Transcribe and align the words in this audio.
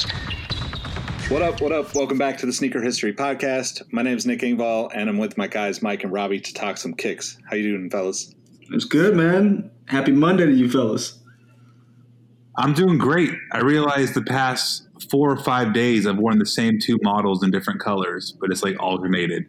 Podcast. 0.00 1.30
What 1.30 1.42
up, 1.42 1.60
what 1.60 1.72
up? 1.72 1.94
Welcome 1.94 2.18
back 2.18 2.38
to 2.38 2.46
the 2.46 2.52
Sneaker 2.52 2.80
History 2.80 3.12
Podcast. 3.12 3.82
My 3.92 4.02
name 4.02 4.16
is 4.16 4.26
Nick 4.26 4.40
Engvall 4.40 4.90
and 4.94 5.08
I'm 5.08 5.18
with 5.18 5.38
my 5.38 5.46
guys 5.46 5.82
Mike 5.82 6.02
and 6.02 6.12
Robbie 6.12 6.40
to 6.40 6.54
talk 6.54 6.76
some 6.76 6.94
kicks. 6.94 7.38
How 7.48 7.56
you 7.56 7.76
doing, 7.76 7.90
fellas? 7.90 8.34
It's 8.72 8.84
good, 8.84 9.16
man. 9.16 9.70
Happy 9.86 10.12
Monday 10.12 10.46
to 10.46 10.52
you 10.52 10.70
fellas. 10.70 11.18
I'm 12.56 12.74
doing 12.74 12.98
great. 12.98 13.30
I 13.52 13.60
realized 13.60 14.14
the 14.14 14.22
past 14.22 14.88
four 15.10 15.30
or 15.30 15.36
five 15.36 15.72
days 15.72 16.06
I've 16.06 16.18
worn 16.18 16.38
the 16.38 16.46
same 16.46 16.78
two 16.80 16.98
models 17.02 17.42
in 17.42 17.50
different 17.50 17.80
colors, 17.80 18.36
but 18.40 18.50
it's 18.50 18.62
like 18.62 18.76
alternated. 18.80 19.44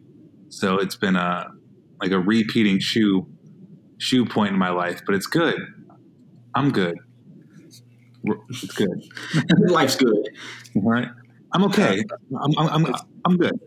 So 0.48 0.78
it's 0.78 0.96
been 0.96 1.16
a 1.16 1.50
like 2.00 2.12
a 2.12 2.18
repeating 2.18 2.78
shoe 2.78 3.26
shoe 3.98 4.24
point 4.24 4.52
in 4.52 4.58
my 4.58 4.70
life, 4.70 5.02
but 5.04 5.14
it's 5.14 5.26
good. 5.26 5.60
I'm 6.54 6.70
good. 6.70 6.96
It's 8.24 8.74
good. 8.74 9.04
Life's 9.70 9.96
good. 9.96 10.28
All 10.76 10.82
right. 10.82 11.08
I'm 11.54 11.64
okay. 11.64 12.02
I'm 12.40 12.58
I'm 12.58 12.86
I'm, 12.86 12.94
I'm 13.26 13.36
good. 13.36 13.58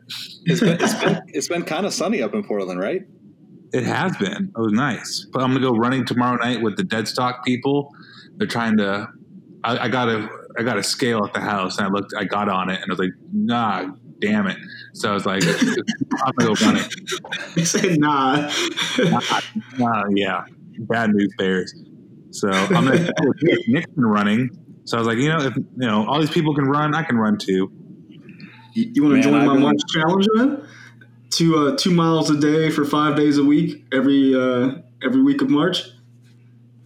It's 0.45 0.59
been, 0.59 0.77
it's 0.81 0.93
been, 0.95 1.21
it's 1.27 1.47
been 1.47 1.63
kind 1.63 1.85
of 1.85 1.93
sunny 1.93 2.21
up 2.21 2.33
in 2.33 2.43
Portland, 2.43 2.79
right? 2.79 3.03
It 3.73 3.83
has 3.83 4.15
been. 4.17 4.51
It 4.55 4.59
was 4.59 4.71
nice. 4.71 5.27
But 5.31 5.43
I'm 5.43 5.49
gonna 5.49 5.59
go 5.59 5.75
running 5.75 6.05
tomorrow 6.05 6.37
night 6.37 6.61
with 6.61 6.77
the 6.77 6.83
Deadstock 6.83 7.43
people. 7.43 7.93
They're 8.37 8.47
trying 8.47 8.77
to. 8.77 9.07
I, 9.63 9.77
I 9.77 9.87
got 9.89 10.09
a 10.09 10.27
I 10.57 10.63
got 10.63 10.77
a 10.77 10.83
scale 10.83 11.25
at 11.25 11.33
the 11.33 11.41
house, 11.41 11.77
and 11.77 11.87
I 11.87 11.89
looked. 11.89 12.13
I 12.17 12.23
got 12.23 12.49
on 12.49 12.69
it, 12.69 12.81
and 12.81 12.85
I 12.85 12.93
was 12.93 12.99
like, 12.99 13.13
Nah, 13.31 13.91
damn 14.19 14.47
it. 14.47 14.57
So 14.93 15.11
I 15.11 15.13
was 15.13 15.25
like, 15.25 15.43
I'm 16.23 16.33
gonna 16.37 16.55
go 16.55 16.65
running. 16.65 16.83
He 17.53 17.65
said, 17.65 17.99
nah. 17.99 18.51
Nah, 18.97 19.21
nah, 19.77 20.03
yeah, 20.15 20.45
bad 20.79 21.11
news 21.11 21.33
bears. 21.37 21.73
So 22.35 22.49
I'm 22.49 22.85
gonna 22.85 22.97
go 23.21 23.27
with 23.27 23.37
Nick 23.43 23.67
Nixon 23.67 24.05
running. 24.05 24.49
So 24.85 24.97
I 24.97 24.99
was 24.99 25.07
like, 25.07 25.17
you 25.17 25.29
know, 25.29 25.39
if 25.39 25.55
you 25.55 25.65
know 25.77 26.05
all 26.07 26.19
these 26.19 26.29
people 26.29 26.53
can 26.53 26.65
run, 26.65 26.93
I 26.93 27.03
can 27.03 27.17
run 27.17 27.37
too. 27.37 27.71
You, 28.73 28.91
you 28.93 29.03
want 29.03 29.15
to 29.15 29.21
join 29.21 29.35
I've 29.35 29.47
my 29.47 29.53
been- 29.53 29.63
lunch 29.63 29.81
challenge, 29.93 30.27
man? 30.35 30.67
Two 31.31 31.57
uh, 31.57 31.75
two 31.77 31.91
miles 31.91 32.29
a 32.29 32.37
day 32.39 32.69
for 32.69 32.85
five 32.85 33.15
days 33.15 33.37
a 33.37 33.43
week, 33.43 33.85
every 33.91 34.33
uh, 34.35 34.75
every 35.03 35.21
week 35.21 35.41
of 35.41 35.49
March. 35.49 35.83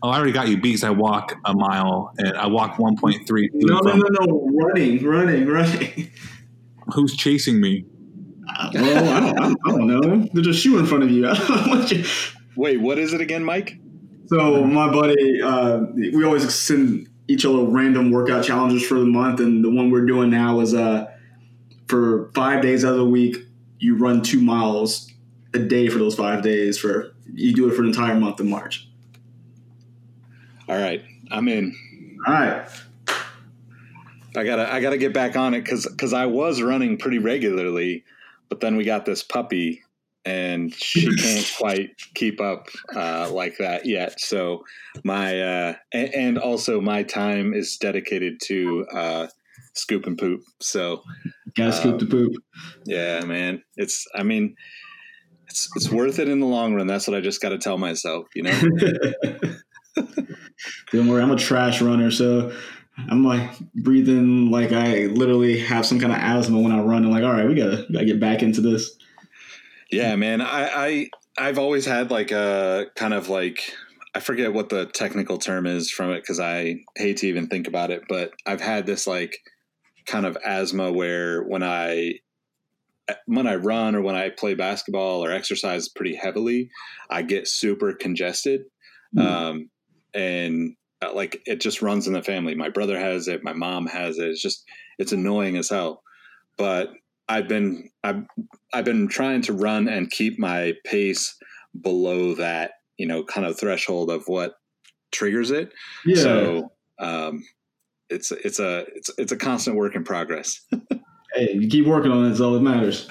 Oh, 0.02 0.10
I 0.10 0.16
already 0.18 0.32
got 0.32 0.48
you 0.48 0.60
beat. 0.62 0.76
'cause 0.76 0.84
I 0.86 0.92
walk 0.92 1.36
a 1.46 1.54
mile 1.54 2.14
and 2.20 2.38
I 2.38 2.48
walk 2.48 2.78
1.3. 2.78 3.50
No, 3.54 3.80
no, 3.80 3.94
no, 3.96 4.08
no, 4.26 4.50
running, 4.54 5.04
running, 5.06 5.46
running. 5.46 6.10
Who's 6.94 7.18
chasing 7.18 7.60
me? 7.60 7.84
well, 8.74 9.10
I 9.10 9.20
don't, 9.20 9.58
I 9.68 9.72
don't, 9.72 9.88
know. 9.88 10.30
There's 10.34 10.48
a 10.48 10.54
shoe 10.54 10.80
in 10.80 10.86
front 10.86 11.04
of 11.04 11.12
you. 11.12 11.28
I 11.30 11.34
don't 11.34 11.50
know 11.50 11.76
what 11.80 11.92
you. 11.92 12.06
Wait, 12.56 12.80
what 12.80 12.98
is 12.98 13.12
it 13.14 13.20
again, 13.20 13.44
Mike? 13.44 13.78
So 14.30 14.64
my 14.64 14.92
buddy, 14.92 15.42
uh, 15.42 15.86
we 15.96 16.24
always 16.24 16.54
send 16.54 17.10
each 17.28 17.46
other 17.46 17.64
random 17.64 18.12
workout 18.12 18.44
challenges 18.44 18.86
for 18.86 18.94
the 18.96 19.06
month, 19.06 19.40
and 19.40 19.64
the 19.64 19.72
one 19.72 19.90
we're 19.90 20.06
doing 20.06 20.30
now 20.30 20.60
is 20.60 20.76
uh, 20.76 21.12
for 21.88 22.30
five 22.36 22.62
days 22.62 22.86
out 22.86 22.92
of 22.92 23.00
the 23.00 23.06
week, 23.06 23.38
you 23.80 23.98
run 23.98 24.22
two 24.22 24.40
miles 24.40 25.12
a 25.56 25.60
day 25.60 25.90
for 25.90 25.98
those 25.98 26.14
five 26.14 26.44
days. 26.44 26.78
For 26.78 27.16
you 27.34 27.56
do 27.56 27.68
it 27.70 27.76
for 27.76 27.82
an 27.82 27.88
entire 27.88 28.14
month 28.20 28.40
of 28.40 28.46
March. 28.46 28.88
All 30.68 30.78
right, 30.78 31.04
I'm 31.32 31.48
in. 31.48 31.76
All 32.28 32.34
right, 32.34 32.70
I 34.36 34.44
gotta 34.44 34.72
I 34.72 34.80
gotta 34.80 34.98
get 34.98 35.12
back 35.12 35.38
on 35.38 35.56
it 35.56 35.62
because 35.62 35.88
because 35.88 36.14
I 36.14 36.28
was 36.28 36.62
running 36.62 36.98
pretty 36.98 37.18
regularly, 37.18 38.04
but 38.48 38.60
then 38.60 38.76
we 38.76 38.84
got 38.84 39.06
this 39.06 39.24
puppy 39.24 39.82
and 40.26 40.74
she 40.74 41.16
can't 41.16 41.54
quite 41.60 41.90
keep 42.14 42.42
up 42.42 42.68
uh, 42.96 43.30
like 43.32 43.58
that 43.58 43.86
yet. 43.86 44.20
So 44.20 44.64
my 45.04 45.40
uh, 45.40 45.74
and, 45.94 46.14
and 46.14 46.38
also 46.38 46.82
my 46.82 47.04
time 47.04 47.54
is 47.54 47.78
dedicated 47.78 48.40
to 48.46 48.86
uh, 48.94 49.28
scoop 49.74 50.06
and 50.06 50.18
poop. 50.18 50.42
So 50.60 51.04
gotta 51.56 51.74
scoop 51.74 52.00
the 52.00 52.06
poop. 52.06 52.34
yeah, 52.86 53.22
man, 53.22 53.64
it's 53.76 54.06
I 54.16 54.24
mean. 54.24 54.56
It's, 55.52 55.68
it's 55.76 55.90
worth 55.90 56.20
it 56.20 56.30
in 56.30 56.40
the 56.40 56.46
long 56.46 56.76
run. 56.76 56.86
That's 56.86 57.08
what 57.08 57.18
I 57.18 57.22
just 57.22 57.42
got 57.42 57.50
to 57.50 57.58
tell 57.58 57.80
myself, 57.80 58.28
you 58.36 58.44
know. 58.44 58.52
Don't 60.92 61.08
worry, 61.08 61.24
I'm 61.24 61.32
a 61.32 61.36
trash 61.36 61.82
runner, 61.82 62.12
so 62.12 62.52
I'm 63.08 63.24
like 63.24 63.50
breathing 63.76 64.52
like 64.52 64.72
I 64.72 65.06
literally 65.08 65.60
have 65.60 65.86
some 65.86 66.00
kind 66.00 66.12
of 66.12 66.20
asthma 66.20 66.60
when 66.60 66.72
I 66.72 66.82
run. 66.82 67.06
I'm 67.06 67.12
like, 67.12 67.24
all 67.24 67.32
right, 67.32 67.48
we 67.48 67.56
gotta, 67.56 67.86
we 67.88 67.94
gotta 67.94 68.06
get 68.06 68.20
back 68.20 68.44
into 68.44 68.62
this. 68.62 68.98
Yeah, 69.92 70.16
man. 70.16 70.42
I, 70.42 70.68
I 70.68 71.10
I've 71.38 71.58
always 71.58 71.86
had 71.86 72.12
like 72.12 72.32
a 72.32 72.88
kind 72.96 73.14
of 73.14 73.30
like 73.30 73.74
I 74.14 74.20
forget 74.20 74.54
what 74.54 74.70
the 74.70 74.86
technical 74.86 75.38
term 75.38 75.66
is 75.66 75.92
from 75.92 76.12
it 76.12 76.22
because 76.22 76.40
I 76.40 76.78
hate 76.96 77.18
to 77.18 77.28
even 77.28 77.48
think 77.48 77.68
about 77.68 77.92
it, 77.92 78.04
but 78.10 78.32
I've 78.46 78.62
had 78.62 78.86
this 78.86 79.08
like 79.08 79.38
kind 80.06 80.26
of 80.26 80.38
asthma 80.44 80.92
where 80.92 81.44
when 81.44 81.64
I 81.64 82.20
when 83.26 83.48
I 83.48 83.56
run 83.56 83.96
or 83.96 84.02
when 84.02 84.16
I 84.16 84.30
play 84.30 84.54
basketball 84.54 85.24
or 85.24 85.32
exercise 85.32 85.90
pretty 85.90 86.16
heavily, 86.16 86.70
I 87.10 87.22
get 87.22 87.48
super 87.48 87.94
congested. 87.94 88.62
Hmm. 89.14 89.20
Um, 89.20 89.70
and 90.14 90.76
uh, 91.02 91.14
like 91.14 91.42
it 91.46 91.62
just 91.62 91.82
runs 91.82 92.08
in 92.08 92.14
the 92.14 92.24
family. 92.24 92.56
My 92.56 92.70
brother 92.70 93.00
has 93.00 93.28
it, 93.28 93.44
my 93.44 93.54
mom 93.54 93.88
has 93.88 94.18
it. 94.18 94.30
It's 94.30 94.42
just 94.42 94.66
it's 94.98 95.12
annoying 95.12 95.58
as 95.58 95.70
hell. 95.70 96.04
But 96.58 96.90
I've 97.30 97.48
been 97.48 97.90
I've 98.04 98.24
I've 98.74 98.86
been 98.86 99.08
trying 99.08 99.42
to 99.44 99.54
run 99.54 99.88
and 99.88 100.10
keep 100.12 100.38
my 100.40 100.74
pace 100.84 101.36
below 101.82 102.34
that, 102.36 102.72
you 102.98 103.06
know, 103.06 103.24
kind 103.24 103.46
of 103.46 103.58
threshold 103.58 104.10
of 104.10 104.28
what 104.28 104.56
triggers 105.12 105.52
it. 105.52 105.72
Yeah, 106.06 106.24
So 106.24 106.72
um, 107.00 107.46
it's 108.10 108.32
it's 108.32 108.60
a 108.60 108.86
it's 108.96 109.10
it's 109.18 109.32
a 109.32 109.38
constant 109.38 109.76
work 109.78 109.96
in 109.96 110.04
progress. 110.04 110.60
hey, 111.36 111.54
you 111.54 111.68
keep 111.70 111.86
working 111.86 112.12
on 112.12 112.26
it. 112.26 112.32
It's 112.32 112.40
all 112.42 112.54
that 112.54 112.62
matters. 112.62 113.08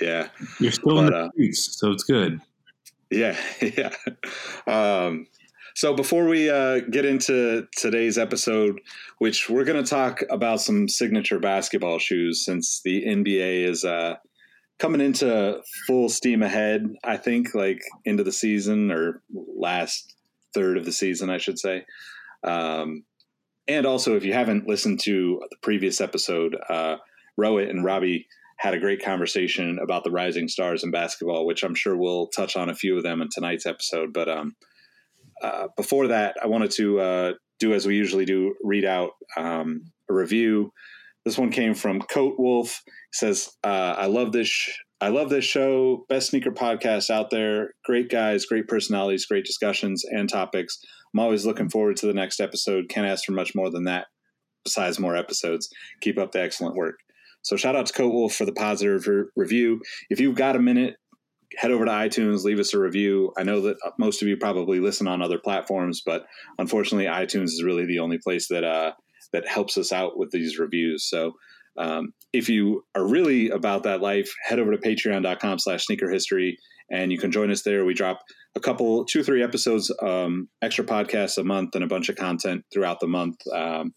yeah, 0.00 0.28
You're 0.60 0.72
still 0.72 0.98
in 1.00 1.06
But, 1.06 1.10
the 1.12 1.18
uh, 1.24 1.28
streets, 1.30 1.78
so 1.80 1.90
it's 1.90 2.04
good. 2.04 2.40
yeah, 3.10 3.36
yeah. 3.60 3.90
Um, 4.66 5.26
so 5.74 5.94
before 5.94 6.26
we 6.26 6.50
uh, 6.50 6.80
get 6.80 7.04
into 7.04 7.66
today's 7.76 8.18
episode, 8.18 8.80
which 9.18 9.48
we're 9.48 9.64
going 9.64 9.82
to 9.82 9.88
talk 9.88 10.20
about 10.30 10.60
some 10.60 10.88
signature 10.88 11.38
basketball 11.38 11.98
shoes, 11.98 12.44
since 12.44 12.80
the 12.84 13.04
NBA 13.04 13.68
is 13.68 13.84
uh, 13.84 14.16
coming 14.78 15.00
into 15.00 15.60
full 15.86 16.08
steam 16.08 16.42
ahead. 16.42 16.86
I 17.04 17.16
think 17.16 17.54
like 17.54 17.80
into 18.04 18.24
the 18.24 18.32
season 18.32 18.90
or 18.90 19.22
last 19.32 20.14
third 20.54 20.76
of 20.76 20.84
the 20.84 20.92
season, 20.92 21.30
I 21.30 21.38
should 21.38 21.58
say. 21.58 21.84
Um, 22.44 23.04
and 23.68 23.86
also, 23.86 24.16
if 24.16 24.24
you 24.24 24.32
haven't 24.32 24.66
listened 24.66 25.00
to 25.04 25.40
the 25.50 25.56
previous 25.62 26.00
episode, 26.00 26.56
uh, 26.68 26.96
Rowett 27.36 27.70
and 27.70 27.84
Robbie 27.84 28.26
had 28.58 28.74
a 28.74 28.80
great 28.80 29.02
conversation 29.02 29.78
about 29.80 30.04
the 30.04 30.10
rising 30.10 30.48
stars 30.48 30.84
in 30.84 30.90
basketball, 30.90 31.46
which 31.46 31.62
I'm 31.62 31.74
sure 31.74 31.96
we'll 31.96 32.26
touch 32.28 32.56
on 32.56 32.68
a 32.68 32.74
few 32.74 32.96
of 32.96 33.02
them 33.02 33.22
in 33.22 33.28
tonight's 33.32 33.66
episode. 33.66 34.12
But 34.12 34.28
um, 34.28 34.56
uh, 35.42 35.68
before 35.76 36.08
that, 36.08 36.36
I 36.42 36.46
wanted 36.46 36.70
to 36.72 37.00
uh, 37.00 37.32
do 37.58 37.74
as 37.74 37.86
we 37.86 37.96
usually 37.96 38.24
do, 38.24 38.54
read 38.62 38.84
out 38.84 39.10
um, 39.36 39.82
a 40.10 40.14
review. 40.14 40.72
This 41.24 41.38
one 41.38 41.50
came 41.50 41.74
from 41.74 42.00
Coat 42.02 42.34
Wolf. 42.38 42.82
Says, 43.12 43.50
uh, 43.62 43.94
"I 43.98 44.06
love 44.06 44.32
this. 44.32 44.48
Sh- 44.48 44.78
I 45.00 45.08
love 45.08 45.30
this 45.30 45.44
show. 45.44 46.04
Best 46.08 46.30
sneaker 46.30 46.52
podcast 46.52 47.10
out 47.10 47.30
there. 47.30 47.74
Great 47.84 48.08
guys, 48.08 48.46
great 48.46 48.68
personalities, 48.68 49.26
great 49.26 49.44
discussions 49.44 50.04
and 50.04 50.28
topics. 50.28 50.78
I'm 51.12 51.18
always 51.18 51.44
looking 51.44 51.68
forward 51.68 51.96
to 51.96 52.06
the 52.06 52.14
next 52.14 52.38
episode. 52.38 52.88
Can't 52.88 53.06
ask 53.06 53.24
for 53.24 53.32
much 53.32 53.52
more 53.52 53.68
than 53.68 53.82
that, 53.84 54.06
besides 54.64 55.00
more 55.00 55.16
episodes. 55.16 55.68
Keep 56.02 56.18
up 56.18 56.30
the 56.30 56.40
excellent 56.40 56.76
work. 56.76 57.00
So 57.42 57.56
shout 57.56 57.74
out 57.74 57.86
to 57.86 57.92
Coat 57.92 58.12
Wolf 58.12 58.34
for 58.34 58.44
the 58.44 58.52
positive 58.52 59.06
re- 59.08 59.24
review. 59.34 59.80
If 60.08 60.20
you've 60.20 60.36
got 60.36 60.54
a 60.54 60.60
minute, 60.60 60.94
head 61.56 61.70
over 61.70 61.84
to 61.84 61.90
iTunes, 61.90 62.44
leave 62.44 62.58
us 62.58 62.74
a 62.74 62.78
review. 62.78 63.32
I 63.36 63.42
know 63.42 63.60
that 63.62 63.76
most 63.98 64.22
of 64.22 64.28
you 64.28 64.36
probably 64.36 64.80
listen 64.80 65.06
on 65.06 65.22
other 65.22 65.38
platforms, 65.38 66.02
but 66.04 66.26
unfortunately, 66.58 67.06
iTunes 67.06 67.46
is 67.46 67.62
really 67.64 67.86
the 67.86 67.98
only 67.98 68.18
place 68.18 68.48
that 68.48 68.64
uh, 68.64 68.92
that 69.32 69.48
helps 69.48 69.78
us 69.78 69.92
out 69.92 70.18
with 70.18 70.30
these 70.30 70.58
reviews. 70.58 71.04
So 71.04 71.34
um, 71.76 72.12
if 72.32 72.48
you 72.48 72.84
are 72.94 73.06
really 73.06 73.48
about 73.50 73.82
that 73.84 74.00
life, 74.00 74.32
head 74.42 74.58
over 74.58 74.72
to 74.72 74.78
patreon.com 74.78 75.58
slash 75.58 75.86
sneaker 75.86 76.10
history 76.10 76.58
and 76.90 77.10
you 77.10 77.18
can 77.18 77.32
join 77.32 77.50
us 77.50 77.62
there. 77.62 77.84
We 77.84 77.94
drop 77.94 78.22
a 78.54 78.60
couple, 78.60 79.04
two 79.04 79.20
or 79.20 79.22
three 79.22 79.42
episodes, 79.42 79.90
um, 80.02 80.48
extra 80.60 80.84
podcasts 80.84 81.38
a 81.38 81.44
month 81.44 81.74
and 81.74 81.82
a 81.82 81.88
bunch 81.88 82.08
of 82.10 82.16
content 82.16 82.64
throughout 82.72 83.00
the 83.00 83.06
month. 83.06 83.40
Um, 83.52 83.94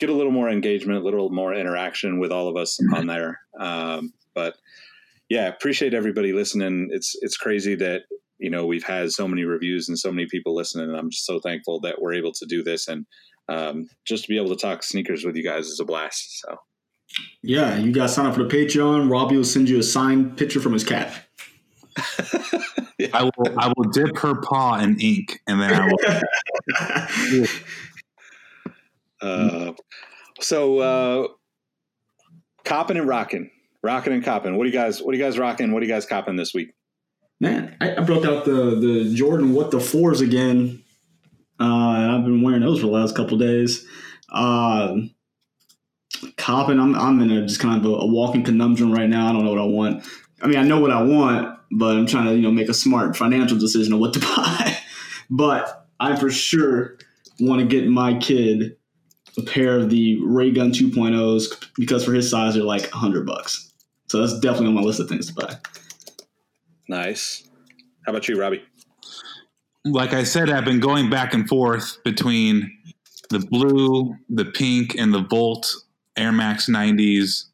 get 0.00 0.08
a 0.08 0.14
little 0.14 0.32
more 0.32 0.48
engagement, 0.48 1.00
a 1.00 1.04
little 1.04 1.30
more 1.30 1.52
interaction 1.52 2.18
with 2.18 2.32
all 2.32 2.48
of 2.48 2.56
us 2.56 2.78
on 2.94 3.06
there. 3.06 3.40
Um, 3.58 4.14
but 4.34 4.54
yeah, 5.28 5.48
appreciate 5.48 5.94
everybody 5.94 6.32
listening. 6.32 6.88
It's, 6.92 7.14
it's 7.20 7.36
crazy 7.36 7.74
that, 7.76 8.02
you 8.38 8.50
know, 8.50 8.66
we've 8.66 8.84
had 8.84 9.10
so 9.12 9.26
many 9.26 9.44
reviews 9.44 9.88
and 9.88 9.98
so 9.98 10.10
many 10.12 10.26
people 10.30 10.54
listening 10.54 10.88
and 10.88 10.96
I'm 10.96 11.10
just 11.10 11.26
so 11.26 11.40
thankful 11.40 11.80
that 11.80 12.00
we're 12.00 12.14
able 12.14 12.32
to 12.32 12.46
do 12.46 12.62
this. 12.62 12.88
And, 12.88 13.06
um, 13.48 13.88
just 14.06 14.24
to 14.24 14.28
be 14.28 14.36
able 14.36 14.54
to 14.54 14.60
talk 14.60 14.82
sneakers 14.82 15.24
with 15.24 15.34
you 15.36 15.42
guys 15.42 15.66
is 15.66 15.80
a 15.80 15.84
blast. 15.84 16.40
So 16.40 16.56
Yeah, 17.42 17.76
you 17.78 17.92
guys 17.92 18.14
sign 18.14 18.26
up 18.26 18.34
for 18.34 18.42
the 18.44 18.48
Patreon. 18.48 19.10
Robbie 19.10 19.36
will 19.36 19.44
send 19.44 19.68
you 19.68 19.78
a 19.78 19.82
signed 19.82 20.36
picture 20.36 20.60
from 20.60 20.72
his 20.74 20.84
cat. 20.84 21.24
I 23.12 23.24
will 23.24 23.58
I 23.58 23.72
will 23.76 23.90
dip 23.90 24.18
her 24.18 24.40
paw 24.40 24.78
in 24.80 25.00
ink 25.00 25.40
and 25.46 25.60
then 25.60 25.72
I 25.72 25.86
will 25.86 27.46
Uh, 29.20 29.72
so 30.40 30.78
uh, 30.78 31.28
copping 32.64 32.96
and 32.96 33.08
rocking, 33.08 33.50
rocking 33.82 34.12
and 34.12 34.24
copping. 34.24 34.56
What 34.56 34.64
do 34.64 34.70
you 34.70 34.74
guys? 34.74 35.02
What 35.02 35.12
do 35.12 35.18
you 35.18 35.24
guys 35.24 35.38
rocking? 35.38 35.72
What 35.72 35.80
do 35.80 35.86
you 35.86 35.92
guys 35.92 36.06
copping 36.06 36.36
this 36.36 36.54
week? 36.54 36.74
Man, 37.40 37.76
I, 37.80 37.96
I 37.96 38.00
broke 38.00 38.24
out 38.24 38.44
the 38.44 38.76
the 38.76 39.14
Jordan 39.14 39.54
What 39.54 39.70
the 39.70 39.80
Fours 39.80 40.20
again, 40.20 40.82
uh, 41.60 41.64
and 41.64 42.12
I've 42.12 42.24
been 42.24 42.42
wearing 42.42 42.62
those 42.62 42.80
for 42.80 42.86
the 42.86 42.92
last 42.92 43.14
couple 43.14 43.38
days. 43.38 43.86
Um, 44.32 45.14
copping, 46.36 46.80
I'm 46.80 46.94
I'm 46.94 47.20
in 47.20 47.30
a 47.30 47.46
just 47.46 47.60
kind 47.60 47.84
of 47.84 47.90
a, 47.90 47.94
a 47.94 48.06
walking 48.06 48.42
conundrum 48.42 48.92
right 48.92 49.08
now. 49.08 49.28
I 49.28 49.32
don't 49.32 49.44
know 49.44 49.52
what 49.52 49.60
I 49.60 49.66
want. 49.66 50.04
I 50.42 50.46
mean, 50.46 50.58
I 50.58 50.62
know 50.62 50.80
what 50.80 50.90
I 50.90 51.02
want, 51.02 51.58
but 51.70 51.96
I'm 51.96 52.06
trying 52.06 52.26
to 52.26 52.34
you 52.34 52.42
know 52.42 52.50
make 52.50 52.68
a 52.68 52.74
smart 52.74 53.16
financial 53.16 53.58
decision 53.58 53.92
of 53.92 54.00
what 54.00 54.14
to 54.14 54.20
buy. 54.36 54.76
but 55.30 55.86
I 56.00 56.16
for 56.16 56.30
sure 56.30 56.98
want 57.40 57.60
to 57.60 57.66
get 57.66 57.88
my 57.88 58.18
kid 58.18 58.76
a 59.36 59.42
pair 59.42 59.78
of 59.78 59.90
the 59.90 60.18
Ray 60.24 60.50
Gun 60.50 60.72
2.0s 60.72 61.68
because 61.76 62.04
for 62.04 62.12
his 62.12 62.28
size 62.28 62.54
they're 62.54 62.64
like 62.64 62.90
hundred 62.90 63.26
bucks. 63.26 63.67
So 64.08 64.20
that's 64.20 64.38
definitely 64.40 64.68
on 64.68 64.74
my 64.74 64.82
list 64.82 65.00
of 65.00 65.08
things 65.08 65.26
to 65.26 65.34
buy. 65.34 65.56
Nice. 66.88 67.48
How 68.06 68.12
about 68.12 68.28
you, 68.28 68.40
Robbie? 68.40 68.62
like 69.92 70.12
I 70.12 70.24
said, 70.24 70.50
I've 70.50 70.64
been 70.64 70.80
going 70.80 71.10
back 71.10 71.34
and 71.34 71.48
forth 71.48 72.02
between 72.04 72.70
the 73.30 73.40
blue, 73.40 74.14
the 74.28 74.46
pink, 74.46 74.94
and 74.96 75.12
the 75.12 75.22
Volt 75.22 75.72
Air 76.16 76.32
Max 76.32 76.68
90s. 76.68 77.44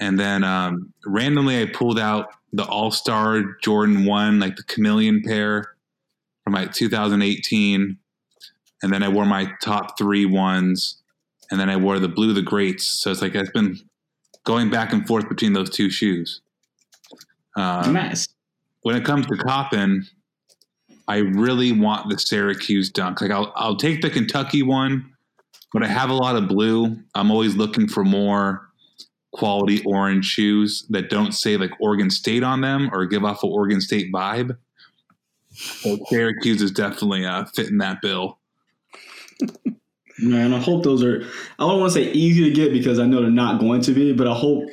And 0.00 0.18
then 0.18 0.44
um, 0.44 0.92
randomly, 1.04 1.60
I 1.60 1.66
pulled 1.66 1.98
out 1.98 2.28
the 2.52 2.64
All 2.64 2.90
Star 2.90 3.56
Jordan 3.62 4.04
1, 4.04 4.40
like 4.40 4.56
the 4.56 4.62
chameleon 4.64 5.22
pair 5.22 5.74
from 6.44 6.54
like 6.54 6.72
2018. 6.72 7.98
And 8.82 8.92
then 8.92 9.02
I 9.02 9.08
wore 9.08 9.26
my 9.26 9.50
top 9.62 9.98
three 9.98 10.24
ones. 10.24 11.02
And 11.50 11.58
then 11.58 11.70
I 11.70 11.76
wore 11.76 11.98
the 11.98 12.08
blue, 12.08 12.32
the 12.32 12.42
greats. 12.42 12.86
So 12.86 13.10
it's 13.10 13.22
like 13.22 13.34
I've 13.34 13.52
been 13.52 13.78
going 14.48 14.70
back 14.70 14.94
and 14.94 15.06
forth 15.06 15.28
between 15.28 15.52
those 15.52 15.68
two 15.68 15.90
shoes. 15.90 16.40
Um, 17.54 17.92
Nice. 17.92 18.28
when 18.80 18.96
it 18.96 19.04
comes 19.04 19.26
to 19.26 19.36
Coppin, 19.36 20.06
I 21.06 21.18
really 21.18 21.70
want 21.70 22.08
the 22.08 22.18
Syracuse 22.18 22.88
dunk. 22.90 23.20
Like 23.20 23.30
I'll 23.30 23.52
I'll 23.56 23.76
take 23.76 24.00
the 24.00 24.08
Kentucky 24.08 24.62
one, 24.62 25.12
but 25.74 25.82
I 25.82 25.86
have 25.86 26.08
a 26.08 26.14
lot 26.14 26.34
of 26.34 26.48
blue. 26.48 26.96
I'm 27.14 27.30
always 27.30 27.56
looking 27.56 27.88
for 27.88 28.04
more 28.04 28.70
quality 29.32 29.82
orange 29.84 30.24
shoes 30.24 30.86
that 30.88 31.10
don't 31.10 31.32
say 31.32 31.58
like 31.58 31.72
Oregon 31.78 32.08
State 32.08 32.42
on 32.42 32.62
them 32.62 32.88
or 32.94 33.04
give 33.04 33.24
off 33.24 33.42
an 33.42 33.50
Oregon 33.52 33.82
State 33.82 34.10
vibe. 34.10 34.56
So 35.50 35.98
Syracuse 36.08 36.62
is 36.62 36.70
definitely 36.70 37.26
uh, 37.26 37.44
fitting 37.54 37.78
that 37.78 38.00
bill. 38.00 38.38
Man, 40.20 40.52
I 40.52 40.58
hope 40.58 40.82
those 40.82 41.02
are. 41.04 41.22
I 41.58 41.66
don't 41.66 41.80
want 41.80 41.92
to 41.92 41.98
say 42.04 42.10
easy 42.12 42.44
to 42.44 42.50
get 42.50 42.72
because 42.72 42.98
I 42.98 43.06
know 43.06 43.20
they're 43.20 43.30
not 43.30 43.60
going 43.60 43.82
to 43.82 43.92
be, 43.92 44.12
but 44.12 44.26
I 44.26 44.34
hope 44.34 44.64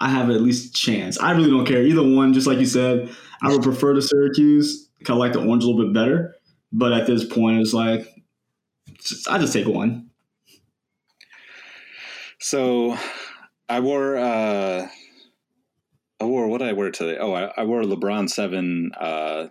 I 0.00 0.08
have 0.08 0.30
at 0.30 0.42
least 0.42 0.70
a 0.70 0.72
chance. 0.72 1.18
I 1.20 1.32
really 1.32 1.50
don't 1.50 1.66
care 1.66 1.82
either 1.82 2.02
one. 2.02 2.32
Just 2.34 2.46
like 2.46 2.58
you 2.58 2.66
said, 2.66 3.08
I 3.42 3.50
would 3.50 3.62
prefer 3.62 3.94
the 3.94 4.02
Syracuse. 4.02 4.88
Kind 5.04 5.16
of 5.16 5.20
like 5.20 5.32
the 5.32 5.40
orange 5.40 5.64
a 5.64 5.66
little 5.66 5.84
bit 5.84 5.94
better, 5.94 6.36
but 6.72 6.92
at 6.92 7.06
this 7.06 7.24
point, 7.24 7.60
it's 7.60 7.72
like 7.72 8.08
I 9.28 9.38
just 9.38 9.52
take 9.52 9.66
one. 9.66 10.10
So 12.38 12.96
I 13.68 13.80
wore 13.80 14.16
uh 14.16 14.88
I 16.20 16.24
wore 16.24 16.48
what 16.48 16.58
did 16.58 16.68
I 16.68 16.72
wear 16.72 16.90
today? 16.90 17.18
Oh, 17.18 17.32
I, 17.32 17.52
I 17.56 17.64
wore 17.64 17.82
LeBron 17.82 18.28
seven 18.30 18.90
uh 18.98 19.48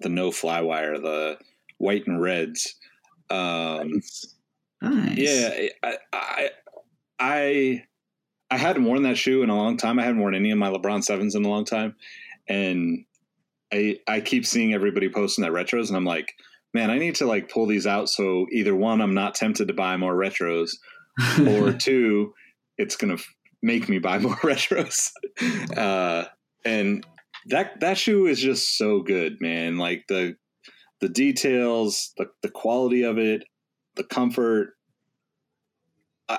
the 0.00 0.08
no 0.08 0.30
fly 0.30 0.60
wire, 0.60 0.98
the 0.98 1.38
white 1.78 2.06
and 2.06 2.20
reds. 2.20 2.74
Um 3.30 3.90
Nice. 3.94 4.33
Yeah, 4.82 5.68
I 5.82 5.96
I 6.12 6.50
I 7.18 7.84
I 8.50 8.56
hadn't 8.56 8.84
worn 8.84 9.02
that 9.02 9.18
shoe 9.18 9.42
in 9.42 9.50
a 9.50 9.56
long 9.56 9.76
time. 9.76 9.98
I 9.98 10.04
hadn't 10.04 10.20
worn 10.20 10.34
any 10.34 10.50
of 10.50 10.58
my 10.58 10.70
LeBron 10.70 11.02
sevens 11.02 11.34
in 11.34 11.44
a 11.44 11.48
long 11.48 11.64
time. 11.64 11.96
And 12.48 13.04
I 13.72 13.98
I 14.06 14.20
keep 14.20 14.46
seeing 14.46 14.74
everybody 14.74 15.08
posting 15.08 15.42
that 15.42 15.52
retros 15.52 15.88
and 15.88 15.96
I'm 15.96 16.04
like, 16.04 16.34
man, 16.72 16.90
I 16.90 16.98
need 16.98 17.14
to 17.16 17.26
like 17.26 17.50
pull 17.50 17.66
these 17.66 17.86
out 17.86 18.08
so 18.08 18.46
either 18.52 18.76
one, 18.76 19.00
I'm 19.00 19.14
not 19.14 19.34
tempted 19.34 19.68
to 19.68 19.74
buy 19.74 19.96
more 19.96 20.14
retros 20.14 20.72
or 21.46 21.72
two, 21.78 22.34
it's 22.78 22.96
gonna 22.96 23.18
make 23.62 23.88
me 23.88 23.98
buy 23.98 24.18
more 24.20 24.36
retros. 24.36 25.10
Uh, 25.76 26.24
and 26.64 27.06
that 27.46 27.80
that 27.80 27.98
shoe 27.98 28.26
is 28.26 28.40
just 28.40 28.78
so 28.78 29.00
good, 29.00 29.40
man. 29.40 29.78
Like 29.78 30.04
the 30.08 30.36
the 31.00 31.08
details, 31.08 32.12
the 32.16 32.26
the 32.42 32.50
quality 32.50 33.02
of 33.02 33.18
it, 33.18 33.44
the 33.96 34.04
comfort. 34.04 34.76
I, 36.28 36.38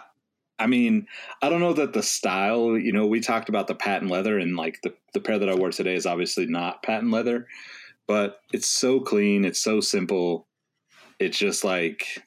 I 0.60 0.68
mean, 0.68 1.08
I 1.42 1.50
don't 1.50 1.62
know 1.62 1.74
that 1.74 1.94
the 1.94 2.04
style. 2.04 2.78
You 2.78 2.92
know, 2.92 3.06
we 3.08 3.20
talked 3.20 3.50
about 3.50 3.68
the 3.68 3.76
patent 3.76 4.12
leather, 4.12 4.40
and 4.40 4.56
like 4.56 4.82
the 4.82 4.94
the 5.14 5.22
pair 5.22 5.40
that 5.40 5.50
I 5.50 5.56
wore 5.56 5.72
today 5.72 5.96
is 5.96 6.06
obviously 6.06 6.46
not 6.46 6.84
patent 6.84 7.12
leather, 7.12 7.48
but 8.08 8.42
it's 8.54 8.68
so 8.68 9.00
clean. 9.00 9.46
It's 9.46 9.62
so 9.62 9.80
simple. 9.80 10.48
It's 11.20 11.38
just 11.38 11.64
like 11.64 12.24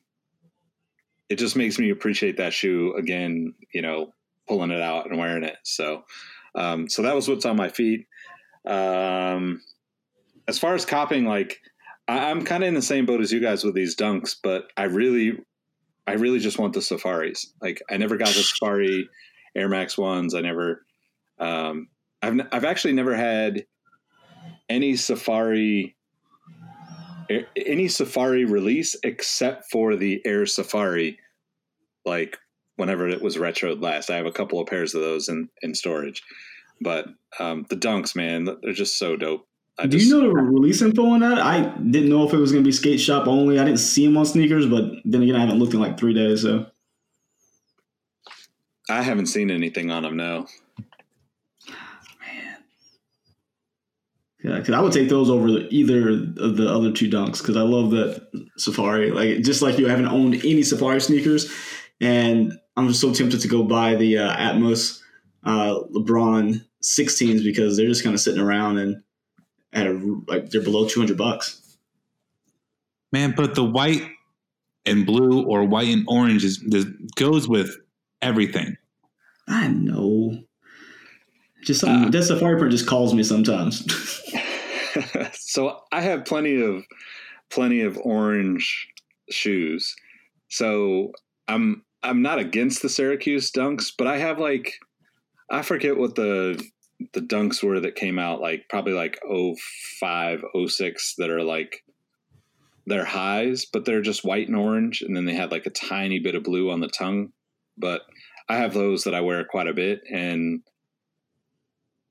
it 1.29 1.37
just 1.37 1.57
makes 1.57 1.79
me 1.79 1.91
appreciate 1.91 2.39
that 2.39 2.53
shoe 2.53 2.95
again, 2.97 3.55
you 3.75 3.83
know, 3.83 4.15
pulling 4.47 4.71
it 4.71 4.81
out 4.81 5.09
and 5.09 5.19
wearing 5.19 5.45
it. 5.45 5.57
So, 5.63 6.05
um, 6.55 6.89
so 6.89 7.03
that 7.03 7.15
was 7.15 7.29
what's 7.29 7.45
on 7.45 7.57
my 7.57 7.69
feet. 7.69 8.07
Um, 8.67 9.61
as 10.47 10.59
far 10.59 10.75
as 10.75 10.87
copying, 10.87 11.27
like 11.27 11.61
I, 12.09 12.31
I'm 12.31 12.45
kind 12.45 12.65
of 12.65 12.69
in 12.69 12.75
the 12.75 12.83
same 12.83 13.07
boat 13.07 13.21
as 13.21 13.33
you 13.33 13.41
guys 13.41 13.63
with 13.63 13.75
these 13.75 13.95
dunks, 13.95 14.35
but 14.43 14.65
I 14.77 14.85
really, 14.85 15.39
I 16.07 16.15
really 16.15 16.39
just 16.39 16.59
want 16.59 16.73
the 16.73 16.83
safaris. 16.83 17.53
Like 17.61 17.83
I 17.91 17.97
never 17.97 18.17
got 18.17 18.29
the 18.29 18.43
safari 18.43 19.09
Air 19.55 19.69
Max 19.69 19.97
ones. 19.97 20.35
I 20.35 20.41
never, 20.41 20.85
um, 21.39 21.89
I've, 22.23 22.41
I've 22.53 22.65
actually 22.65 22.95
never 22.95 23.15
had 23.15 23.65
any 24.69 24.97
safari 24.97 25.95
any 27.57 27.89
safari 27.89 28.45
release 28.45 28.97
except 29.03 29.65
for 29.71 29.97
the 29.97 30.21
air 30.25 30.47
safari 30.47 31.19
like 32.05 32.39
whenever 32.77 33.09
it 33.09 33.21
was 33.21 33.37
retroed 33.37 33.83
last 33.83 34.11
i 34.11 34.17
have 34.17 34.27
a 34.27 34.33
couple 34.33 34.61
of 34.61 34.67
pairs 34.67 34.95
of 34.95 35.03
those 35.03 35.29
in, 35.29 35.49
in 35.63 35.75
storage 35.75 36.23
but 36.81 37.07
um, 37.41 37.67
the 37.71 37.77
dunks 37.77 38.17
man 38.17 38.49
they're 38.63 38.73
just 38.73 38.99
so 38.99 39.17
dope 39.17 39.48
I 39.79 39.87
Do 39.87 39.97
just, 39.97 40.11
you 40.11 40.21
know 40.21 40.29
the 40.29 40.35
release 40.35 40.83
info 40.83 41.07
on 41.07 41.21
that? 41.21 41.39
I 41.39 41.61
didn't 41.79 42.11
know 42.11 42.27
if 42.27 42.35
it 42.35 42.39
was 42.39 42.51
going 42.51 42.65
to 42.65 42.69
be 42.69 42.73
skate 42.73 43.01
shop 43.01 43.29
only. 43.29 43.61
I 43.61 43.65
didn't 43.65 43.79
see 43.79 44.07
them 44.07 44.17
on 44.17 44.27
sneakers, 44.27 44.67
but 44.67 44.91
then 45.05 45.23
again, 45.23 45.37
I 45.37 45.41
haven't 45.41 45.61
looked 45.61 45.73
in 45.73 45.81
like 45.81 45.99
three 45.99 46.15
days. 46.15 46.43
So 46.43 46.67
i 48.91 49.03
haven't 49.03 49.27
seen 49.27 49.51
anything 49.51 49.91
on 49.91 50.03
them 50.03 50.17
no 50.17 50.47
yeah, 54.43 54.57
because 54.59 54.75
I 54.75 54.81
would 54.81 54.93
take 54.93 55.09
those 55.09 55.29
over 55.29 55.49
either 55.49 56.11
of 56.11 56.57
the 56.57 56.73
other 56.73 56.93
two 56.93 57.11
dunks 57.11 57.39
because 57.39 57.57
I 57.57 57.63
love 57.63 57.91
that 57.91 58.27
Safari. 58.57 59.11
Like 59.11 59.43
just 59.43 59.63
like 59.63 59.79
you, 59.79 59.87
I 59.87 59.91
haven't 59.91 60.07
owned 60.07 60.37
any 60.37 60.63
Safari 60.63 61.01
sneakers, 61.01 61.53
and 62.01 62.53
I'm 62.77 62.89
just 62.89 63.01
so 63.01 63.13
tempted 63.13 63.41
to 63.41 63.49
go 63.49 63.65
buy 63.65 63.97
the 63.97 64.19
uh, 64.19 64.37
Atmos 64.37 65.01
uh, 65.45 65.81
LeBron 65.93 66.65
16s 66.85 67.43
because 67.43 67.77
they're 67.77 67.89
just 67.89 68.05
kind 68.05 68.15
of 68.15 68.21
sitting 68.21 68.41
around 68.41 68.79
and 68.79 69.03
at 69.73 69.87
a 69.87 70.21
like 70.27 70.51
they're 70.51 70.63
below 70.63 70.89
200 70.89 71.17
bucks. 71.17 71.79
Man, 73.13 73.35
but 73.37 73.55
the 73.55 73.65
white 73.65 74.03
and 74.85 75.07
blue 75.07 75.45
or 75.45 75.65
white 75.65 75.89
and 75.89 76.05
orange 76.09 76.45
is, 76.45 76.63
is 76.63 76.87
goes 77.17 77.49
with 77.49 77.77
everything. 78.23 78.77
I 79.47 79.69
know. 79.69 80.43
Just 81.65 81.81
something, 81.81 82.09
Uh, 82.09 82.11
that 82.11 82.23
safari 82.23 82.59
print 82.59 82.73
just 82.73 82.87
calls 82.87 83.15
me 83.15 83.23
sometimes. 83.23 83.85
so 85.33 85.81
I 85.93 86.01
have 86.01 86.25
plenty 86.25 86.61
of 86.61 86.85
plenty 87.51 87.81
of 87.81 87.99
orange 87.99 88.89
shoes. 89.31 89.95
So 90.49 91.13
I'm 91.49 91.85
I'm 92.03 92.23
not 92.23 92.39
against 92.39 92.83
the 92.83 92.89
Syracuse 92.89 93.51
dunks, 93.51 93.91
but 93.97 94.07
I 94.07 94.19
have 94.19 94.39
like 94.39 94.75
I 95.51 95.63
forget 95.63 95.97
what 95.97 96.15
the 96.15 96.63
the 97.13 97.21
dunks 97.21 97.63
were 97.63 97.81
that 97.81 97.95
came 97.95 98.19
out 98.19 98.41
like 98.41 98.67
probably 98.69 98.93
like 98.93 99.19
05, 100.01 100.45
06 100.67 101.15
that 101.19 101.31
are 101.31 101.43
like 101.43 101.85
they're 102.87 103.05
highs, 103.05 103.67
but 103.67 103.85
they're 103.85 104.01
just 104.01 104.25
white 104.25 104.49
and 104.49 104.57
orange, 104.57 105.03
and 105.03 105.15
then 105.15 105.27
they 105.27 105.35
had 105.35 105.53
like 105.53 105.67
a 105.67 105.71
tiny 105.71 106.19
bit 106.19 106.35
of 106.35 106.43
blue 106.43 106.71
on 106.71 106.81
the 106.81 106.89
tongue. 106.89 107.33
But 107.77 108.03
I 108.49 108.57
have 108.57 108.73
those 108.73 109.05
that 109.05 109.15
I 109.15 109.21
wear 109.21 109.45
quite 109.45 109.69
a 109.69 109.75
bit, 109.75 110.01
and 110.11 110.63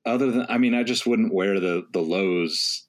other 0.06 0.32
than 0.32 0.46
I 0.50 0.58
mean, 0.58 0.74
I 0.74 0.84
just 0.84 1.06
wouldn't 1.06 1.34
wear 1.34 1.60
the 1.60 1.86
the 1.92 2.02
lows 2.02 2.88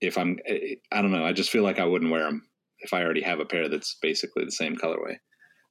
if 0.00 0.16
I'm. 0.16 0.38
Eh, 0.46 0.54
eh, 0.54 0.74
I 0.92 1.02
don't 1.02 1.10
know. 1.10 1.24
I 1.24 1.32
just 1.32 1.50
feel 1.50 1.64
like 1.64 1.78
I 1.78 1.84
wouldn't 1.84 2.12
wear 2.12 2.24
them 2.24 2.48
if 2.78 2.94
I 2.94 3.02
already 3.02 3.22
have 3.22 3.40
a 3.40 3.44
pair 3.44 3.68
that's 3.68 3.96
basically 4.00 4.44
the 4.44 4.52
same 4.52 4.76
colorway. 4.76 5.16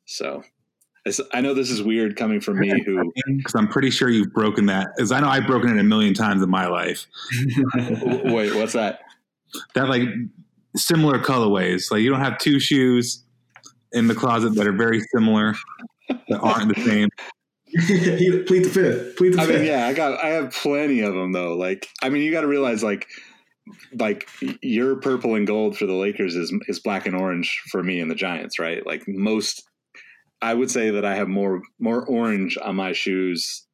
So 0.05 0.43
I 1.33 1.41
know 1.41 1.53
this 1.53 1.69
is 1.69 1.81
weird 1.81 2.15
coming 2.15 2.39
from 2.41 2.59
me, 2.59 2.69
who 2.85 3.11
Because 3.37 3.55
I'm 3.55 3.67
pretty 3.67 3.89
sure 3.89 4.09
you've 4.09 4.33
broken 4.33 4.65
that. 4.67 4.89
As 4.99 5.11
I 5.11 5.19
know, 5.21 5.27
I've 5.29 5.47
broken 5.47 5.69
it 5.69 5.79
a 5.79 5.83
million 5.83 6.13
times 6.13 6.41
in 6.43 6.49
my 6.49 6.67
life. 6.67 7.05
wait, 7.75 8.55
what's 8.55 8.73
that? 8.73 8.99
That 9.75 9.89
like 9.89 10.07
similar 10.75 11.19
colorways. 11.19 11.91
Like 11.91 12.01
you 12.01 12.09
don't 12.09 12.19
have 12.19 12.37
two 12.37 12.59
shoes 12.59 13.23
in 13.91 14.07
the 14.07 14.15
closet 14.15 14.55
that 14.55 14.67
are 14.67 14.73
very 14.73 15.01
similar 15.15 15.55
that 16.09 16.39
aren't 16.39 16.75
the 16.75 16.81
same. 16.83 17.09
He- 17.71 18.43
plead 18.47 18.65
the 18.65 18.69
fifth. 18.69 19.15
Plead 19.15 19.33
the 19.35 19.41
I 19.41 19.45
fifth. 19.45 19.57
mean, 19.59 19.67
yeah, 19.67 19.85
I 19.85 19.93
got, 19.93 20.23
I 20.23 20.29
have 20.29 20.51
plenty 20.51 21.01
of 21.01 21.13
them 21.13 21.33
though. 21.33 21.55
Like, 21.55 21.87
I 22.01 22.09
mean, 22.09 22.23
you 22.23 22.31
got 22.31 22.41
to 22.41 22.47
realize, 22.47 22.81
like, 22.83 23.05
like 23.93 24.27
your 24.63 24.95
purple 24.95 25.35
and 25.35 25.45
gold 25.45 25.77
for 25.77 25.85
the 25.85 25.93
Lakers 25.93 26.35
is 26.35 26.51
is 26.67 26.79
black 26.79 27.05
and 27.05 27.15
orange 27.15 27.61
for 27.69 27.83
me 27.83 27.99
and 27.99 28.09
the 28.09 28.15
Giants, 28.15 28.57
right? 28.57 28.83
Like 28.87 29.03
most, 29.07 29.68
I 30.41 30.53
would 30.53 30.71
say 30.71 30.89
that 30.91 31.05
I 31.05 31.15
have 31.15 31.27
more 31.27 31.61
more 31.79 32.05
orange 32.05 32.57
on 32.61 32.75
my 32.75 32.93
shoes 32.93 33.65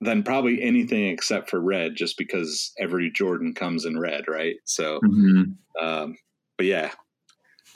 than 0.00 0.22
probably 0.22 0.62
anything 0.62 1.06
except 1.08 1.48
for 1.48 1.60
red, 1.60 1.96
just 1.96 2.18
because 2.18 2.72
every 2.78 3.10
Jordan 3.10 3.54
comes 3.54 3.86
in 3.86 3.98
red, 3.98 4.24
right? 4.28 4.56
So, 4.64 5.00
Mhm. 5.00 5.54
um, 5.80 6.16
but 6.58 6.66
yeah, 6.66 6.90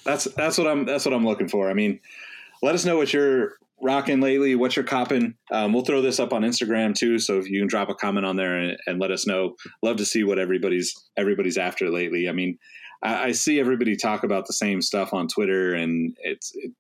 that's 0.05 0.25
that's 0.25 0.59
what 0.59 0.67
I'm 0.67 0.85
that's 0.85 1.05
what 1.07 1.15
I'm 1.15 1.25
looking 1.25 1.49
for. 1.49 1.71
I 1.71 1.75
mean, 1.75 2.01
let 2.63 2.75
us 2.75 2.85
know 2.85 2.99
what 2.99 3.13
you're 3.13 3.55
rocking 3.83 4.21
lately, 4.21 4.55
what 4.55 4.77
you're 4.77 4.85
copping. 4.85 5.35
Um, 5.51 5.73
we'll 5.73 5.85
throw 5.87 6.03
this 6.03 6.21
up 6.21 6.35
on 6.35 6.43
Instagram 6.43 6.95
too, 6.95 7.19
so 7.19 7.39
if 7.39 7.49
you 7.49 7.59
can 7.59 7.69
drop 7.69 7.89
a 7.89 7.95
comment 7.95 8.27
on 8.27 8.37
there 8.37 8.55
and, 8.59 8.77
and 8.87 9.01
let 9.01 9.11
us 9.11 9.27
know. 9.27 9.57
Love 9.83 9.97
to 9.97 10.05
see 10.05 10.23
what 10.23 10.39
everybody's 10.39 10.95
everybody's 11.17 11.57
after 11.57 11.89
lately. 11.89 12.29
I 12.29 12.33
mean, 12.33 12.59
I, 13.03 13.25
I 13.29 13.33
see 13.33 13.59
everybody 13.59 13.97
talk 13.97 14.25
about 14.25 14.47
the 14.47 14.53
same 14.53 14.83
stuff 14.83 15.15
on 15.15 15.27
Twitter, 15.29 15.73
and 15.73 16.15
it's. 16.23 16.53
It, 16.55 16.73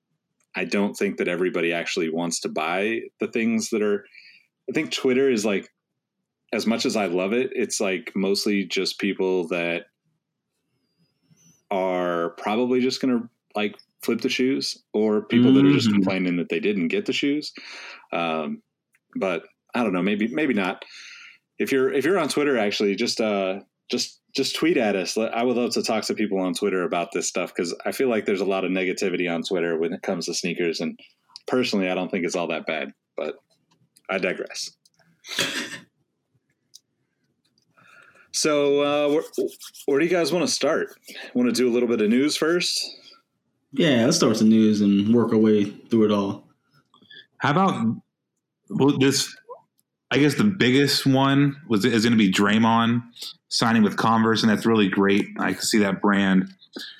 I 0.56 0.64
don't 0.64 0.94
think 0.94 1.16
that 1.18 1.28
everybody 1.28 1.72
actually 1.72 2.10
wants 2.10 2.40
to 2.40 2.48
buy 2.48 3.02
the 3.20 3.28
things 3.28 3.70
that 3.70 3.82
are. 3.82 4.04
I 4.68 4.72
think 4.72 4.92
Twitter 4.92 5.30
is 5.30 5.44
like, 5.44 5.68
as 6.52 6.66
much 6.66 6.84
as 6.86 6.96
I 6.96 7.06
love 7.06 7.32
it, 7.32 7.50
it's 7.54 7.80
like 7.80 8.12
mostly 8.14 8.64
just 8.64 8.98
people 8.98 9.46
that 9.48 9.86
are 11.70 12.30
probably 12.30 12.80
just 12.80 13.00
going 13.00 13.20
to 13.20 13.28
like 13.54 13.76
flip 14.02 14.20
the 14.20 14.28
shoes 14.28 14.82
or 14.92 15.22
people 15.22 15.52
that 15.52 15.64
are 15.64 15.72
just 15.72 15.88
Mhm. 15.88 15.94
complaining 15.94 16.36
that 16.36 16.48
they 16.48 16.60
didn't 16.60 16.88
get 16.88 17.06
the 17.06 17.12
shoes. 17.12 17.52
Um, 18.12 18.62
but 19.16 19.44
I 19.74 19.82
don't 19.82 19.92
know, 19.92 20.02
maybe, 20.02 20.28
maybe 20.28 20.54
not. 20.54 20.84
If 21.58 21.70
you're, 21.70 21.92
if 21.92 22.04
you're 22.04 22.18
on 22.18 22.28
Twitter, 22.28 22.56
actually 22.58 22.96
just, 22.96 23.20
uh, 23.20 23.60
just, 23.90 24.20
just 24.34 24.56
tweet 24.56 24.76
at 24.76 24.96
us. 24.96 25.16
I 25.16 25.42
would 25.42 25.56
love 25.56 25.72
to 25.72 25.82
talk 25.82 26.04
to 26.04 26.14
people 26.14 26.38
on 26.38 26.54
Twitter 26.54 26.84
about 26.84 27.12
this 27.12 27.28
stuff 27.28 27.52
because 27.54 27.74
I 27.84 27.92
feel 27.92 28.08
like 28.08 28.24
there's 28.24 28.40
a 28.40 28.46
lot 28.46 28.64
of 28.64 28.70
negativity 28.70 29.32
on 29.32 29.42
Twitter 29.42 29.78
when 29.78 29.92
it 29.92 30.02
comes 30.02 30.26
to 30.26 30.34
sneakers. 30.34 30.80
And 30.80 30.98
personally, 31.46 31.90
I 31.90 31.94
don't 31.94 32.10
think 32.10 32.24
it's 32.24 32.36
all 32.36 32.48
that 32.48 32.66
bad, 32.66 32.92
but 33.16 33.36
I 34.08 34.18
digress. 34.18 34.70
So, 38.32 38.82
uh, 38.82 39.12
where, 39.12 39.48
where 39.86 39.98
do 39.98 40.04
you 40.04 40.10
guys 40.10 40.32
want 40.32 40.46
to 40.46 40.52
start? 40.52 40.96
Want 41.34 41.48
to 41.48 41.52
do 41.52 41.68
a 41.68 41.72
little 41.72 41.88
bit 41.88 42.00
of 42.00 42.08
news 42.08 42.36
first? 42.36 42.88
yeah, 43.72 44.04
let's 44.04 44.16
start 44.16 44.30
with 44.30 44.40
the 44.40 44.44
news 44.44 44.80
and 44.80 45.14
work 45.14 45.32
our 45.32 45.38
way 45.38 45.64
through 45.64 46.06
it 46.06 46.10
all. 46.10 46.48
How 47.38 47.52
about 47.52 47.96
well, 48.68 48.98
this? 48.98 49.34
I 50.10 50.18
guess 50.18 50.34
the 50.34 50.44
biggest 50.44 51.06
one 51.06 51.56
was 51.68 51.84
is 51.84 52.04
going 52.04 52.12
to 52.12 52.18
be 52.18 52.32
Draymond 52.32 53.02
signing 53.50 53.82
with 53.82 53.96
Converse, 53.96 54.42
and 54.42 54.50
that's 54.50 54.64
really 54.64 54.88
great. 54.88 55.26
I 55.38 55.52
can 55.52 55.62
see 55.62 55.78
that 55.78 56.00
brand 56.00 56.48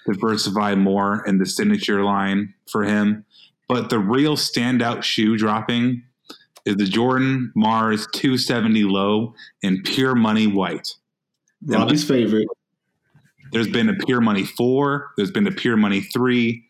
diversify 0.07 0.75
more 0.75 1.25
in 1.27 1.39
the 1.39 1.47
signature 1.47 2.05
line 2.05 2.55
for 2.71 2.85
him. 2.85 3.25
But 3.69 3.89
the 3.89 3.99
real 3.99 4.37
standout 4.37 5.03
shoe 5.03 5.37
dropping 5.37 6.03
is 6.67 6.77
the 6.77 6.85
Jordan 6.85 7.53
Mars 7.55 8.07
270 8.13 8.85
low 8.85 9.35
in 9.63 9.83
pure 9.83 10.15
money 10.15 10.47
white. 10.47 10.89
Robbie's 11.65 12.05
favorite. 12.05 12.49
There's 13.53 13.69
been 13.69 13.89
a 13.89 13.95
Pure 14.07 14.21
Money 14.21 14.45
4, 14.45 15.11
there's 15.17 15.31
been 15.33 15.47
a 15.47 15.53
Pure 15.53 15.77
Money 15.77 16.01
3, 16.01 16.65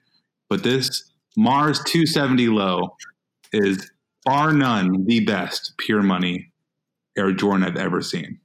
but 0.48 0.62
this 0.62 1.10
Mars 1.36 1.78
270 1.84 2.48
low 2.48 2.96
is 3.52 3.90
bar 4.24 4.52
none 4.52 5.04
the 5.04 5.20
best 5.20 5.74
Pure 5.78 6.02
Money 6.02 6.52
Air 7.18 7.32
Jordan 7.32 7.66
I've 7.66 7.76
ever 7.76 8.00
seen. 8.00 8.39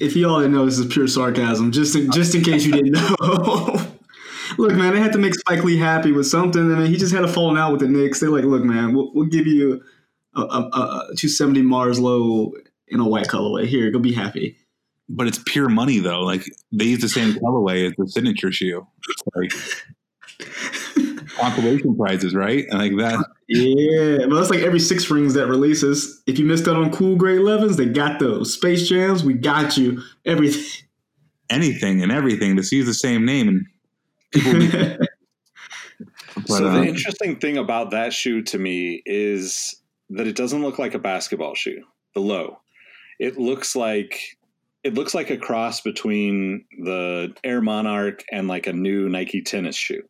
If 0.00 0.16
you 0.16 0.28
all 0.28 0.40
didn't 0.40 0.54
know, 0.54 0.66
this 0.66 0.78
is 0.78 0.92
pure 0.92 1.06
sarcasm. 1.06 1.70
Just 1.70 1.94
in, 1.94 2.10
just 2.10 2.34
in 2.34 2.42
case 2.42 2.64
you 2.66 2.72
didn't 2.72 2.90
know. 2.90 3.14
look, 4.58 4.74
man, 4.74 4.94
they 4.94 5.00
had 5.00 5.12
to 5.12 5.18
make 5.18 5.34
Spike 5.34 5.62
Lee 5.62 5.76
happy 5.76 6.10
with 6.10 6.26
something. 6.26 6.60
I 6.60 6.74
mean, 6.76 6.86
he 6.86 6.96
just 6.96 7.14
had 7.14 7.22
a 7.22 7.28
falling 7.28 7.56
out 7.56 7.70
with 7.70 7.82
the 7.82 7.88
Knicks. 7.88 8.18
They're 8.18 8.30
like, 8.30 8.44
look, 8.44 8.64
man, 8.64 8.94
we'll, 8.94 9.12
we'll 9.14 9.28
give 9.28 9.46
you 9.46 9.80
a, 10.34 10.40
a, 10.40 10.60
a 10.60 11.16
270 11.16 11.62
Mars 11.62 12.00
low 12.00 12.52
in 12.88 13.00
a 13.00 13.06
white 13.06 13.28
colorway. 13.28 13.66
Here, 13.66 13.90
go 13.90 13.98
be 13.98 14.12
happy. 14.12 14.56
But 15.08 15.26
it's 15.26 15.40
pure 15.46 15.68
money 15.68 15.98
though. 15.98 16.22
Like 16.22 16.44
they 16.70 16.86
use 16.86 17.00
the 17.00 17.08
same 17.08 17.34
colorway 17.34 17.88
as 17.88 17.92
the 17.96 18.08
signature 18.08 18.50
shoe. 18.50 18.86
Like 19.34 19.52
compilation 21.36 21.96
prizes, 21.96 22.34
right? 22.34 22.66
And 22.70 22.78
like 22.78 22.96
that. 22.96 23.24
Yeah, 23.48 24.26
but 24.28 24.36
that's 24.36 24.50
like 24.50 24.60
every 24.60 24.80
six 24.80 25.10
rings 25.10 25.34
that 25.34 25.46
releases. 25.46 26.22
If 26.26 26.38
you 26.38 26.44
missed 26.44 26.68
out 26.68 26.76
on 26.76 26.90
Cool 26.90 27.16
Grey 27.16 27.36
11s, 27.36 27.76
they 27.76 27.86
got 27.86 28.18
those. 28.18 28.52
Space 28.54 28.88
Jams, 28.88 29.24
we 29.24 29.34
got 29.34 29.76
you. 29.76 30.00
Everything. 30.24 30.86
Anything 31.50 32.02
and 32.02 32.10
everything 32.10 32.56
to 32.56 32.76
use 32.76 32.86
the 32.86 32.94
same 32.94 33.26
name 33.26 33.48
and 33.48 33.66
people. 34.32 34.96
But, 36.34 36.48
so 36.48 36.66
uh, 36.66 36.80
the 36.80 36.84
interesting 36.84 37.36
thing 37.36 37.58
about 37.58 37.90
that 37.90 38.12
shoe 38.12 38.42
to 38.44 38.58
me 38.58 39.02
is 39.04 39.80
that 40.10 40.26
it 40.26 40.36
doesn't 40.36 40.62
look 40.62 40.78
like 40.78 40.94
a 40.94 40.98
basketball 40.98 41.54
shoe. 41.54 41.82
The 42.14 42.20
low, 42.20 42.58
it 43.18 43.38
looks 43.38 43.76
like 43.76 44.18
it 44.84 44.94
looks 44.94 45.14
like 45.14 45.30
a 45.30 45.36
cross 45.36 45.80
between 45.80 46.64
the 46.82 47.34
Air 47.44 47.60
Monarch 47.60 48.24
and 48.32 48.48
like 48.48 48.66
a 48.66 48.72
new 48.72 49.08
Nike 49.08 49.42
tennis 49.42 49.76
shoe, 49.76 50.02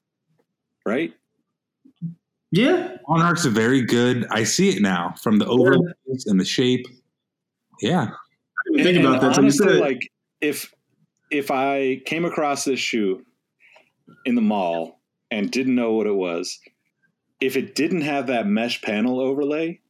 right? 0.87 1.13
yeah, 2.53 2.97
Monarch's 3.09 3.47
a 3.47 3.51
very 3.51 3.83
good. 3.83 4.27
I 4.31 4.45
see 4.45 4.69
it 4.69 4.83
now 4.83 5.15
from 5.21 5.39
the 5.39 5.47
overlays 5.47 6.27
and 6.27 6.39
the 6.39 6.45
shape. 6.45 6.87
Yeah, 7.81 8.11
think 8.77 9.01
about 9.01 9.15
and 9.15 9.23
that. 9.23 9.35
So 9.35 9.41
you 9.41 9.47
honestly, 9.47 9.69
said, 9.69 9.81
like 9.81 10.11
if 10.43 10.73
if 11.31 11.51
I 11.51 12.03
came 12.05 12.27
across 12.27 12.65
this 12.65 12.79
shoe 12.79 13.25
in 14.27 14.35
the 14.35 14.43
mall 14.43 15.01
and 15.31 15.51
didn't 15.51 15.75
know 15.75 15.93
what 15.93 16.07
it 16.07 16.15
was, 16.15 16.61
if 17.41 17.57
it 17.57 17.75
didn't 17.75 18.03
have 18.03 18.27
that 18.27 18.47
mesh 18.47 18.83
panel 18.83 19.19
overlay, 19.19 19.81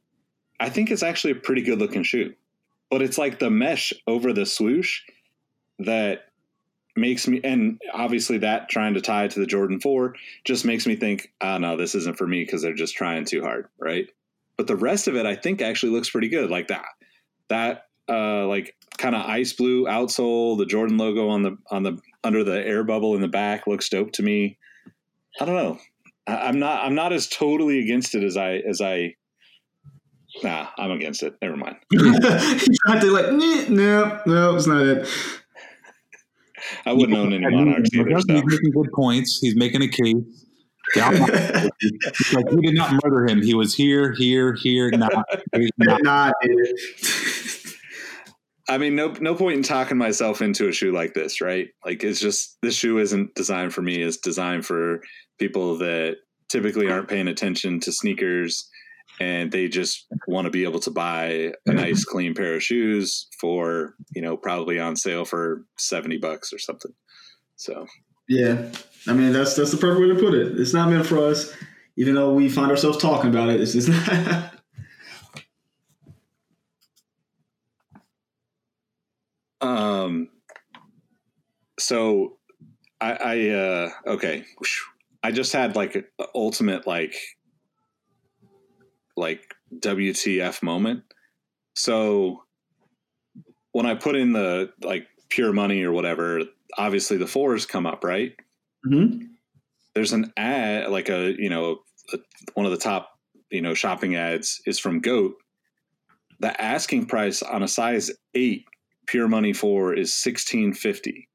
I 0.61 0.71
think 0.71 0.93
it's 0.93 1.03
actually 1.03 1.33
a 1.33 1.37
pretty 1.37 1.63
good 1.63 1.81
looking 1.81 2.05
shoe. 2.05 2.33
But 2.93 3.03
it's 3.03 3.19
like 3.19 3.41
the 3.41 3.51
mesh 3.51 3.93
over 4.07 4.33
the 4.33 4.47
swoosh 4.47 5.01
that 5.81 6.27
makes 6.97 7.27
me 7.27 7.41
and 7.43 7.81
obviously 7.93 8.39
that 8.39 8.69
trying 8.69 8.95
to 8.95 9.01
tie 9.01 9.29
to 9.29 9.41
the 9.41 9.47
Jordan 9.47 9.81
4 9.81 10.15
just 10.45 10.65
makes 10.65 10.87
me 10.87 10.97
think, 10.97 11.33
oh 11.41 11.59
no, 11.59 11.77
this 11.77 11.95
isn't 11.95 12.19
for 12.19 12.27
me 12.27 12.45
because 12.45 12.63
they're 12.63 12.75
just 12.75 12.95
trying 12.95 13.25
too 13.25 13.43
hard, 13.43 13.69
right? 13.79 14.09
But 14.57 14.67
the 14.67 14.77
rest 14.77 15.09
of 15.09 15.17
it 15.17 15.27
I 15.27 15.35
think 15.35 15.63
actually 15.63 15.93
looks 15.93 16.11
pretty 16.11 16.29
good. 16.29 16.51
Like 16.51 16.69
that 16.69 16.85
that 17.49 17.87
uh 18.09 18.47
like 18.47 18.75
kind 18.99 19.15
of 19.15 19.23
ice 19.23 19.53
blue 19.53 19.87
outsole, 19.87 20.59
the 20.59 20.67
Jordan 20.67 20.99
logo 20.99 21.29
on 21.29 21.43
the 21.43 21.57
on 21.71 21.83
the 21.83 21.99
under 22.25 22.45
the 22.45 22.65
air 22.67 22.85
bubble 22.85 23.15
in 23.15 23.21
the 23.21 23.29
back 23.29 23.67
looks 23.67 23.89
dope 23.89 24.13
to 24.13 24.23
me. 24.23 24.59
I 25.41 25.45
don't 25.45 25.57
know. 25.57 25.79
I, 26.27 26.49
I'm 26.49 26.59
not 26.59 26.85
I'm 26.85 26.95
not 26.95 27.13
as 27.13 27.29
totally 27.29 27.81
against 27.81 28.15
it 28.15 28.23
as 28.23 28.37
I 28.37 28.57
as 28.57 28.81
I 28.81 29.15
Nah, 30.43 30.69
I'm 30.79 30.91
against 30.91 31.23
it. 31.23 31.37
Never 31.43 31.57
mind. 31.57 31.77
he 31.91 31.99
to 31.99 33.11
like, 33.11 33.33
no, 33.69 34.21
no, 34.27 34.57
it's 34.57 34.67
not 34.67 34.83
it. 34.83 35.09
I 36.87 36.93
wouldn't 36.93 37.17
own 37.19 37.33
any 37.33 37.49
Monarchs 37.55 37.91
either. 37.95 38.09
He's 38.11 38.25
So. 38.27 38.35
making 38.35 38.71
good 38.73 38.93
points. 38.95 39.39
He's 39.41 39.57
making 39.57 39.83
a 39.83 39.89
case. 39.89 40.15
Galvin- 40.95 41.21
like 42.33 42.51
we 42.51 42.61
did 42.63 42.75
not 42.75 43.01
murder 43.05 43.27
him. 43.27 43.41
He 43.43 43.55
was 43.55 43.75
here, 43.75 44.13
here, 44.13 44.55
here, 44.55 44.91
not. 44.91 45.13
not. 45.13 45.27
Nah, 46.03 46.33
dude. 46.43 46.69
I 48.69 48.79
mean, 48.79 48.95
no, 48.95 49.09
no 49.21 49.35
point 49.35 49.57
in 49.57 49.63
talking 49.63 49.99
myself 49.99 50.41
into 50.41 50.69
a 50.69 50.73
shoe 50.73 50.93
like 50.93 51.15
this, 51.15 51.41
right? 51.41 51.69
Like, 51.85 52.05
it's 52.05 52.21
just 52.21 52.59
this 52.63 52.75
shoe 52.75 52.99
isn't 52.99 53.35
designed 53.35 53.75
for 53.75 53.83
me. 53.83 54.01
It's 54.03 54.17
designed 54.17 54.65
for 54.65 55.01
people 55.39 55.77
that 55.79 56.17
typically 56.49 56.91
aren't 56.91 57.09
paying 57.09 57.29
attention 57.29 57.81
to 57.81 57.93
sneakers, 57.93 58.69
and 59.21 59.53
they 59.53 59.69
just 59.69 60.07
want 60.27 60.47
to 60.47 60.51
be 60.51 60.65
able 60.65 60.81
to 60.81 60.91
buy 60.91 61.53
a 61.67 61.73
nice, 61.73 62.05
clean 62.05 62.35
pair 62.35 62.55
of 62.57 62.63
shoes 62.63 63.29
for 63.39 63.95
you 64.15 64.23
know 64.23 64.37
probably 64.37 64.79
on 64.79 64.97
sale 64.97 65.25
for 65.25 65.65
seventy 65.79 66.19
bucks 66.19 66.53
or 66.53 66.59
something. 66.59 66.93
So 67.57 67.87
Yeah, 68.29 68.71
I 69.07 69.13
mean 69.13 69.33
that's 69.33 69.55
that's 69.55 69.71
the 69.71 69.77
perfect 69.77 70.01
way 70.01 70.09
to 70.09 70.21
put 70.21 70.35
it. 70.35 70.59
It's 70.61 70.75
not 70.75 70.91
meant 70.91 71.07
for 71.07 71.19
us, 71.19 71.53
even 71.97 72.15
though 72.15 72.33
we 72.33 72.49
find 72.49 72.71
ourselves 72.71 72.99
talking 72.99 73.31
about 73.31 73.49
it. 73.49 73.61
It's 73.61 73.73
just 73.73 73.89
not. 73.89 74.55
Um. 79.63 80.29
So, 81.79 82.39
I, 83.01 83.13
I 83.13 83.49
uh 83.51 83.91
okay. 84.07 84.45
I 85.23 85.31
just 85.31 85.53
had 85.53 85.77
like 85.77 86.05
ultimate 86.35 86.87
like 86.87 87.15
like 89.17 89.55
WTF 89.79 90.63
moment. 90.63 91.03
So 91.75 92.43
when 93.73 93.87
I 93.87 93.95
put 93.95 94.17
in 94.17 94.33
the 94.33 94.71
like 94.83 95.07
pure 95.29 95.53
money 95.53 95.83
or 95.83 95.93
whatever, 95.93 96.43
obviously 96.77 97.17
the 97.17 97.27
fours 97.27 97.67
come 97.67 97.87
up, 97.87 98.05
right? 98.05 98.35
Mhm. 98.87 99.29
There's 99.95 100.13
an 100.13 100.33
ad, 100.37 100.91
like 100.91 101.09
a 101.09 101.35
you 101.39 101.49
know 101.49 101.81
a, 102.13 102.19
one 102.55 102.67
of 102.67 102.73
the 102.73 102.79
top 102.79 103.11
you 103.51 103.61
know 103.63 103.75
shopping 103.75 104.17
ads 104.17 104.61
is 104.67 104.79
from 104.79 105.01
Goat. 105.01 105.35
The 106.41 106.61
asking 106.61 107.07
price 107.07 107.43
on 107.43 107.63
a 107.63 107.69
size 107.69 108.11
eight 108.35 108.65
pure 109.07 109.29
money 109.29 109.53
four 109.53 109.95
is 109.95 110.13
sixteen 110.15 110.73
fifty. 110.73 111.29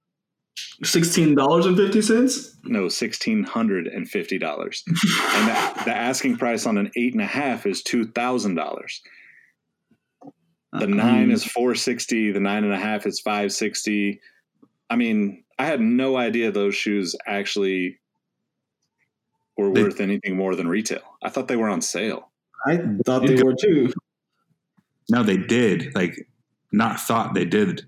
Sixteen 0.83 1.35
dollars 1.35 1.65
and 1.65 1.77
fifty 1.77 2.01
cents. 2.01 2.55
No, 2.63 2.87
sixteen 2.89 3.43
hundred 3.43 3.87
and 3.87 4.09
fifty 4.09 4.37
dollars, 4.37 4.83
and 4.87 5.47
the, 5.47 5.83
the 5.85 5.95
asking 5.95 6.37
price 6.37 6.65
on 6.65 6.77
an 6.77 6.91
eight 6.95 7.13
and 7.13 7.21
a 7.21 7.27
half 7.27 7.65
is 7.65 7.83
two 7.83 8.07
thousand 8.07 8.55
dollars. 8.55 9.01
The 10.73 10.85
uh-huh. 10.85 10.87
nine 10.87 11.31
is 11.31 11.43
four 11.43 11.75
sixty. 11.75 12.31
The 12.31 12.39
nine 12.39 12.63
and 12.63 12.73
a 12.73 12.79
half 12.79 13.05
is 13.05 13.19
five 13.19 13.51
sixty. 13.53 14.19
I 14.89 14.95
mean, 14.95 15.43
I 15.59 15.65
had 15.65 15.81
no 15.81 16.17
idea 16.17 16.51
those 16.51 16.75
shoes 16.75 17.15
actually 17.25 17.99
were 19.57 19.71
They- 19.71 19.83
worth 19.83 19.99
anything 19.99 20.35
more 20.35 20.55
than 20.55 20.67
retail. 20.67 21.01
I 21.23 21.29
thought 21.29 21.47
they 21.47 21.55
were 21.55 21.69
on 21.69 21.81
sale. 21.81 22.31
I 22.65 22.79
thought 23.05 23.25
they 23.25 23.41
were 23.41 23.55
too. 23.55 23.93
No, 25.09 25.23
they 25.23 25.37
did. 25.37 25.95
Like, 25.95 26.27
not 26.71 26.99
thought 26.99 27.33
they 27.33 27.45
did. 27.45 27.85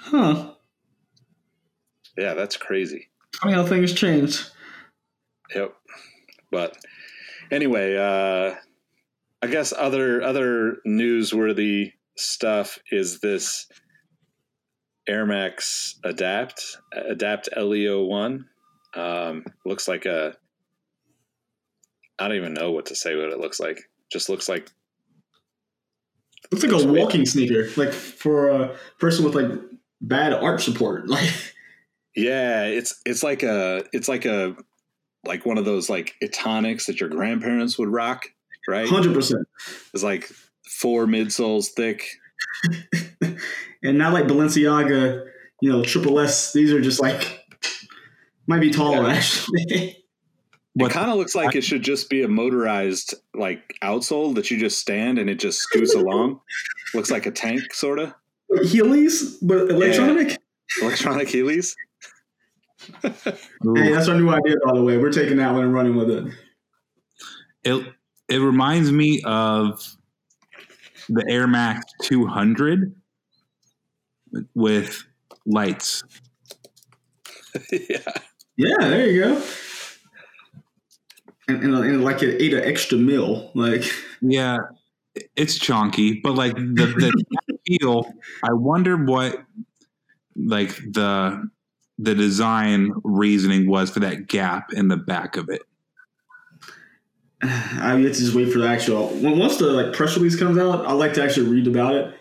Huh. 0.00 0.52
Yeah, 2.16 2.34
that's 2.34 2.56
crazy. 2.56 3.08
Funny 3.40 3.54
how 3.54 3.64
things 3.66 3.92
change. 3.92 4.42
Yep. 5.54 5.74
But 6.50 6.76
anyway, 7.50 7.96
uh 7.96 8.56
I 9.42 9.48
guess 9.48 9.72
other 9.76 10.22
other 10.22 10.78
newsworthy 10.86 11.92
stuff 12.16 12.78
is 12.90 13.20
this 13.20 13.68
Air 15.06 15.26
Max 15.26 15.98
Adapt 16.04 16.78
Adapt 16.92 17.48
Leo 17.56 18.04
one. 18.04 18.46
Um, 18.94 19.44
looks 19.66 19.86
like 19.86 20.06
a. 20.06 20.34
I 22.18 22.28
don't 22.28 22.38
even 22.38 22.54
know 22.54 22.72
what 22.72 22.86
to 22.86 22.96
say. 22.96 23.14
What 23.14 23.30
it 23.30 23.38
looks 23.38 23.60
like. 23.60 23.82
Just 24.10 24.30
looks 24.30 24.48
like 24.48 24.70
Looks 26.52 26.64
like 26.64 26.84
a 26.84 26.86
walking 26.86 27.26
sneaker, 27.26 27.68
like 27.76 27.92
for 27.92 28.48
a 28.48 28.76
person 28.98 29.24
with 29.24 29.34
like 29.34 29.50
bad 30.00 30.32
arch 30.32 30.64
support. 30.64 31.08
Like 31.16 31.30
yeah. 32.16 32.64
It's 32.64 33.00
it's 33.04 33.22
like 33.22 33.42
a 33.42 33.84
it's 33.92 34.08
like 34.08 34.24
a 34.24 34.56
like 35.24 35.44
one 35.46 35.58
of 35.58 35.64
those 35.64 35.88
like 35.90 36.14
Etonics 36.22 36.86
that 36.86 37.00
your 37.00 37.08
grandparents 37.08 37.78
would 37.78 37.88
rock, 37.88 38.26
right? 38.68 38.88
hundred 38.88 39.14
percent. 39.14 39.46
It's 39.94 40.02
like 40.02 40.30
four 40.80 41.06
midsoles 41.06 41.68
thick. 41.68 42.04
And 43.82 43.98
not 43.98 44.12
like 44.12 44.24
Balenciaga, 44.24 45.26
you 45.60 45.70
know, 45.70 45.84
triple 45.84 46.18
S. 46.18 46.52
These 46.52 46.72
are 46.72 46.80
just 46.80 47.00
like 47.00 47.46
might 48.46 48.60
be 48.60 48.70
taller 48.70 49.04
Yeah. 49.04 49.14
actually. 49.14 50.04
It 50.78 50.90
kind 50.90 51.10
of 51.10 51.16
looks 51.16 51.34
like 51.34 51.54
it 51.54 51.62
should 51.62 51.82
just 51.82 52.10
be 52.10 52.22
a 52.22 52.28
motorized 52.28 53.14
like 53.34 53.74
outsole 53.82 54.34
that 54.34 54.50
you 54.50 54.58
just 54.58 54.78
stand 54.78 55.18
and 55.18 55.30
it 55.30 55.36
just 55.38 55.60
scoots 55.60 55.94
along. 55.94 56.40
Looks 56.94 57.10
like 57.10 57.26
a 57.26 57.30
tank, 57.30 57.72
sort 57.72 57.98
of 57.98 58.12
Heelys, 58.50 59.36
but 59.42 59.70
electronic. 59.70 60.38
electronic 60.82 61.28
Heelys. 61.28 61.74
Ooh. 63.64 63.74
Hey, 63.74 63.92
that's 63.92 64.08
our 64.08 64.16
new 64.16 64.30
idea, 64.30 64.56
by 64.64 64.74
the 64.74 64.82
way. 64.82 64.96
We're 64.98 65.12
taking 65.12 65.36
that 65.38 65.52
one 65.52 65.64
and 65.64 65.74
running 65.74 65.96
with 65.96 66.10
it. 66.10 66.32
It 67.64 67.94
it 68.28 68.38
reminds 68.38 68.90
me 68.92 69.22
of 69.24 69.96
the 71.08 71.24
Air 71.28 71.46
Max 71.46 71.84
200 72.02 72.94
with 74.54 75.04
lights. 75.46 76.02
yeah, 77.72 77.98
Yeah, 78.56 78.76
there 78.80 79.06
you 79.06 79.22
go. 79.22 79.42
And, 81.48 81.62
and, 81.62 81.74
and 81.74 82.04
like 82.04 82.22
it 82.22 82.40
ate 82.42 82.54
an 82.54 82.64
extra 82.64 82.98
meal. 82.98 83.50
Like 83.54 83.84
Yeah, 84.20 84.58
it's 85.36 85.58
chunky, 85.58 86.20
but 86.20 86.34
like 86.34 86.54
the 86.56 87.12
the 87.46 87.58
feel. 87.66 88.12
I 88.42 88.52
wonder 88.52 88.96
what 88.96 89.44
like 90.34 90.76
the 90.76 91.48
the 91.98 92.14
design 92.14 92.92
reasoning 93.04 93.68
was 93.68 93.90
for 93.90 94.00
that 94.00 94.28
gap 94.28 94.72
in 94.72 94.88
the 94.88 94.96
back 94.96 95.36
of 95.36 95.48
it. 95.48 95.62
I 97.42 98.00
get 98.00 98.14
to 98.14 98.20
just 98.20 98.34
wait 98.34 98.52
for 98.52 98.58
the 98.58 98.68
actual. 98.68 99.08
Once 99.08 99.58
the 99.58 99.66
like 99.66 99.94
press 99.94 100.16
release 100.16 100.38
comes 100.38 100.58
out, 100.58 100.86
I 100.86 100.92
like 100.92 101.14
to 101.14 101.22
actually 101.22 101.48
read 101.48 101.66
about 101.66 101.94
it 101.94 102.14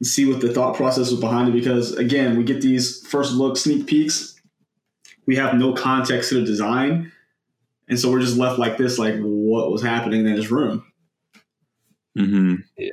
and 0.00 0.06
see 0.06 0.30
what 0.30 0.40
the 0.40 0.52
thought 0.52 0.76
process 0.76 1.10
was 1.10 1.20
behind 1.20 1.48
it. 1.48 1.52
Because 1.52 1.92
again, 1.94 2.36
we 2.36 2.44
get 2.44 2.60
these 2.60 3.06
first 3.06 3.32
look 3.32 3.56
sneak 3.56 3.86
peeks. 3.86 4.34
We 5.26 5.36
have 5.36 5.54
no 5.54 5.72
context 5.72 6.28
to 6.30 6.36
the 6.36 6.46
design, 6.46 7.10
and 7.88 7.98
so 7.98 8.10
we're 8.12 8.20
just 8.20 8.36
left 8.36 8.60
like 8.60 8.76
this, 8.76 8.96
like 8.96 9.16
what 9.18 9.72
was 9.72 9.82
happening 9.82 10.24
in 10.24 10.36
this 10.36 10.52
room. 10.52 10.84
Mm-hmm. 12.16 12.54
Yeah, 12.78 12.90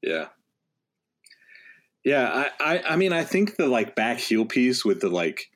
yeah, 0.00 0.26
yeah. 2.04 2.48
I, 2.60 2.74
I, 2.74 2.82
I 2.90 2.96
mean, 2.96 3.12
I 3.12 3.24
think 3.24 3.56
the 3.56 3.66
like 3.66 3.96
back 3.96 4.18
heel 4.18 4.44
piece 4.44 4.84
with 4.84 5.00
the 5.00 5.08
like 5.08 5.50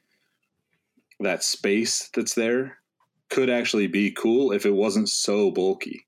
that 1.21 1.43
space 1.43 2.11
that's 2.15 2.35
there 2.35 2.79
could 3.31 3.51
actually 3.51 3.87
be 3.87 4.11
cool 4.11 4.53
if 4.53 4.67
it 4.67 4.73
wasn't 4.73 5.09
so 5.09 5.51
bulky, 5.51 6.07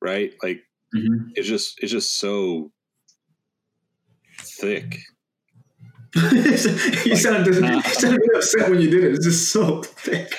right? 0.00 0.32
Like 0.42 0.62
mm-hmm. 0.94 1.30
it's 1.34 1.48
just 1.48 1.78
it's 1.82 1.92
just 1.92 2.18
so 2.18 2.70
thick. 4.38 4.98
you 6.16 6.56
sounded, 7.16 7.54
you 7.54 7.82
sounded 7.82 8.20
upset 8.34 8.68
when 8.68 8.80
you 8.80 8.90
did 8.90 9.04
it. 9.04 9.14
It's 9.14 9.24
just 9.24 9.52
so 9.52 9.82
thick. 9.82 10.34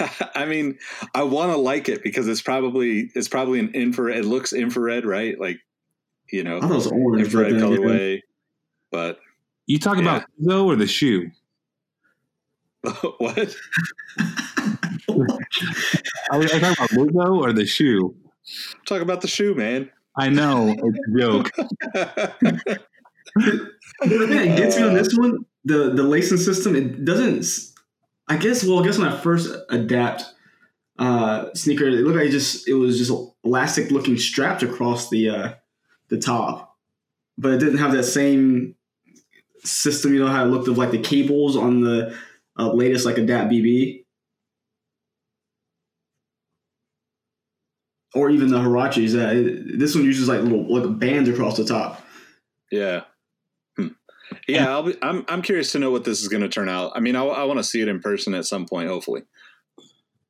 I 0.34 0.46
mean, 0.46 0.78
I 1.14 1.24
want 1.24 1.52
to 1.52 1.58
like 1.58 1.90
it 1.90 2.02
because 2.02 2.26
it's 2.26 2.40
probably 2.40 3.10
it's 3.14 3.28
probably 3.28 3.60
an 3.60 3.70
infrared. 3.74 4.18
It 4.18 4.24
looks 4.24 4.52
infrared, 4.52 5.04
right? 5.04 5.38
Like 5.38 5.58
you 6.32 6.44
know, 6.44 6.58
I 6.58 6.60
thought 6.60 6.70
it 6.70 6.74
was 6.74 6.86
orange. 6.86 7.24
infrared 7.24 7.52
but 7.52 7.60
then, 7.60 7.70
yeah. 7.70 7.78
colorway. 7.78 8.20
But 8.90 9.18
You 9.66 9.78
talk 9.78 9.98
about 9.98 10.24
though 10.38 10.66
or 10.66 10.76
the 10.76 10.86
shoe? 10.86 11.30
what? 13.18 13.56
Are 16.30 16.38
we, 16.38 16.46
talking 16.46 16.72
about 16.72 16.92
logo 16.92 17.42
or 17.42 17.52
the 17.52 17.66
shoe? 17.66 18.16
Talk 18.86 19.02
about 19.02 19.20
the 19.20 19.28
shoe, 19.28 19.54
man. 19.54 19.90
I 20.16 20.28
know 20.28 20.74
it's 20.76 20.98
a 21.08 21.18
joke. 21.18 21.50
The 24.02 24.26
thing 24.26 24.30
that 24.30 24.56
gets 24.56 24.76
me 24.76 24.82
on 24.82 24.94
this 24.94 25.14
one, 25.16 25.44
the 25.64 25.90
the 25.90 26.02
lacing 26.02 26.38
system, 26.38 26.74
it 26.74 27.04
doesn't. 27.04 27.46
I 28.28 28.36
guess. 28.36 28.64
Well, 28.64 28.80
I 28.80 28.84
guess 28.84 28.98
when 28.98 29.08
I 29.08 29.16
first 29.16 29.54
adapt 29.68 30.24
uh, 30.98 31.52
sneaker, 31.54 31.86
it 31.86 31.92
looked 31.92 32.16
like 32.16 32.28
it 32.28 32.32
just 32.32 32.66
it 32.66 32.74
was 32.74 32.96
just 32.98 33.12
elastic 33.44 33.90
looking 33.90 34.16
strapped 34.16 34.62
across 34.62 35.10
the 35.10 35.28
uh, 35.28 35.52
the 36.08 36.18
top, 36.18 36.76
but 37.36 37.52
it 37.52 37.58
didn't 37.58 37.78
have 37.78 37.92
that 37.92 38.04
same 38.04 38.74
system. 39.64 40.14
You 40.14 40.20
know 40.20 40.30
how 40.30 40.44
it 40.44 40.48
looked 40.48 40.68
of 40.68 40.78
like 40.78 40.92
the 40.92 41.02
cables 41.02 41.56
on 41.56 41.82
the 41.82 42.16
uh, 42.58 42.72
latest 42.72 43.06
like 43.06 43.18
Adapt 43.18 43.50
BB. 43.50 44.04
or 48.14 48.30
even 48.30 48.48
the 48.48 48.58
Huaraches. 48.58 49.14
Uh, 49.14 49.76
this 49.76 49.94
one 49.94 50.04
uses 50.04 50.28
like 50.28 50.40
little 50.42 50.66
like 50.72 50.98
bands 50.98 51.28
across 51.28 51.56
the 51.56 51.64
top. 51.64 52.04
Yeah. 52.70 53.02
Hmm. 53.76 53.88
Yeah, 54.48 54.70
I'll 54.70 54.82
be, 54.84 54.96
I'm 55.02 55.24
I'm 55.28 55.42
curious 55.42 55.72
to 55.72 55.78
know 55.78 55.90
what 55.90 56.04
this 56.04 56.20
is 56.20 56.28
going 56.28 56.42
to 56.42 56.48
turn 56.48 56.68
out. 56.68 56.92
I 56.94 57.00
mean, 57.00 57.16
I, 57.16 57.24
I 57.24 57.44
want 57.44 57.58
to 57.58 57.64
see 57.64 57.80
it 57.80 57.88
in 57.88 58.00
person 58.00 58.34
at 58.34 58.46
some 58.46 58.66
point, 58.66 58.88
hopefully. 58.88 59.22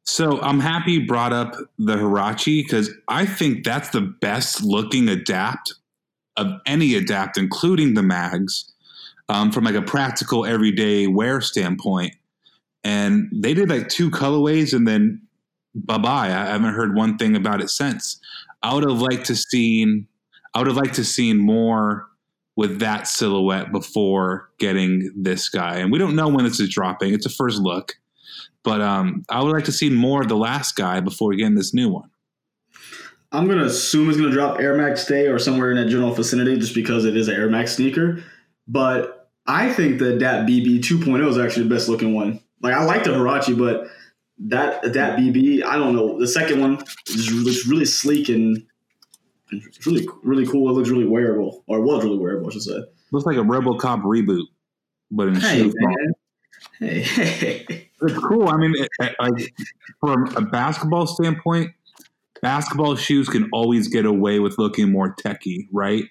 So 0.05 0.41
I'm 0.41 0.61
happy 0.61 0.93
you 0.93 1.07
brought 1.07 1.33
up 1.33 1.55
the 1.79 1.97
Huarache 1.97 2.65
because 2.65 2.91
I 3.09 3.27
think 3.27 3.65
that's 3.65 3.91
the 3.91 4.01
best 4.01 4.63
looking 4.63 5.09
adapt 5.09 5.75
of 6.37 6.49
any 6.67 6.95
adapt, 6.95 7.39
including 7.39 7.95
the 7.95 8.03
mags, 8.03 8.73
um, 9.31 9.53
from 9.53 9.64
like 9.64 9.77
a 9.77 9.83
practical 9.83 10.45
everyday 10.45 11.07
wear 11.07 11.40
standpoint. 11.40 12.14
And 12.83 13.31
they 13.33 13.55
did 13.55 13.69
like 13.69 13.88
two 13.88 14.11
colorways 14.11 14.75
and 14.75 14.88
then 14.88 15.23
bye 15.75 15.99
bye. 15.99 16.27
I 16.27 16.47
haven't 16.47 16.75
heard 16.75 16.97
one 16.97 17.16
thing 17.16 17.37
about 17.37 17.61
it 17.61 17.71
since. 17.71 18.19
I 18.62 18.75
would 18.75 18.83
have 18.83 19.01
liked 19.01 19.27
to 19.27 19.37
seen 19.37 20.09
I 20.53 20.59
would 20.59 20.66
have 20.66 20.77
liked 20.77 20.97
to 20.97 21.05
seen 21.05 21.38
more 21.38 22.09
with 22.57 22.81
that 22.81 23.07
silhouette 23.07 23.71
before 23.71 24.51
getting 24.59 25.12
this 25.16 25.49
guy. 25.49 25.77
And 25.77 25.93
we 25.93 25.99
don't 25.99 26.16
know 26.16 26.29
when 26.29 26.45
this 26.45 26.59
is 26.59 26.69
dropping. 26.69 27.14
It's 27.14 27.25
a 27.25 27.31
first 27.31 27.61
look. 27.61 27.95
But 28.64 28.81
um, 28.81 29.25
I 29.29 29.43
would 29.43 29.53
like 29.53 29.64
to 29.66 29.73
see 29.73 29.90
more 29.90 30.23
of 30.23 30.29
the 30.29 30.37
last 30.37 30.75
guy 30.75 30.99
before 31.01 31.33
getting 31.35 31.55
this 31.55 31.73
new 31.73 31.88
one. 31.88 32.11
I'm 33.33 33.47
gonna 33.47 33.64
assume 33.64 34.09
it's 34.09 34.19
gonna 34.19 34.33
drop 34.33 34.59
Air 34.59 34.75
Max 34.75 35.07
Day 35.07 35.29
or 35.29 35.38
somewhere 35.38 35.71
in 35.71 35.77
that 35.77 35.88
general 35.88 36.12
vicinity, 36.12 36.59
just 36.59 36.75
because 36.75 37.05
it 37.05 37.16
is 37.16 37.29
an 37.29 37.37
Air 37.37 37.49
Max 37.49 37.77
sneaker. 37.77 38.25
But 38.66 39.20
I 39.51 39.73
think 39.73 39.99
the 39.99 40.15
Adapt 40.15 40.49
BB 40.49 40.79
2.0 40.79 41.29
is 41.29 41.37
actually 41.37 41.65
the 41.65 41.75
best 41.75 41.89
looking 41.89 42.15
one. 42.15 42.41
Like 42.63 42.75
I 42.75 42.85
like 42.85 43.03
the 43.05 43.11
Huarache, 43.11 43.59
but 43.59 43.89
that 44.39 44.85
Adapt 44.85 45.19
BB, 45.19 45.65
I 45.65 45.77
don't 45.77 45.95
know. 45.95 46.19
The 46.19 46.29
second 46.29 46.61
one 46.61 46.79
just 47.07 47.33
looks 47.33 47.67
really 47.67 47.85
sleek 47.85 48.29
and 48.29 48.65
it's 49.51 49.85
really 49.87 50.07
really 50.23 50.47
cool. 50.47 50.71
It 50.71 50.75
looks 50.75 50.89
really 50.89 51.07
wearable, 51.07 51.65
or 51.67 51.81
was 51.81 52.05
really 52.05 52.19
wearable, 52.19 52.49
I 52.49 52.53
should 52.53 52.63
say. 52.63 52.79
Looks 53.11 53.27
like 53.27 53.37
a 53.37 53.41
RoboCop 53.41 54.03
reboot, 54.03 54.45
but 55.11 55.27
in 55.29 55.35
Hey, 55.35 55.59
shoe 55.59 55.73
form. 55.81 55.95
Hey, 56.79 57.01
hey. 57.01 57.91
It's 58.03 58.19
cool. 58.19 58.49
I 58.49 58.57
mean, 58.57 58.75
like 59.19 59.53
from 59.99 60.29
a 60.37 60.43
basketball 60.43 61.07
standpoint, 61.09 61.73
basketball 62.41 62.95
shoes 62.95 63.29
can 63.29 63.49
always 63.53 63.89
get 63.89 64.07
away 64.07 64.39
with 64.39 64.57
looking 64.59 64.93
more 64.93 65.13
techy, 65.19 65.69
right? 65.73 66.05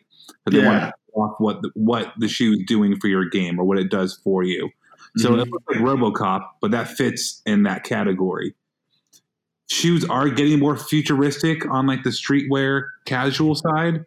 But 0.44 0.54
they 0.54 0.60
Yeah. 0.60 0.88
show 0.88 0.92
off 1.14 1.36
what 1.40 1.62
the, 1.62 1.72
what 1.74 2.14
the 2.18 2.28
shoe 2.28 2.52
is 2.54 2.64
doing 2.68 3.00
for 3.00 3.08
your 3.08 3.26
game 3.26 3.60
or 3.60 3.64
what 3.64 3.78
it 3.78 3.90
does 3.90 4.20
for 4.24 4.44
you. 4.44 4.70
So 5.18 5.32
Mhm. 5.32 5.42
it 5.42 5.50
looks 5.50 5.66
like 5.68 5.78
RoboCop, 5.80 6.46
but 6.62 6.72
that 6.72 6.90
fits 6.90 7.42
in 7.46 7.64
that 7.64 7.84
category. 7.84 8.56
Shoes 9.70 10.06
are 10.06 10.30
getting 10.30 10.60
more 10.60 10.78
futuristic 10.78 11.70
on 11.70 11.88
like 11.88 12.04
the 12.04 12.10
streetwear 12.10 12.90
casual 13.06 13.56
side, 13.56 14.06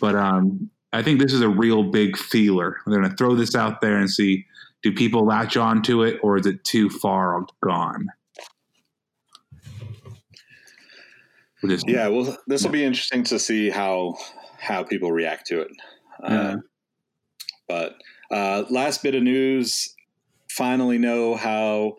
but 0.00 0.14
um, 0.14 0.70
I 0.92 1.02
think 1.02 1.20
this 1.20 1.32
is 1.32 1.40
a 1.40 1.48
real 1.48 1.84
big 1.90 2.16
feeler. 2.16 2.78
They're 2.86 2.98
going 2.98 3.10
to 3.10 3.16
throw 3.16 3.34
this 3.34 3.54
out 3.54 3.80
there 3.80 3.96
and 3.96 4.10
see 4.10 4.46
do 4.82 4.92
people 4.92 5.26
latch 5.26 5.56
on 5.56 5.82
to 5.82 6.02
it 6.02 6.18
or 6.22 6.36
is 6.36 6.46
it 6.46 6.64
too 6.64 6.88
far 6.88 7.44
gone? 7.62 8.08
With 11.62 11.82
Yeah, 11.86 12.08
well, 12.08 12.36
this 12.46 12.64
will 12.64 12.70
be 12.70 12.84
interesting 12.84 13.22
to 13.24 13.38
see 13.38 13.68
how 13.68 14.16
how 14.58 14.82
people 14.82 15.12
react 15.12 15.46
to 15.48 15.60
it. 15.60 15.70
Yeah. 16.22 16.40
Uh, 16.40 16.56
but 17.68 17.94
uh, 18.30 18.64
last 18.70 19.02
bit 19.02 19.14
of 19.14 19.22
news: 19.22 19.94
finally 20.50 20.98
know 20.98 21.36
how 21.36 21.96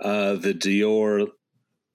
uh, 0.00 0.34
the 0.34 0.54
Dior 0.54 1.28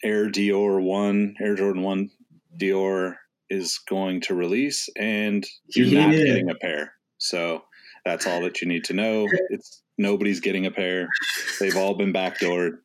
Air 0.03 0.29
Dior 0.29 0.81
One 0.81 1.35
Air 1.39 1.55
Jordan 1.55 1.83
One 1.83 2.09
Dior 2.57 3.15
is 3.49 3.79
going 3.89 4.21
to 4.21 4.35
release, 4.35 4.89
and 4.97 5.45
you're 5.67 6.01
not 6.01 6.11
getting 6.11 6.49
a 6.49 6.55
pair. 6.55 6.93
So 7.17 7.63
that's 8.05 8.27
all 8.27 8.41
that 8.41 8.61
you 8.61 8.67
need 8.67 8.85
to 8.85 8.93
know. 8.93 9.27
It's 9.49 9.81
nobody's 9.97 10.39
getting 10.39 10.65
a 10.65 10.71
pair. 10.71 11.07
They've 11.59 11.75
all 11.75 11.95
been 11.95 12.13
backdoored. 12.13 12.77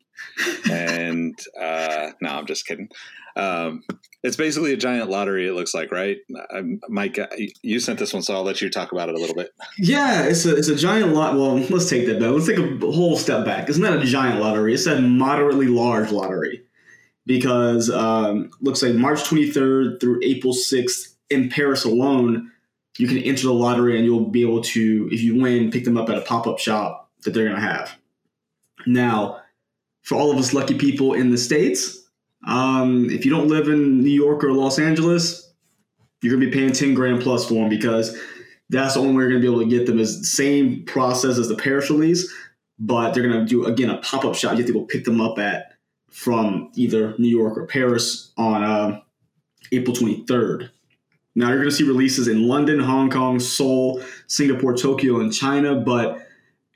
And 0.69 1.37
uh, 1.59 2.11
no, 2.21 2.29
I'm 2.29 2.45
just 2.45 2.65
kidding. 2.65 2.89
Um, 3.35 3.83
it's 4.23 4.35
basically 4.35 4.73
a 4.73 4.77
giant 4.77 5.09
lottery. 5.09 5.47
It 5.47 5.53
looks 5.53 5.73
like, 5.73 5.91
right? 5.91 6.17
Um, 6.53 6.79
Mike, 6.87 7.17
uh, 7.19 7.27
you 7.61 7.79
sent 7.79 7.99
this 7.99 8.13
one, 8.13 8.23
so 8.23 8.35
I'll 8.35 8.43
let 8.43 8.61
you 8.61 8.69
talk 8.69 8.91
about 8.91 9.09
it 9.09 9.15
a 9.15 9.17
little 9.17 9.35
bit. 9.35 9.49
Yeah, 9.77 10.23
it's 10.23 10.45
a 10.45 10.55
it's 10.55 10.69
a 10.69 10.75
giant 10.75 11.13
lot. 11.13 11.33
Well, 11.33 11.57
let's 11.57 11.89
take 11.89 12.05
that 12.07 12.19
back. 12.19 12.29
Let's 12.29 12.47
take 12.47 12.59
a 12.59 12.91
whole 12.91 13.17
step 13.17 13.45
back. 13.45 13.69
It's 13.69 13.77
not 13.77 13.97
a 13.97 14.05
giant 14.05 14.39
lottery. 14.39 14.73
It's 14.73 14.85
a 14.85 15.01
moderately 15.01 15.67
large 15.67 16.11
lottery 16.11 16.63
because 17.25 17.89
um, 17.89 18.51
looks 18.61 18.81
like 18.81 18.95
March 18.95 19.19
23rd 19.23 19.99
through 19.99 20.19
April 20.23 20.53
6th 20.53 21.13
in 21.29 21.49
Paris 21.49 21.83
alone, 21.83 22.51
you 22.97 23.07
can 23.07 23.17
enter 23.17 23.43
the 23.43 23.53
lottery 23.53 23.97
and 23.97 24.05
you'll 24.05 24.29
be 24.29 24.41
able 24.41 24.61
to, 24.61 25.09
if 25.11 25.21
you 25.21 25.41
win, 25.41 25.71
pick 25.71 25.83
them 25.83 25.97
up 25.97 26.09
at 26.09 26.17
a 26.17 26.21
pop 26.21 26.47
up 26.47 26.59
shop 26.59 27.09
that 27.23 27.31
they're 27.31 27.47
gonna 27.47 27.59
have. 27.59 27.97
Now, 28.85 29.41
for 30.03 30.15
all 30.15 30.31
of 30.31 30.37
us 30.37 30.53
lucky 30.53 30.77
people 30.77 31.13
in 31.13 31.31
the 31.31 31.37
states, 31.37 32.03
um, 32.47 33.09
if 33.09 33.25
you 33.25 33.31
don't 33.31 33.47
live 33.47 33.67
in 33.67 34.01
New 34.01 34.11
York 34.11 34.43
or 34.43 34.53
Los 34.53 34.79
Angeles, 34.79 35.53
you're 36.21 36.33
gonna 36.33 36.45
be 36.45 36.51
paying 36.51 36.71
10 36.71 36.93
grand 36.93 37.21
plus 37.21 37.47
for 37.47 37.55
them 37.55 37.69
because 37.69 38.17
that's 38.69 38.95
the 38.95 38.99
only 38.99 39.13
way 39.13 39.23
you're 39.23 39.33
to 39.33 39.39
be 39.39 39.47
able 39.47 39.59
to 39.59 39.69
get 39.69 39.85
them 39.85 39.99
is 39.99 40.19
the 40.19 40.25
same 40.25 40.83
process 40.85 41.37
as 41.37 41.47
the 41.47 41.55
Paris 41.55 41.89
release, 41.89 42.31
but 42.79 43.13
they're 43.13 43.23
to 43.31 43.45
do 43.45 43.65
again 43.65 43.89
a 43.89 43.97
pop 43.97 44.25
up 44.25 44.35
shop. 44.35 44.53
You 44.53 44.59
have 44.59 44.67
to 44.67 44.73
go 44.73 44.81
pick 44.81 45.05
them 45.05 45.21
up 45.21 45.37
at 45.37 45.73
from 46.09 46.71
either 46.75 47.15
New 47.17 47.27
York 47.27 47.57
or 47.57 47.65
Paris 47.65 48.31
on 48.37 48.63
uh, 48.63 49.01
April 49.71 49.95
23rd. 49.95 50.69
Now 51.35 51.49
you're 51.49 51.57
to 51.69 51.75
see 51.75 51.83
releases 51.83 52.27
in 52.27 52.47
London, 52.47 52.79
Hong 52.79 53.09
Kong, 53.09 53.39
Seoul, 53.39 54.01
Singapore, 54.27 54.75
Tokyo, 54.75 55.19
and 55.19 55.33
China. 55.33 55.75
But 55.75 56.27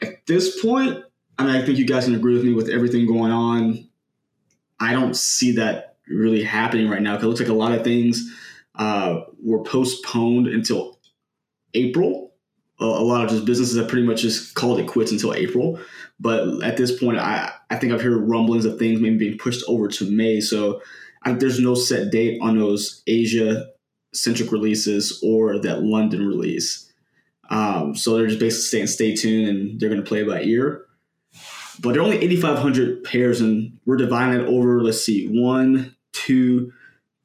at 0.01 0.25
this 0.25 0.59
point, 0.61 1.03
I 1.39 1.45
mean, 1.45 1.55
I 1.55 1.65
think 1.65 1.77
you 1.77 1.85
guys 1.85 2.05
can 2.05 2.15
agree 2.15 2.33
with 2.33 2.43
me 2.43 2.53
with 2.53 2.69
everything 2.69 3.05
going 3.05 3.31
on. 3.31 3.87
I 4.79 4.93
don't 4.93 5.15
see 5.15 5.53
that 5.53 5.97
really 6.07 6.43
happening 6.43 6.89
right 6.89 7.01
now 7.01 7.13
because 7.13 7.25
it 7.25 7.27
looks 7.27 7.39
like 7.41 7.49
a 7.49 7.53
lot 7.53 7.73
of 7.73 7.83
things 7.83 8.33
uh, 8.75 9.21
were 9.43 9.63
postponed 9.63 10.47
until 10.47 10.99
April. 11.73 12.33
A, 12.79 12.85
lot 12.85 13.23
of 13.25 13.31
just 13.31 13.45
businesses 13.45 13.75
have 13.75 13.87
pretty 13.87 14.05
much 14.05 14.21
just 14.21 14.53
called 14.53 14.79
it 14.79 14.87
quits 14.87 15.11
until 15.11 15.33
April. 15.33 15.79
But 16.19 16.63
at 16.63 16.77
this 16.77 16.97
point, 16.97 17.17
I, 17.17 17.51
I 17.71 17.75
think 17.77 17.91
I've 17.91 18.01
heard 18.01 18.29
rumblings 18.29 18.65
of 18.65 18.77
things 18.77 18.99
maybe 18.99 19.17
being 19.17 19.37
pushed 19.39 19.63
over 19.67 19.87
to 19.87 20.11
May. 20.11 20.41
So 20.41 20.81
I, 21.23 21.33
there's 21.33 21.59
no 21.59 21.73
set 21.73 22.11
date 22.11 22.39
on 22.41 22.59
those 22.59 23.01
Asia 23.07 23.65
centric 24.13 24.51
releases 24.51 25.19
or 25.23 25.59
that 25.59 25.83
London 25.83 26.27
release. 26.27 26.91
Um, 27.49 27.95
so 27.95 28.15
they're 28.15 28.27
just 28.27 28.39
basically 28.39 28.63
saying 28.63 28.87
stay 28.87 29.15
tuned 29.15 29.47
and 29.47 29.79
they're 29.79 29.89
going 29.89 30.03
to 30.03 30.07
play 30.07 30.23
by 30.23 30.43
ear. 30.43 30.86
But 31.79 31.93
there 31.93 32.01
are 32.01 32.05
only 32.05 32.17
8,500 32.17 33.03
pairs, 33.03 33.41
and 33.41 33.77
we're 33.85 33.97
dividing 33.97 34.41
it 34.41 34.47
over, 34.47 34.81
let's 34.81 35.01
see, 35.01 35.27
one, 35.27 35.95
two, 36.11 36.73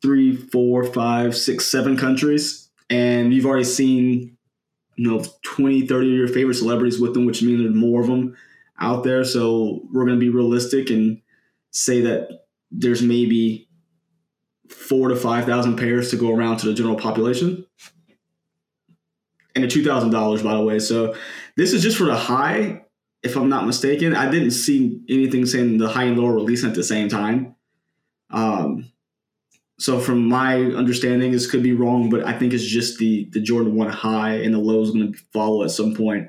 three, 0.02 0.36
four, 0.36 0.84
five, 0.84 1.36
six, 1.36 1.66
seven 1.66 1.96
countries. 1.96 2.68
And 2.90 3.32
you've 3.32 3.46
already 3.46 3.64
seen, 3.64 4.36
you 4.96 5.10
know, 5.10 5.24
20, 5.44 5.86
30 5.86 6.06
of 6.12 6.18
your 6.18 6.28
favorite 6.28 6.54
celebrities 6.54 7.00
with 7.00 7.14
them, 7.14 7.24
which 7.24 7.42
means 7.42 7.62
there's 7.62 7.74
more 7.74 8.02
of 8.02 8.08
them 8.08 8.36
out 8.78 9.04
there. 9.04 9.24
So 9.24 9.80
we're 9.90 10.04
going 10.04 10.18
to 10.18 10.20
be 10.20 10.28
realistic 10.28 10.90
and 10.90 11.22
say 11.70 12.02
that 12.02 12.46
there's 12.70 13.02
maybe 13.02 13.68
four 14.68 15.08
to 15.08 15.16
5,000 15.16 15.76
pairs 15.76 16.10
to 16.10 16.16
go 16.16 16.34
around 16.34 16.58
to 16.58 16.66
the 16.66 16.74
general 16.74 16.96
population. 16.96 17.64
And 19.54 19.64
the 19.64 19.68
$2,000, 19.68 20.42
by 20.42 20.54
the 20.54 20.62
way. 20.62 20.78
So 20.78 21.14
this 21.56 21.72
is 21.72 21.82
just 21.82 21.96
for 21.96 22.04
the 22.04 22.16
high, 22.16 22.81
if 23.22 23.36
I'm 23.36 23.48
not 23.48 23.66
mistaken. 23.66 24.14
I 24.14 24.30
didn't 24.30 24.50
see 24.52 25.00
anything 25.08 25.46
saying 25.46 25.78
the 25.78 25.88
high 25.88 26.04
and 26.04 26.18
low 26.18 26.26
releasing 26.26 26.68
at 26.68 26.74
the 26.74 26.82
same 26.84 27.08
time. 27.08 27.54
Um, 28.30 28.90
so 29.78 29.98
from 29.98 30.28
my 30.28 30.56
understanding, 30.56 31.32
this 31.32 31.50
could 31.50 31.62
be 31.62 31.72
wrong, 31.72 32.08
but 32.08 32.24
I 32.24 32.38
think 32.38 32.52
it's 32.52 32.64
just 32.64 32.98
the 32.98 33.28
the 33.32 33.40
Jordan 33.40 33.74
One 33.74 33.88
high 33.90 34.34
and 34.34 34.54
the 34.54 34.58
low 34.58 34.80
is 34.80 34.90
going 34.90 35.12
to 35.12 35.18
follow 35.32 35.64
at 35.64 35.70
some 35.70 35.94
point, 35.94 36.28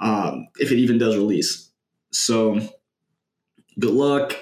um, 0.00 0.48
if 0.58 0.70
it 0.70 0.78
even 0.78 0.98
does 0.98 1.16
release. 1.16 1.70
So 2.12 2.60
good 3.78 3.90
luck. 3.92 4.36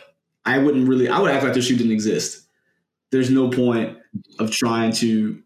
I 0.44 0.58
wouldn't 0.58 0.88
really. 0.88 1.08
I 1.08 1.18
would 1.18 1.30
act 1.30 1.44
like 1.44 1.54
the 1.54 1.62
shoe 1.62 1.76
didn't 1.76 1.92
exist. 1.92 2.46
There's 3.10 3.30
no 3.30 3.48
point 3.48 3.96
of 4.38 4.50
trying 4.50 4.92
to 4.94 5.42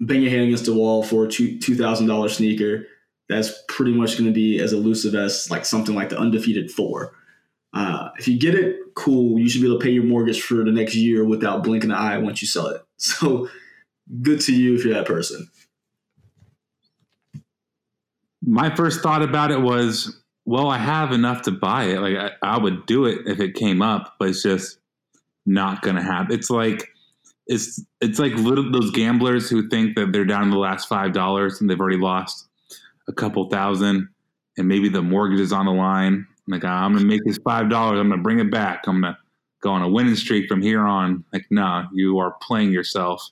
bang 0.00 0.22
your 0.22 0.30
head 0.30 0.42
against 0.42 0.66
the 0.66 0.74
wall 0.74 1.02
for 1.02 1.24
a 1.24 1.28
two 1.28 1.58
thousand 1.58 2.06
dollar 2.06 2.28
sneaker. 2.28 2.86
That's 3.28 3.62
pretty 3.68 3.92
much 3.92 4.16
going 4.16 4.26
to 4.26 4.34
be 4.34 4.58
as 4.58 4.72
elusive 4.72 5.14
as 5.14 5.50
like 5.50 5.66
something 5.66 5.94
like 5.94 6.08
the 6.08 6.18
undefeated 6.18 6.70
four. 6.70 7.14
Uh, 7.74 8.08
if 8.18 8.26
you 8.26 8.38
get 8.38 8.54
it, 8.54 8.76
cool. 8.94 9.38
You 9.38 9.48
should 9.48 9.60
be 9.60 9.68
able 9.68 9.78
to 9.78 9.84
pay 9.84 9.90
your 9.90 10.04
mortgage 10.04 10.40
for 10.40 10.64
the 10.64 10.72
next 10.72 10.94
year 10.94 11.24
without 11.24 11.62
blinking 11.62 11.90
an 11.90 11.96
eye 11.96 12.16
once 12.18 12.42
you 12.42 12.48
sell 12.48 12.66
it. 12.68 12.82
So 13.00 13.48
good 14.22 14.40
to 14.40 14.52
you 14.52 14.74
if 14.74 14.84
you're 14.84 14.94
that 14.94 15.06
person. 15.06 15.48
my 18.48 18.74
first 18.74 19.02
thought 19.02 19.22
about 19.22 19.50
it 19.50 19.60
was, 19.60 20.20
well, 20.44 20.68
I 20.68 20.78
have 20.78 21.12
enough 21.12 21.42
to 21.42 21.50
buy 21.50 21.84
it. 21.84 22.00
Like 22.00 22.16
I, 22.16 22.30
I 22.42 22.58
would 22.58 22.86
do 22.86 23.04
it 23.04 23.26
if 23.26 23.40
it 23.40 23.54
came 23.54 23.82
up, 23.82 24.14
but 24.18 24.30
it's 24.30 24.42
just 24.42 24.78
not 25.44 25.82
going 25.82 25.96
to 25.96 26.02
happen. 26.02 26.34
It's 26.34 26.50
like 26.50 26.88
it's 27.46 27.82
it's 28.00 28.18
like 28.18 28.32
little 28.34 28.70
those 28.70 28.90
gamblers 28.90 29.48
who 29.50 29.68
think 29.68 29.96
that 29.96 30.12
they're 30.12 30.24
down 30.24 30.44
to 30.44 30.50
the 30.50 30.58
last 30.58 30.88
five 30.88 31.12
dollars 31.12 31.60
and 31.60 31.68
they've 31.68 31.80
already 31.80 31.98
lost 31.98 32.47
a 33.08 33.12
couple 33.12 33.48
thousand, 33.48 34.08
and 34.56 34.68
maybe 34.68 34.88
the 34.88 35.02
mortgage 35.02 35.40
is 35.40 35.52
on 35.52 35.66
the 35.66 35.72
line. 35.72 36.26
Like 36.46 36.64
I'm 36.64 36.92
gonna 36.94 37.04
make 37.04 37.24
this 37.24 37.38
five 37.44 37.68
dollars. 37.68 37.98
I'm 38.00 38.08
gonna 38.08 38.22
bring 38.22 38.38
it 38.38 38.50
back. 38.50 38.86
I'm 38.86 39.00
gonna 39.00 39.18
go 39.60 39.70
on 39.70 39.82
a 39.82 39.88
winning 39.88 40.14
streak 40.14 40.48
from 40.48 40.62
here 40.62 40.82
on. 40.86 41.24
Like, 41.32 41.46
no, 41.50 41.84
you 41.92 42.18
are 42.18 42.36
playing 42.42 42.70
yourself. 42.72 43.28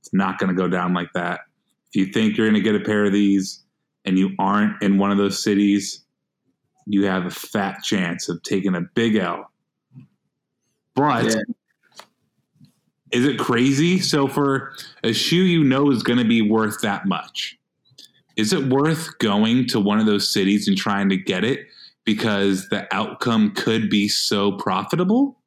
It's 0.00 0.12
not 0.14 0.38
gonna 0.38 0.54
go 0.54 0.68
down 0.68 0.94
like 0.94 1.12
that. 1.14 1.40
If 1.92 1.96
you 1.96 2.06
think 2.12 2.36
you're 2.36 2.46
gonna 2.48 2.60
get 2.60 2.74
a 2.74 2.80
pair 2.80 3.04
of 3.04 3.12
these 3.12 3.62
and 4.04 4.18
you 4.18 4.30
aren't 4.38 4.82
in 4.82 4.98
one 4.98 5.10
of 5.10 5.18
those 5.18 5.42
cities, 5.42 6.04
you 6.86 7.04
have 7.06 7.26
a 7.26 7.30
fat 7.30 7.82
chance 7.82 8.28
of 8.28 8.42
taking 8.42 8.74
a 8.74 8.80
big 8.80 9.16
L. 9.16 9.50
But 10.94 11.24
Yeah. 11.26 11.40
is 13.10 13.24
it 13.26 13.38
crazy? 13.38 13.98
So 14.00 14.28
for 14.28 14.72
a 15.04 15.12
shoe 15.12 15.42
you 15.42 15.62
know 15.64 15.90
is 15.90 16.02
going 16.02 16.18
to 16.18 16.24
be 16.24 16.42
worth 16.42 16.80
that 16.82 17.06
much, 17.06 17.58
is 18.36 18.52
it 18.52 18.64
worth 18.64 19.18
going 19.18 19.66
to 19.68 19.80
one 19.80 19.98
of 19.98 20.06
those 20.06 20.32
cities 20.32 20.68
and 20.68 20.76
trying 20.76 21.08
to 21.08 21.16
get 21.16 21.44
it 21.44 21.66
because 22.04 22.68
the 22.68 22.86
outcome 22.94 23.52
could 23.54 23.88
be 23.90 24.08
so 24.08 24.52
profitable? 24.52 25.38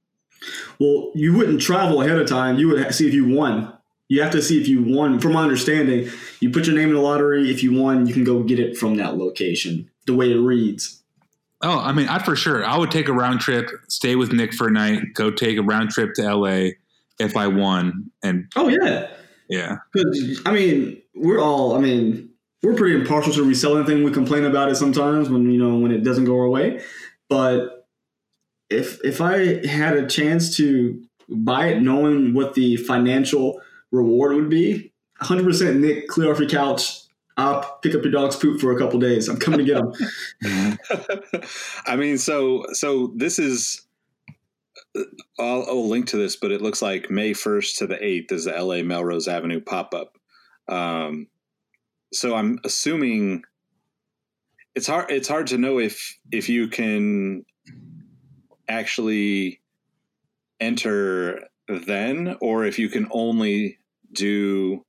Well, 0.80 1.12
you 1.16 1.34
wouldn't 1.34 1.62
travel 1.62 2.02
ahead 2.02 2.18
of 2.18 2.28
time. 2.28 2.58
You 2.58 2.70
would 2.70 2.94
see 2.94 3.08
if 3.08 3.14
you 3.14 3.28
won. 3.28 3.74
You 4.08 4.22
have 4.24 4.32
to 4.32 4.42
see 4.42 4.60
if 4.60 4.68
you 4.68 4.82
won. 4.82 5.20
From 5.20 5.34
my 5.34 5.44
understanding, 5.44 6.10
you 6.40 6.50
put 6.50 6.66
your 6.66 6.76
name 6.76 6.90
in 6.90 6.96
the 6.96 7.02
lottery. 7.02 7.52
If 7.52 7.62
you 7.62 7.80
won, 7.80 8.08
you 8.08 8.14
can 8.14 8.24
go 8.24 8.42
get 8.42 8.60
it 8.60 8.76
from 8.76 8.96
that 8.96 9.18
location. 9.18 9.90
The 10.08 10.16
way 10.16 10.32
it 10.32 10.38
reads. 10.38 11.04
Oh, 11.62 11.78
I 11.78 11.92
mean, 11.92 12.08
I 12.08 12.20
for 12.20 12.36
sure 12.36 12.66
I 12.66 12.78
would 12.78 12.90
take 12.90 13.10
a 13.10 13.14
round 13.14 13.42
trip, 13.42 13.70
stay 13.90 14.16
with 14.16 14.32
Nick 14.32 14.54
for 14.54 14.68
a 14.68 14.72
night, 14.72 15.14
go 15.14 15.30
take 15.30 15.58
a 15.58 15.62
round 15.62 15.92
trip 15.92 16.14
to 16.16 16.36
LA 16.36 16.70
if 17.20 17.36
I 17.36 17.48
won, 17.48 18.10
and 18.24 18.50
Oh 18.56 18.70
yeah, 18.70 19.10
yeah, 19.50 19.78
because 19.92 20.42
I 20.46 20.54
mean, 20.54 21.02
we're 21.14 21.40
all. 21.40 21.76
I 21.76 21.80
mean, 21.80 22.29
we're 22.64 22.76
pretty 22.76 22.96
impartial 22.96 23.34
to 23.34 23.44
reselling 23.44 23.86
thing. 23.86 24.04
We 24.04 24.12
complain 24.12 24.46
about 24.46 24.70
it 24.70 24.76
sometimes 24.76 25.30
when 25.30 25.50
you 25.50 25.60
know 25.60 25.78
when 25.78 25.92
it 25.92 26.04
doesn't 26.04 26.26
go 26.26 26.38
our 26.40 26.50
way. 26.50 26.82
But 27.30 27.88
if 28.70 29.04
if 29.04 29.22
I 29.22 29.66
had 29.66 29.96
a 29.96 30.08
chance 30.08 30.56
to 30.58 31.02
buy 31.30 31.68
it, 31.68 31.82
knowing 31.82 32.34
what 32.34 32.54
the 32.54 32.78
financial 32.78 33.62
reward 33.92 34.36
would 34.36 34.50
be, 34.50 34.92
100 35.20 35.44
percent 35.44 35.80
Nick, 35.80 36.08
clear 36.08 36.32
off 36.32 36.40
your 36.40 36.50
couch. 36.50 37.04
Up, 37.38 37.82
pick 37.82 37.96
up 37.96 38.04
your 38.04 38.12
dog's 38.12 38.36
poop 38.36 38.60
for 38.60 38.76
a 38.76 38.78
couple 38.78 39.00
days. 39.00 39.30
I'm 39.30 39.38
coming 39.38 39.60
to 39.60 39.64
get 39.64 39.78
him. 39.78 40.78
I 41.88 41.96
mean, 41.96 42.18
so 42.18 42.66
so 42.74 43.14
this 43.16 43.40
is. 43.40 43.86
I'll, 45.40 45.66
I'll 45.70 45.88
link 45.88 46.08
to 46.08 46.18
this, 46.18 46.36
but 46.36 46.52
it 46.52 46.62
looks 46.62 46.82
like 46.82 47.10
May 47.10 47.32
first 47.32 47.78
to 47.78 47.88
the 47.88 48.04
eighth 48.04 48.34
is 48.34 48.44
the 48.44 48.52
LA 48.52 48.84
Melrose 48.84 49.30
Avenue 49.30 49.62
pop 49.62 49.94
up. 49.94 50.18
Um, 50.68 51.28
so 52.14 52.36
I'm 52.36 52.60
assuming 52.64 53.44
it's 54.76 54.88
hard. 54.88 55.12
It's 55.12 55.28
hard 55.28 55.48
to 55.48 55.58
know 55.58 55.80
if 55.80 56.18
if 56.32 56.50
you 56.50 56.68
can 56.68 57.46
actually 58.68 59.62
enter 60.60 61.48
then, 61.68 62.38
or 62.42 62.66
if 62.66 62.80
you 62.80 62.90
can 62.90 63.08
only 63.12 63.80
do 64.12 64.86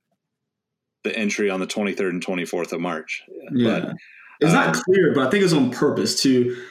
the 1.03 1.15
entry 1.15 1.49
on 1.49 1.59
the 1.59 1.67
23rd 1.67 2.09
and 2.09 2.25
24th 2.25 2.73
of 2.73 2.79
March. 2.79 3.23
Yeah. 3.51 3.93
It's 4.39 4.53
not 4.53 4.75
um, 4.75 4.83
clear, 4.83 5.13
but 5.13 5.25
I 5.25 5.29
think 5.31 5.43
it's 5.43 5.53
on 5.53 5.71
purpose 5.71 6.21
to 6.23 6.63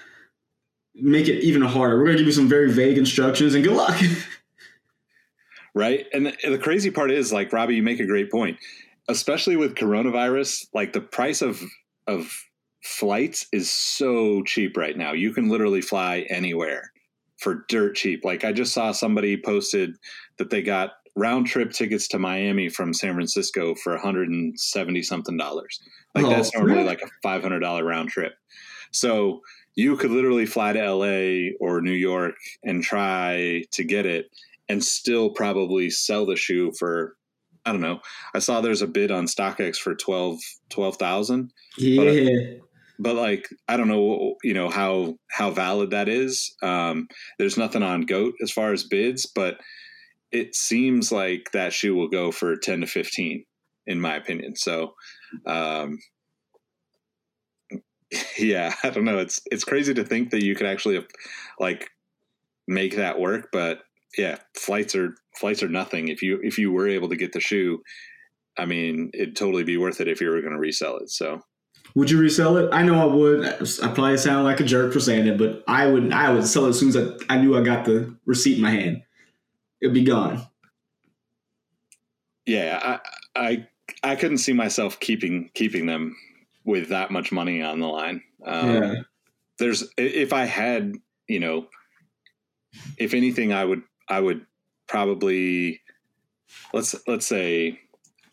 make 0.95 1.29
it 1.29 1.43
even 1.43 1.63
harder. 1.63 1.99
We're 1.99 2.07
going 2.07 2.17
to 2.17 2.23
give 2.23 2.27
you 2.27 2.33
some 2.33 2.49
very 2.49 2.71
vague 2.71 2.99
instructions 2.99 3.55
and 3.55 3.65
good 3.65 3.77
luck. 3.77 3.99
right 5.75 6.07
and 6.13 6.27
the, 6.27 6.37
the 6.45 6.59
crazy 6.59 6.91
part 6.91 7.11
is 7.11 7.33
like 7.33 7.53
robbie 7.53 7.77
you 7.77 7.83
make 7.83 8.01
a 8.01 8.07
great 8.07 8.31
point 8.31 8.59
especially 9.11 9.57
with 9.57 9.75
coronavirus 9.75 10.67
like 10.75 10.93
the 10.93 11.01
price 11.01 11.43
of 11.43 11.61
of 12.07 12.33
flights 12.83 13.47
is 13.53 13.71
so 13.71 14.43
cheap 14.45 14.77
right 14.77 14.97
now. 14.97 15.13
You 15.13 15.33
can 15.33 15.49
literally 15.49 15.83
fly 15.83 16.27
anywhere 16.31 16.93
for 17.39 17.65
dirt 17.69 17.97
cheap. 17.97 18.25
Like 18.25 18.45
i 18.45 18.53
just 18.53 18.73
saw 18.73 18.93
somebody 18.93 19.37
posted 19.37 19.97
that 20.39 20.51
they 20.51 20.63
got 20.63 20.93
round 21.17 21.47
trip 21.47 21.73
tickets 21.73 22.07
to 22.09 22.19
miami 22.19 22.69
from 22.69 22.95
san 22.95 23.15
francisco 23.15 23.75
for 23.75 23.93
170 23.95 25.03
something 25.03 25.37
dollars. 25.37 25.81
Like 26.15 26.25
Oh, 26.25 26.31
that's 26.31 26.55
normally 26.55 26.77
really? 26.77 26.87
like 26.87 27.03
a 27.03 27.27
$500 27.27 27.85
round 27.85 28.09
trip. 28.11 28.33
So 28.93 29.41
you 29.75 29.97
could 29.97 30.11
literally 30.11 30.47
fly 30.47 30.73
to 30.73 30.95
la 30.95 31.51
or 31.61 31.81
new 31.81 31.93
york 31.93 32.35
and 32.63 32.83
try 32.83 33.65
to 33.73 33.85
get 33.85 34.07
it 34.07 34.27
and 34.69 34.83
still 34.85 35.31
probably 35.31 35.91
sell 35.91 36.27
the 36.27 36.37
shoe 36.37 36.73
for 36.79 37.17
I 37.65 37.73
don't 37.73 37.81
know. 37.81 38.01
I 38.35 38.39
saw 38.39 38.61
there's 38.61 38.83
a 38.83 38.87
bid 38.87 39.11
on 39.11 39.27
StockX 39.27 39.77
for 39.77 39.95
12 39.95 40.39
12,000, 40.71 41.53
yeah. 41.79 42.55
but 42.99 43.17
like 43.17 43.49
I 43.69 43.77
don't 43.77 43.89
know, 43.89 44.37
you 44.43 44.55
know 44.55 44.71
how 44.71 45.17
how 45.31 45.51
valid 45.51 45.91
that 45.91 46.09
is. 46.09 46.55
Um, 46.63 47.09
there's 47.39 47.59
nothing 47.59 47.83
on 47.83 48.03
Goat 48.03 48.35
as 48.43 48.51
far 48.51 48.73
as 48.73 48.85
bids, 48.85 49.27
but 49.27 49.59
it 50.33 50.55
seems 50.55 51.11
like 51.11 51.51
that 51.53 51.73
shoe 51.73 51.95
will 51.95 52.09
go 52.09 52.31
for 52.31 52.57
10 52.57 52.83
to 52.83 52.87
15 52.87 53.45
in 53.87 54.01
my 54.01 54.15
opinion. 54.15 54.57
So 54.57 54.95
um 55.47 55.99
yeah, 58.39 58.75
I 58.83 58.91
don't 58.91 59.05
know. 59.05 59.19
It's 59.19 59.41
it's 59.51 59.65
crazy 59.65 59.95
to 59.95 60.05
think 60.05 60.31
that 60.31 60.45
you 60.45 60.55
could 60.55 60.67
actually 60.67 61.05
like 61.59 61.91
make 62.67 62.97
that 62.97 63.19
work, 63.21 63.49
but 63.53 63.81
yeah, 64.17 64.39
flights 64.57 64.95
are 64.95 65.15
flights 65.37 65.63
are 65.63 65.69
nothing. 65.69 66.09
If 66.09 66.23
you 66.23 66.41
if 66.43 66.59
you 66.59 66.73
were 66.73 66.89
able 66.89 67.09
to 67.09 67.17
get 67.17 67.33
the 67.33 67.41
shoe, 67.41 67.83
I 68.59 68.67
mean, 68.67 69.11
it'd 69.15 69.37
totally 69.37 69.65
be 69.65 69.77
worth 69.77 70.01
it 70.01 70.09
if 70.09 70.21
you 70.21 70.29
were 70.31 70.41
going 70.41 70.53
to 70.53 70.59
resell 70.59 70.97
it. 70.99 71.11
So 71.11 71.41
Would 71.95 72.11
you 72.11 72.19
resell 72.21 72.57
it? 72.57 72.69
I 72.73 72.83
know 72.83 73.01
I 73.01 73.13
would. 73.13 73.45
I 73.47 73.89
probably 73.89 74.17
sound 74.19 74.45
like 74.45 74.61
a 74.61 74.65
jerk 74.65 74.93
for 74.93 75.01
saying 75.01 75.27
it, 75.27 75.39
but 75.39 75.63
I 75.67 75.87
would. 75.87 76.13
I 76.13 76.33
would 76.33 76.47
sell 76.47 76.67
it 76.67 76.71
as 76.71 76.79
soon 76.79 76.91
as 76.91 76.97
I, 76.97 77.35
I 77.35 77.39
knew 77.39 77.57
I 77.57 77.63
got 77.63 77.85
the 77.85 78.17
receipt 78.27 78.57
in 78.57 78.63
my 78.63 78.71
hand. 78.71 79.03
It'd 79.81 79.95
be 79.95 80.05
gone. 80.05 80.47
yeah, 82.47 82.99
I 83.35 83.41
I 83.41 83.67
I 84.03 84.17
couldn't 84.17 84.39
see 84.39 84.53
myself 84.53 85.01
keeping 85.01 85.51
keeping 85.55 85.87
them 85.87 86.17
with 86.65 86.89
that 86.89 87.11
much 87.11 87.33
money 87.33 87.63
on 87.63 87.81
the 87.81 87.87
line. 87.87 88.23
Um, 88.45 88.75
yeah. 88.75 88.95
There's 89.59 89.85
if 89.97 90.33
I 90.33 90.45
had, 90.45 90.95
you 91.29 91.41
know, 91.41 91.67
if 92.99 93.15
anything, 93.15 93.53
I 93.53 93.65
would 93.65 93.83
I 94.09 94.21
would 94.21 94.47
probably 94.91 95.81
let's 96.75 96.95
let's 97.07 97.27
say 97.27 97.79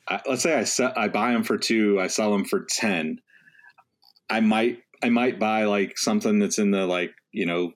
I- 0.10 0.22
let's 0.28 0.41
say 0.41 0.56
I 0.58 0.63
sell, 0.63 0.91
I 0.98 1.08
buy 1.08 1.32
them 1.34 1.43
for 1.43 1.58
two, 1.58 2.00
I 2.00 2.08
sell 2.08 2.32
them 2.32 2.46
for 2.46 2.65
ten. 2.70 3.20
I 4.30 4.39
might 4.39 4.80
I 5.04 5.10
might 5.10 5.39
buy 5.39 5.65
like 5.65 5.98
something 5.98 6.39
that's 6.39 6.58
in 6.58 6.72
the 6.72 6.86
like 6.88 7.13
you 7.32 7.46
know 7.46 7.72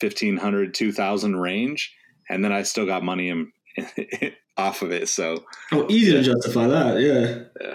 1500 0.00 0.74
2000 0.74 1.36
range 1.36 1.92
and 2.28 2.44
then 2.44 2.52
I 2.52 2.62
still 2.62 2.86
got 2.86 3.02
money 3.02 3.28
in, 3.28 3.52
off 4.56 4.82
of 4.82 4.92
it 4.92 5.08
so 5.08 5.44
Oh, 5.72 5.86
easy 5.90 6.12
to 6.12 6.22
justify 6.22 6.66
that. 6.68 7.00
Yeah. 7.00 7.74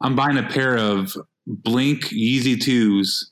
I'm 0.00 0.16
buying 0.16 0.38
a 0.38 0.42
pair 0.48 0.76
of 0.78 1.14
Blink 1.46 2.04
Yeezy 2.06 2.60
twos, 2.60 3.30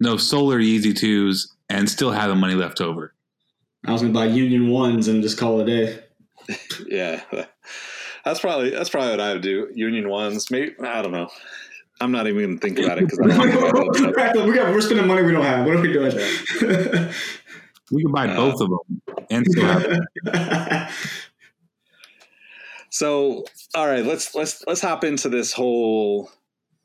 no 0.00 0.16
Solar 0.16 0.58
Yeezy 0.58 0.96
twos, 0.96 1.54
and 1.70 1.88
still 1.88 2.10
have 2.10 2.28
the 2.28 2.34
money 2.34 2.54
left 2.54 2.80
over. 2.80 3.14
I 3.86 3.92
was 3.92 4.02
gonna 4.02 4.12
buy 4.12 4.26
Union 4.26 4.68
ones 4.70 5.08
and 5.08 5.22
just 5.22 5.38
call 5.38 5.60
it 5.60 5.68
a 5.68 5.86
day. 5.86 6.02
yeah 6.86 7.22
that's 8.24 8.40
probably 8.40 8.70
that's 8.70 8.88
probably 8.90 9.10
what 9.10 9.20
I 9.20 9.32
would 9.32 9.42
do 9.42 9.68
union 9.74 10.08
ones 10.08 10.48
maybe 10.50 10.74
I 10.80 11.02
don't 11.02 11.10
know 11.12 11.28
I'm 12.00 12.12
not 12.12 12.26
even 12.28 12.44
gonna 12.44 12.58
think 12.58 12.78
about 12.78 12.98
it 12.98 13.04
because 13.08 13.18
I 13.20 13.26
don't 13.26 13.40
think 13.48 13.54
about 14.14 14.28
it, 14.28 14.34
but- 14.34 14.46
we 14.46 14.54
got, 14.54 14.72
we're 14.72 14.80
spending 14.80 15.06
money 15.08 15.22
we 15.22 15.32
don't 15.32 15.44
have. 15.44 15.66
What 15.66 15.76
are 15.76 15.80
we 15.80 15.92
doing? 15.92 16.14
We 17.90 18.02
can 18.02 18.12
buy 18.12 18.28
Uh, 18.28 18.36
both 18.36 18.60
of 18.60 18.68
them 18.68 19.02
and 19.30 19.46
still 19.48 19.64
have 19.64 20.92
So, 22.90 23.44
all 23.74 23.86
right, 23.86 24.04
let's 24.04 24.34
let's 24.34 24.62
let's 24.66 24.80
hop 24.80 25.04
into 25.04 25.28
this 25.28 25.52
whole 25.52 26.30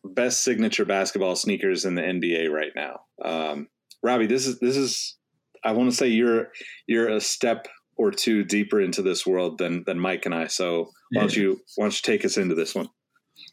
best 0.03 0.43
signature 0.43 0.85
basketball 0.85 1.35
sneakers 1.35 1.85
in 1.85 1.95
the 1.95 2.01
NBA 2.01 2.49
right 2.51 2.71
now. 2.75 3.01
Um, 3.23 3.67
Robbie, 4.03 4.25
this 4.27 4.45
is 4.47 4.59
this 4.59 4.75
is 4.77 5.15
I 5.63 5.71
want 5.73 5.89
to 5.89 5.95
say 5.95 6.07
you're 6.07 6.51
you're 6.87 7.09
a 7.09 7.21
step 7.21 7.67
or 7.97 8.11
two 8.11 8.43
deeper 8.43 8.81
into 8.81 9.01
this 9.01 9.25
world 9.25 9.57
than 9.57 9.83
than 9.85 9.99
Mike 9.99 10.25
and 10.25 10.33
I. 10.33 10.47
So 10.47 10.89
why 11.11 11.21
don't 11.21 11.35
you 11.35 11.59
why 11.75 11.85
don't 11.85 11.95
you 11.95 12.01
take 12.03 12.25
us 12.25 12.37
into 12.37 12.55
this 12.55 12.73
one? 12.73 12.89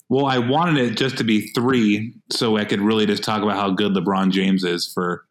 Well, 0.08 0.26
I 0.26 0.38
wanted 0.38 0.78
it 0.78 0.96
just 0.96 1.18
to 1.18 1.24
be 1.24 1.48
three, 1.52 2.14
so 2.30 2.56
I 2.56 2.64
could 2.64 2.80
really 2.80 3.06
just 3.06 3.22
talk 3.22 3.42
about 3.42 3.56
how 3.56 3.70
good 3.70 3.92
LeBron 3.92 4.30
James 4.30 4.64
is 4.64 4.90
for 4.92 5.26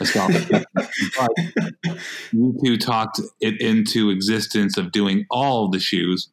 a 0.00 0.06
scholarship. 0.06 0.64
you 2.32 2.56
two 2.64 2.78
talked 2.78 3.20
it 3.40 3.60
into 3.60 4.10
existence 4.10 4.78
of 4.78 4.92
doing 4.92 5.26
all 5.30 5.68
the 5.68 5.78
shoes. 5.78 6.30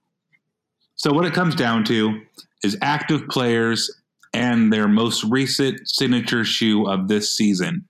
So 0.95 1.11
what 1.11 1.25
it 1.25 1.33
comes 1.33 1.55
down 1.55 1.83
to 1.85 2.21
is 2.63 2.77
active 2.81 3.27
players 3.27 3.91
and 4.33 4.71
their 4.71 4.87
most 4.87 5.23
recent 5.25 5.87
signature 5.87 6.43
shoe 6.43 6.87
of 6.87 7.07
this 7.07 7.35
season. 7.35 7.87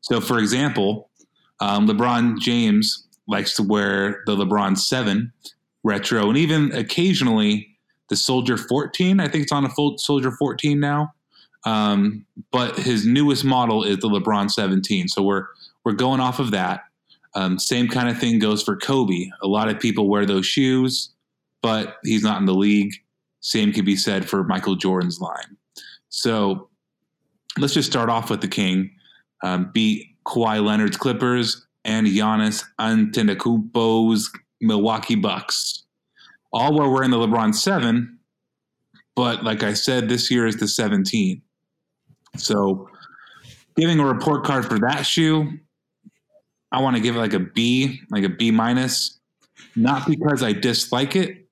So, 0.00 0.20
for 0.20 0.38
example, 0.38 1.07
um, 1.60 1.86
LeBron 1.86 2.38
James 2.38 3.06
likes 3.26 3.54
to 3.54 3.62
wear 3.62 4.22
the 4.26 4.36
LeBron 4.36 4.78
7 4.78 5.32
retro 5.84 6.28
and 6.28 6.36
even 6.36 6.72
occasionally 6.72 7.68
the 8.08 8.16
Soldier 8.16 8.56
14. 8.56 9.20
I 9.20 9.28
think 9.28 9.44
it's 9.44 9.52
on 9.52 9.64
a 9.64 9.68
full 9.70 9.98
Soldier 9.98 10.30
14 10.30 10.80
now. 10.80 11.12
Um, 11.64 12.24
but 12.50 12.78
his 12.78 13.04
newest 13.04 13.44
model 13.44 13.84
is 13.84 13.98
the 13.98 14.08
LeBron 14.08 14.50
17. 14.50 15.08
So 15.08 15.22
we're 15.22 15.46
we're 15.84 15.92
going 15.92 16.20
off 16.20 16.38
of 16.38 16.50
that. 16.50 16.82
Um, 17.34 17.58
same 17.58 17.88
kind 17.88 18.08
of 18.08 18.18
thing 18.18 18.38
goes 18.38 18.62
for 18.62 18.76
Kobe. 18.76 19.30
A 19.42 19.46
lot 19.46 19.68
of 19.68 19.78
people 19.78 20.08
wear 20.08 20.26
those 20.26 20.46
shoes, 20.46 21.10
but 21.62 21.96
he's 22.04 22.22
not 22.22 22.40
in 22.40 22.46
the 22.46 22.54
league. 22.54 22.92
Same 23.40 23.72
can 23.72 23.84
be 23.84 23.96
said 23.96 24.28
for 24.28 24.44
Michael 24.44 24.76
Jordan's 24.76 25.20
line. 25.20 25.56
So 26.08 26.68
let's 27.58 27.74
just 27.74 27.90
start 27.90 28.10
off 28.10 28.30
with 28.30 28.40
the 28.40 28.48
King. 28.48 28.90
Um, 29.42 29.70
beat 29.72 30.07
Kawhi 30.28 30.62
Leonard's 30.62 30.96
Clippers 30.96 31.66
and 31.84 32.06
Giannis 32.06 32.62
Antetokounmpo's 32.78 34.30
Milwaukee 34.60 35.14
Bucks. 35.14 35.84
All 36.52 36.74
while 36.74 36.90
wearing 36.90 37.10
the 37.10 37.16
LeBron 37.16 37.54
7, 37.54 38.18
but 39.16 39.42
like 39.42 39.62
I 39.62 39.72
said, 39.72 40.08
this 40.08 40.30
year 40.30 40.46
is 40.46 40.56
the 40.56 40.68
17. 40.68 41.42
So 42.36 42.88
giving 43.76 43.98
a 44.00 44.06
report 44.06 44.44
card 44.44 44.66
for 44.66 44.78
that 44.80 45.02
shoe, 45.02 45.58
I 46.72 46.82
want 46.82 46.96
to 46.96 47.02
give 47.02 47.16
it 47.16 47.18
like 47.18 47.32
a 47.32 47.40
B, 47.40 48.00
like 48.10 48.24
a 48.24 48.28
B 48.28 48.50
minus, 48.50 49.18
not 49.74 50.06
because 50.06 50.42
I 50.42 50.52
dislike 50.52 51.16
it, 51.16 51.48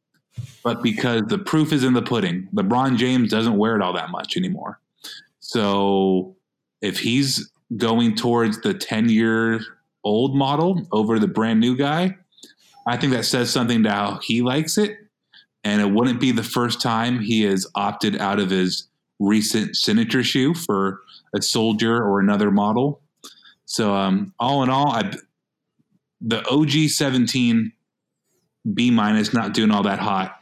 but 0.63 0.83
because 0.83 1.23
the 1.29 1.39
proof 1.39 1.73
is 1.73 1.83
in 1.83 1.95
the 1.95 2.03
pudding. 2.03 2.49
LeBron 2.55 2.99
James 2.99 3.31
doesn't 3.31 3.57
wear 3.57 3.75
it 3.77 3.83
all 3.83 3.95
that 3.95 4.11
much 4.11 4.37
anymore. 4.37 4.81
So 5.41 6.37
if 6.83 6.99
he's 6.99 7.51
going 7.77 8.15
towards 8.15 8.61
the 8.61 8.75
10 8.75 9.09
year 9.09 9.61
old 10.05 10.37
model 10.37 10.87
over 10.93 11.19
the 11.19 11.27
brand 11.27 11.61
new 11.61 11.77
guy, 11.77 12.17
I 12.87 12.97
think 12.97 13.13
that 13.13 13.25
says 13.25 13.51
something 13.51 13.83
to 13.83 13.91
how 13.91 14.21
he 14.23 14.43
likes 14.43 14.79
it. 14.79 14.99
And 15.65 15.81
it 15.81 15.91
wouldn't 15.91 16.21
be 16.21 16.31
the 16.31 16.45
first 16.45 16.81
time 16.81 17.21
he 17.21 17.43
has 17.43 17.67
opted 17.75 18.17
out 18.21 18.39
of 18.39 18.51
his 18.51 18.87
recent 19.19 19.77
signature 19.77 20.23
shoe 20.23 20.55
for 20.55 21.01
a 21.35 21.43
soldier 21.43 21.97
or 21.97 22.21
another 22.21 22.51
model. 22.53 23.01
So, 23.65 23.95
um, 23.95 24.33
all 24.39 24.63
in 24.63 24.71
all, 24.71 24.93
I, 24.93 25.13
the 26.21 26.47
OG 26.49 26.91
17 26.91 27.73
B 28.75 28.91
minus 28.91 29.33
not 29.33 29.55
doing 29.55 29.71
all 29.71 29.83
that 29.83 29.99
hot, 29.99 30.39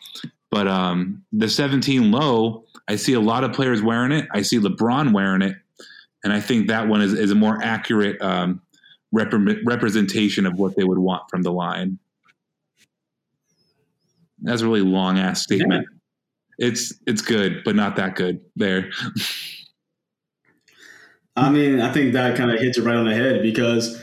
but 0.50 0.68
um, 0.68 1.24
the 1.32 1.48
17 1.48 2.10
low, 2.10 2.64
I 2.86 2.96
see 2.96 3.14
a 3.14 3.20
lot 3.20 3.44
of 3.44 3.52
players 3.52 3.82
wearing 3.82 4.12
it. 4.12 4.28
I 4.32 4.42
see 4.42 4.58
LeBron 4.58 5.12
wearing 5.12 5.42
it, 5.42 5.56
and 6.24 6.32
I 6.32 6.40
think 6.40 6.68
that 6.68 6.88
one 6.88 7.02
is, 7.02 7.12
is 7.12 7.30
a 7.30 7.34
more 7.34 7.62
accurate 7.62 8.20
um, 8.22 8.62
rep- 9.12 9.32
representation 9.64 10.46
of 10.46 10.58
what 10.58 10.74
they 10.74 10.82
would 10.82 10.98
want 10.98 11.28
from 11.28 11.42
the 11.42 11.52
line. 11.52 11.98
That's 14.42 14.62
a 14.62 14.64
really 14.64 14.80
long 14.80 15.18
ass 15.18 15.42
statement. 15.42 15.86
Yeah. 16.58 16.68
It's 16.68 16.94
it's 17.06 17.20
good, 17.20 17.62
but 17.64 17.74
not 17.76 17.96
that 17.96 18.14
good. 18.14 18.40
There. 18.56 18.90
I 21.36 21.50
mean, 21.50 21.80
I 21.80 21.92
think 21.92 22.12
that 22.12 22.36
kind 22.36 22.52
of 22.52 22.60
hits 22.60 22.78
it 22.78 22.84
right 22.84 22.94
on 22.94 23.06
the 23.06 23.14
head 23.14 23.42
because 23.42 24.00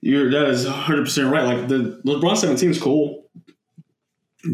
you're 0.00 0.30
that 0.30 0.46
is 0.48 0.64
100 0.64 1.04
percent 1.04 1.32
right. 1.32 1.44
Like 1.44 1.68
the 1.68 2.00
LeBron 2.06 2.36
17 2.36 2.70
is 2.70 2.80
cool, 2.80 3.24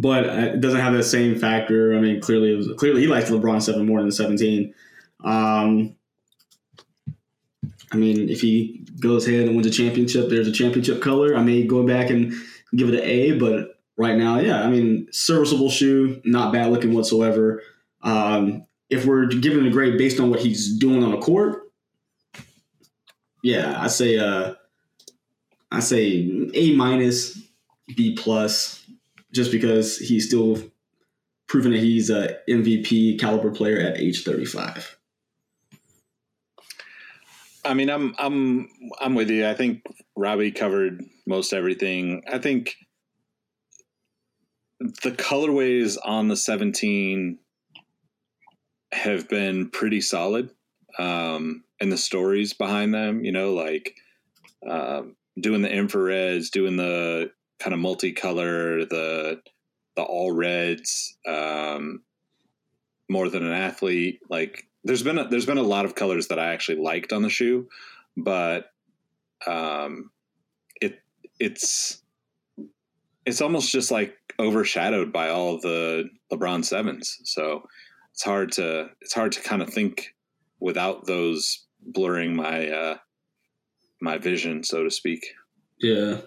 but 0.01 0.25
it 0.25 0.61
doesn't 0.61 0.81
have 0.81 0.95
that 0.95 1.05
same 1.05 1.39
factor. 1.39 1.95
I 1.95 2.01
mean, 2.01 2.21
clearly, 2.21 2.55
it 2.55 2.57
was 2.57 2.71
clearly 2.79 3.03
he 3.03 3.09
likes 3.09 3.31
LeBron 3.31 3.63
7 3.63 3.87
more 3.87 3.99
than 3.99 4.09
the 4.09 4.15
17. 4.15 4.73
Um, 5.23 5.95
I 7.93 7.97
mean, 7.97 8.29
if 8.29 8.41
he 8.41 8.85
goes 9.01 9.27
ahead 9.27 9.47
and 9.47 9.57
wins 9.57 9.67
a 9.67 9.71
championship, 9.71 10.29
there's 10.29 10.49
a 10.49 10.53
championship 10.53 11.01
color. 11.01 11.35
I 11.35 11.43
may 11.43 11.67
go 11.67 11.87
back 11.87 12.11
and 12.11 12.33
give 12.77 12.89
it 12.89 12.95
an 12.95 13.05
A, 13.05 13.33
but 13.33 13.81
right 13.97 14.17
now, 14.17 14.39
yeah, 14.39 14.63
I 14.63 14.69
mean, 14.69 15.09
serviceable 15.11 15.71
shoe, 15.71 16.21
not 16.25 16.53
bad 16.53 16.71
looking 16.71 16.95
whatsoever. 16.95 17.63
Um, 18.03 18.67
if 18.91 19.05
we're 19.07 19.27
giving 19.27 19.67
a 19.67 19.71
grade 19.71 19.99
based 19.99 20.21
on 20.21 20.31
what 20.31 20.41
he's 20.41 20.77
doing 20.77 21.03
on 21.03 21.11
the 21.11 21.19
court, 21.19 21.63
yeah, 23.43 23.81
I 23.81 23.87
say 23.89 24.19
uh, 24.19 24.55
I 25.71 25.81
say 25.81 26.51
A 26.55 26.75
minus, 26.75 27.41
B 27.97 28.15
plus, 28.15 28.85
just 29.33 29.53
because 29.53 29.99
he's 29.99 30.27
still 30.27 30.63
proven 31.47 31.73
that 31.73 31.81
he's 31.81 32.11
a 32.11 32.37
MVP 32.49 33.19
caliber 33.19 33.51
player 33.51 33.79
at 33.79 33.99
age 33.99 34.25
35. 34.25 34.98
I 37.65 37.75
mean, 37.75 37.91
I'm 37.91 38.15
I'm 38.19 38.69
I'm 39.01 39.15
with 39.15 39.31
you. 39.31 39.47
I 39.47 39.55
think 39.55 39.83
Robbie 40.17 40.53
covered 40.53 41.03
most 41.27 41.53
everything. 41.53 42.23
I 42.31 42.39
think 42.39 42.77
the 44.81 45.11
colorways 45.11 45.97
on 46.05 46.29
the 46.29 46.37
17 46.37 47.39
have 48.93 49.29
been 49.29 49.69
pretty 49.71 50.01
solid 50.01 50.51
um, 50.99 51.65
and 51.81 51.91
the 51.91 51.99
stories 51.99 52.53
behind 52.55 52.95
them 52.95 53.25
you 53.25 53.33
know 53.33 53.53
like 53.55 53.95
uh, 54.69 55.03
doing 55.41 55.63
the 55.63 55.69
infrareds 55.69 56.51
doing 56.51 56.77
the 56.77 57.31
kind 57.59 57.75
of 57.75 57.81
multicolor 57.81 58.89
the 58.89 59.41
the 59.97 60.03
all 60.03 60.33
reds 60.33 61.17
um, 61.27 62.03
more 63.09 63.29
than 63.29 63.45
an 63.45 63.53
athlete 63.53 64.21
like 64.31 64.68
there's 64.85 65.03
been 65.03 65.19
a, 65.19 65.29
there's 65.29 65.47
been 65.47 65.59
a 65.59 65.63
lot 65.63 65.85
of 65.85 65.95
colors 65.95 66.29
that 66.29 66.39
i 66.39 66.53
actually 66.53 66.81
liked 66.81 67.13
on 67.13 67.23
the 67.23 67.31
shoe 67.31 67.69
but 68.17 68.71
um, 69.47 70.11
it 70.81 71.01
it's 71.39 72.03
it's 73.27 73.41
almost 73.41 73.71
just 73.71 73.91
like 73.91 74.17
overshadowed 74.39 75.13
by 75.13 75.29
all 75.29 75.61
the 75.61 76.09
LeBron 76.33 76.65
sevens. 76.65 77.19
So 77.25 77.65
it's 78.13 78.23
hard 78.23 78.53
to 78.53 78.91
it's 79.01 79.15
hard 79.15 79.33
to 79.33 79.43
kind 79.43 79.63
of 79.63 79.71
think 79.71 80.15
without 80.61 81.07
those 81.07 81.67
blurring 81.81 82.35
my 82.35 82.69
uh, 82.69 82.97
my 84.01 84.19
vision, 84.19 84.65
so 84.65 84.83
to 84.85 84.91
speak. 84.91 85.25
Yeah. 85.81 86.19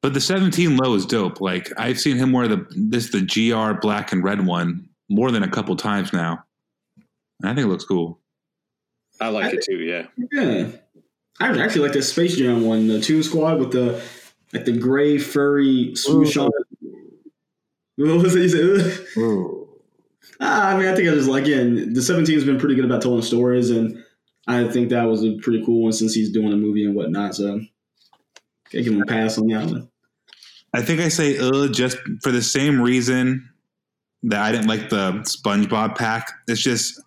But 0.00 0.14
the 0.14 0.20
17 0.20 0.76
low 0.76 0.94
is 0.94 1.06
dope. 1.06 1.40
Like 1.40 1.72
I've 1.76 1.98
seen 1.98 2.16
him 2.16 2.32
wear 2.32 2.48
the 2.48 2.66
this 2.70 3.10
the 3.10 3.22
GR 3.22 3.80
black 3.80 4.12
and 4.12 4.22
red 4.22 4.46
one 4.46 4.88
more 5.08 5.30
than 5.30 5.42
a 5.42 5.50
couple 5.50 5.74
times 5.76 6.12
now. 6.12 6.44
I 7.42 7.54
think 7.54 7.66
it 7.66 7.68
looks 7.68 7.84
cool. 7.84 8.20
I 9.20 9.28
like 9.28 9.46
I, 9.46 9.56
it 9.56 9.64
too. 9.64 9.78
Yeah. 9.78 10.06
Yeah. 10.32 10.68
I 11.40 11.56
actually 11.62 11.82
like 11.82 11.92
the 11.92 12.02
Space 12.02 12.36
Jam 12.36 12.64
one, 12.64 12.88
the 12.88 13.00
Toon 13.00 13.22
Squad 13.22 13.58
with 13.58 13.72
the 13.72 14.02
like 14.52 14.64
the 14.64 14.76
gray 14.76 15.18
furry 15.18 15.94
swoosh 15.94 16.36
Ooh. 16.36 16.44
on. 16.44 16.50
What 17.96 18.22
was 18.22 18.36
it 18.36 18.42
you 18.42 18.78
said? 18.78 19.76
ah, 20.38 20.68
I 20.68 20.78
mean, 20.78 20.86
I 20.86 20.94
think 20.94 21.08
I 21.08 21.14
just 21.14 21.28
like 21.28 21.46
again, 21.46 21.94
the 21.94 22.00
17 22.00 22.32
has 22.32 22.44
been 22.44 22.56
pretty 22.56 22.76
good 22.76 22.84
about 22.84 23.02
telling 23.02 23.22
stories, 23.22 23.70
and 23.70 24.04
I 24.46 24.68
think 24.68 24.90
that 24.90 25.02
was 25.02 25.24
a 25.24 25.36
pretty 25.38 25.64
cool 25.64 25.82
one 25.82 25.92
since 25.92 26.14
he's 26.14 26.30
doing 26.30 26.52
a 26.52 26.56
movie 26.56 26.84
and 26.84 26.94
whatnot. 26.94 27.34
So, 27.34 27.60
I 28.72 28.76
give 28.76 28.92
him 28.92 29.02
a 29.02 29.04
pass 29.04 29.36
on 29.36 29.48
that 29.48 29.66
one. 29.66 29.88
I 30.72 30.82
think 30.82 31.00
I 31.00 31.08
say 31.08 31.38
uh 31.38 31.66
just 31.66 31.98
for 32.22 32.30
the 32.30 32.40
same 32.40 32.80
reason 32.80 33.50
that 34.24 34.40
I 34.40 34.52
didn't 34.52 34.66
like 34.66 34.90
the 34.90 35.12
SpongeBob 35.22 35.96
pack. 35.96 36.30
It's 36.48 36.60
just 36.60 37.00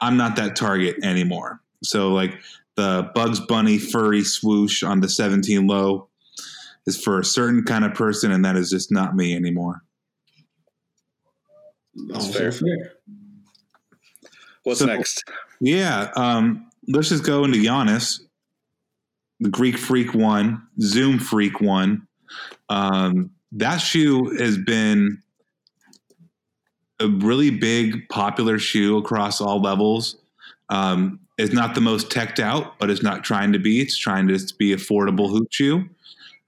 I'm 0.00 0.16
not 0.16 0.36
that 0.36 0.56
target 0.56 0.96
anymore. 1.02 1.60
So 1.82 2.12
like 2.12 2.38
the 2.76 3.10
Bugs 3.14 3.40
Bunny 3.40 3.78
furry 3.78 4.24
swoosh 4.24 4.82
on 4.82 5.00
the 5.00 5.08
17 5.08 5.66
low 5.66 6.08
is 6.86 7.02
for 7.02 7.18
a 7.18 7.24
certain 7.24 7.62
kind 7.62 7.84
of 7.84 7.94
person, 7.94 8.30
and 8.30 8.44
that 8.44 8.56
is 8.56 8.70
just 8.70 8.92
not 8.92 9.16
me 9.16 9.34
anymore. 9.34 9.82
That's 12.08 12.36
fair. 12.36 12.52
fair. 12.52 12.94
What's 14.64 14.80
so, 14.80 14.86
next? 14.86 15.24
Yeah, 15.60 16.10
um, 16.16 16.68
let's 16.88 17.08
just 17.08 17.24
go 17.24 17.44
into 17.44 17.58
Giannis, 17.58 18.20
the 19.40 19.48
Greek 19.48 19.78
Freak 19.78 20.14
one, 20.14 20.66
Zoom 20.80 21.18
Freak 21.18 21.60
one. 21.60 22.06
Um, 22.68 23.30
that 23.52 23.78
shoe 23.78 24.36
has 24.38 24.58
been 24.58 25.22
a 27.00 27.08
really 27.08 27.50
big, 27.50 28.08
popular 28.08 28.58
shoe 28.58 28.96
across 28.96 29.40
all 29.40 29.60
levels. 29.60 30.16
Um, 30.68 31.20
it's 31.36 31.52
not 31.52 31.74
the 31.74 31.80
most 31.80 32.10
teched 32.10 32.38
out, 32.38 32.78
but 32.78 32.90
it's 32.90 33.02
not 33.02 33.24
trying 33.24 33.52
to 33.52 33.58
be. 33.58 33.80
It's 33.80 33.96
trying 33.96 34.28
to 34.28 34.38
be 34.58 34.74
affordable 34.74 35.28
hoop 35.28 35.48
shoe. 35.50 35.88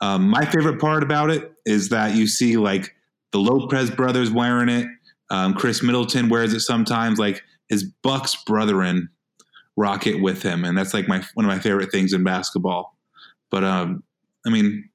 Um, 0.00 0.28
my 0.28 0.44
favorite 0.44 0.80
part 0.80 1.02
about 1.02 1.30
it 1.30 1.52
is 1.64 1.88
that 1.88 2.14
you 2.14 2.26
see 2.26 2.56
like 2.56 2.94
the 3.32 3.38
Lopez 3.38 3.90
brothers 3.90 4.30
wearing 4.30 4.68
it. 4.68 4.86
Um, 5.30 5.54
Khris 5.54 5.82
Middleton 5.82 6.28
wears 6.28 6.52
it 6.52 6.60
sometimes. 6.60 7.18
Like 7.18 7.42
his 7.68 7.84
Bucks 8.02 8.36
brethren 8.44 9.08
rock 9.76 10.06
it 10.06 10.20
with 10.20 10.42
him, 10.42 10.64
and 10.64 10.76
that's 10.78 10.94
like 10.94 11.08
my 11.08 11.22
one 11.34 11.44
of 11.44 11.50
my 11.50 11.58
favorite 11.58 11.90
things 11.90 12.12
in 12.12 12.22
basketball. 12.22 12.96
But 13.50 13.64
um, 13.64 14.04
I 14.46 14.50
mean, 14.50 14.88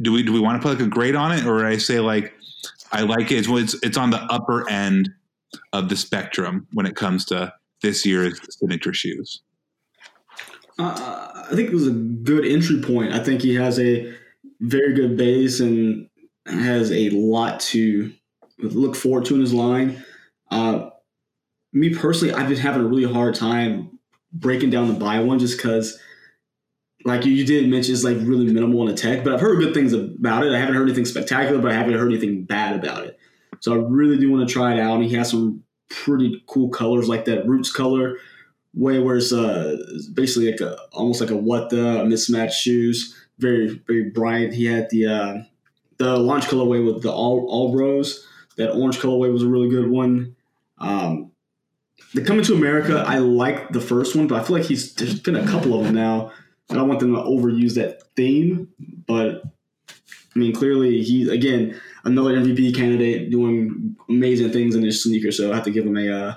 do 0.00 0.12
we 0.12 0.22
do 0.22 0.32
we 0.32 0.40
want 0.40 0.60
to 0.60 0.66
put 0.66 0.78
like 0.78 0.86
a 0.86 0.90
grade 0.90 1.14
on 1.14 1.32
it, 1.32 1.46
or 1.46 1.64
I 1.64 1.76
say 1.76 2.00
like 2.00 2.34
I 2.92 3.02
like 3.02 3.32
it? 3.32 3.46
It's 3.48 3.74
it's 3.82 3.96
on 3.96 4.10
the 4.10 4.22
upper 4.24 4.68
end 4.68 5.10
of 5.72 5.88
the 5.88 5.96
spectrum 5.96 6.66
when 6.72 6.86
it 6.86 6.96
comes 6.96 7.24
to 7.26 7.52
this 7.82 8.06
year's 8.06 8.38
signature 8.58 8.94
shoes. 8.94 9.42
Uh, 10.78 11.44
I 11.50 11.54
think 11.54 11.68
it 11.68 11.74
was 11.74 11.86
a 11.86 11.92
good 11.92 12.46
entry 12.46 12.80
point. 12.80 13.12
I 13.12 13.18
think 13.18 13.42
he 13.42 13.54
has 13.54 13.78
a 13.78 14.14
very 14.60 14.94
good 14.94 15.16
base 15.16 15.60
and 15.60 16.08
has 16.46 16.90
a 16.90 17.10
lot 17.10 17.60
to 17.60 18.12
look 18.58 18.96
forward 18.96 19.24
to 19.26 19.34
in 19.34 19.40
his 19.40 19.52
line. 19.52 20.02
Uh, 20.50 20.90
me 21.72 21.94
personally, 21.94 22.32
I've 22.34 22.48
been 22.48 22.58
having 22.58 22.82
a 22.82 22.86
really 22.86 23.10
hard 23.10 23.34
time 23.34 23.98
breaking 24.32 24.70
down 24.70 24.88
the 24.88 24.94
buy 24.94 25.20
one 25.20 25.38
just 25.38 25.56
because, 25.56 25.98
like 27.04 27.24
you, 27.24 27.32
you 27.32 27.44
did 27.44 27.68
mention, 27.68 27.94
it's 27.94 28.04
like 28.04 28.16
really 28.20 28.52
minimal 28.52 28.86
in 28.86 28.94
attack. 28.94 29.24
But 29.24 29.34
I've 29.34 29.40
heard 29.40 29.58
good 29.58 29.74
things 29.74 29.92
about 29.92 30.44
it. 30.44 30.52
I 30.52 30.58
haven't 30.58 30.74
heard 30.74 30.88
anything 30.88 31.04
spectacular, 31.04 31.60
but 31.60 31.70
I 31.70 31.74
haven't 31.74 31.94
heard 31.94 32.10
anything 32.10 32.44
bad 32.44 32.76
about 32.76 33.04
it. 33.04 33.18
So 33.60 33.74
I 33.74 33.76
really 33.76 34.18
do 34.18 34.30
want 34.30 34.46
to 34.48 34.52
try 34.52 34.74
it 34.74 34.80
out. 34.80 34.96
And 34.96 35.04
he 35.04 35.14
has 35.16 35.30
some 35.30 35.62
pretty 35.88 36.42
cool 36.46 36.68
colors, 36.68 37.08
like 37.08 37.24
that 37.26 37.46
roots 37.46 37.72
color, 37.72 38.18
way 38.74 38.98
where 38.98 39.16
it's 39.16 39.32
uh, 39.32 39.76
basically 40.14 40.50
like 40.50 40.60
a 40.60 40.76
almost 40.92 41.20
like 41.20 41.30
a 41.30 41.36
what 41.36 41.70
the 41.70 42.04
mismatched 42.04 42.60
shoes, 42.60 43.14
very 43.38 43.80
very 43.86 44.10
bright. 44.10 44.52
He 44.52 44.64
had 44.64 44.88
the 44.90 45.06
uh, 45.06 45.42
the 45.98 46.16
launch 46.16 46.46
colorway 46.46 46.84
with 46.84 47.02
the 47.02 47.12
all 47.12 47.46
all 47.48 47.72
bros. 47.72 48.26
That 48.56 48.72
orange 48.72 48.98
colorway 48.98 49.32
was 49.32 49.42
a 49.42 49.48
really 49.48 49.70
good 49.70 49.90
one. 49.90 50.36
Um, 50.78 51.32
the 52.14 52.22
Coming 52.22 52.44
to 52.44 52.54
America, 52.54 53.02
I 53.06 53.18
like 53.18 53.70
the 53.70 53.80
first 53.80 54.14
one, 54.14 54.26
but 54.26 54.40
I 54.40 54.44
feel 54.44 54.56
like 54.56 54.66
he's 54.66 54.94
there's 54.94 55.18
been 55.20 55.36
a 55.36 55.46
couple 55.46 55.78
of 55.78 55.84
them 55.84 55.94
now. 55.94 56.32
I 56.72 56.76
don't 56.76 56.88
want 56.88 57.00
them 57.00 57.14
to 57.14 57.20
overuse 57.20 57.74
that 57.74 58.02
theme, 58.16 58.68
but 59.06 59.42
I 60.34 60.38
mean, 60.38 60.54
clearly 60.54 61.02
he's 61.02 61.28
again 61.28 61.78
another 62.04 62.34
MVP 62.34 62.74
candidate 62.74 63.30
doing 63.30 63.94
amazing 64.08 64.52
things 64.52 64.74
in 64.74 64.82
his 64.82 65.02
sneaker. 65.02 65.30
So 65.30 65.52
I 65.52 65.54
have 65.54 65.64
to 65.64 65.70
give 65.70 65.84
him 65.84 65.98
a. 65.98 66.08
Uh, 66.08 66.34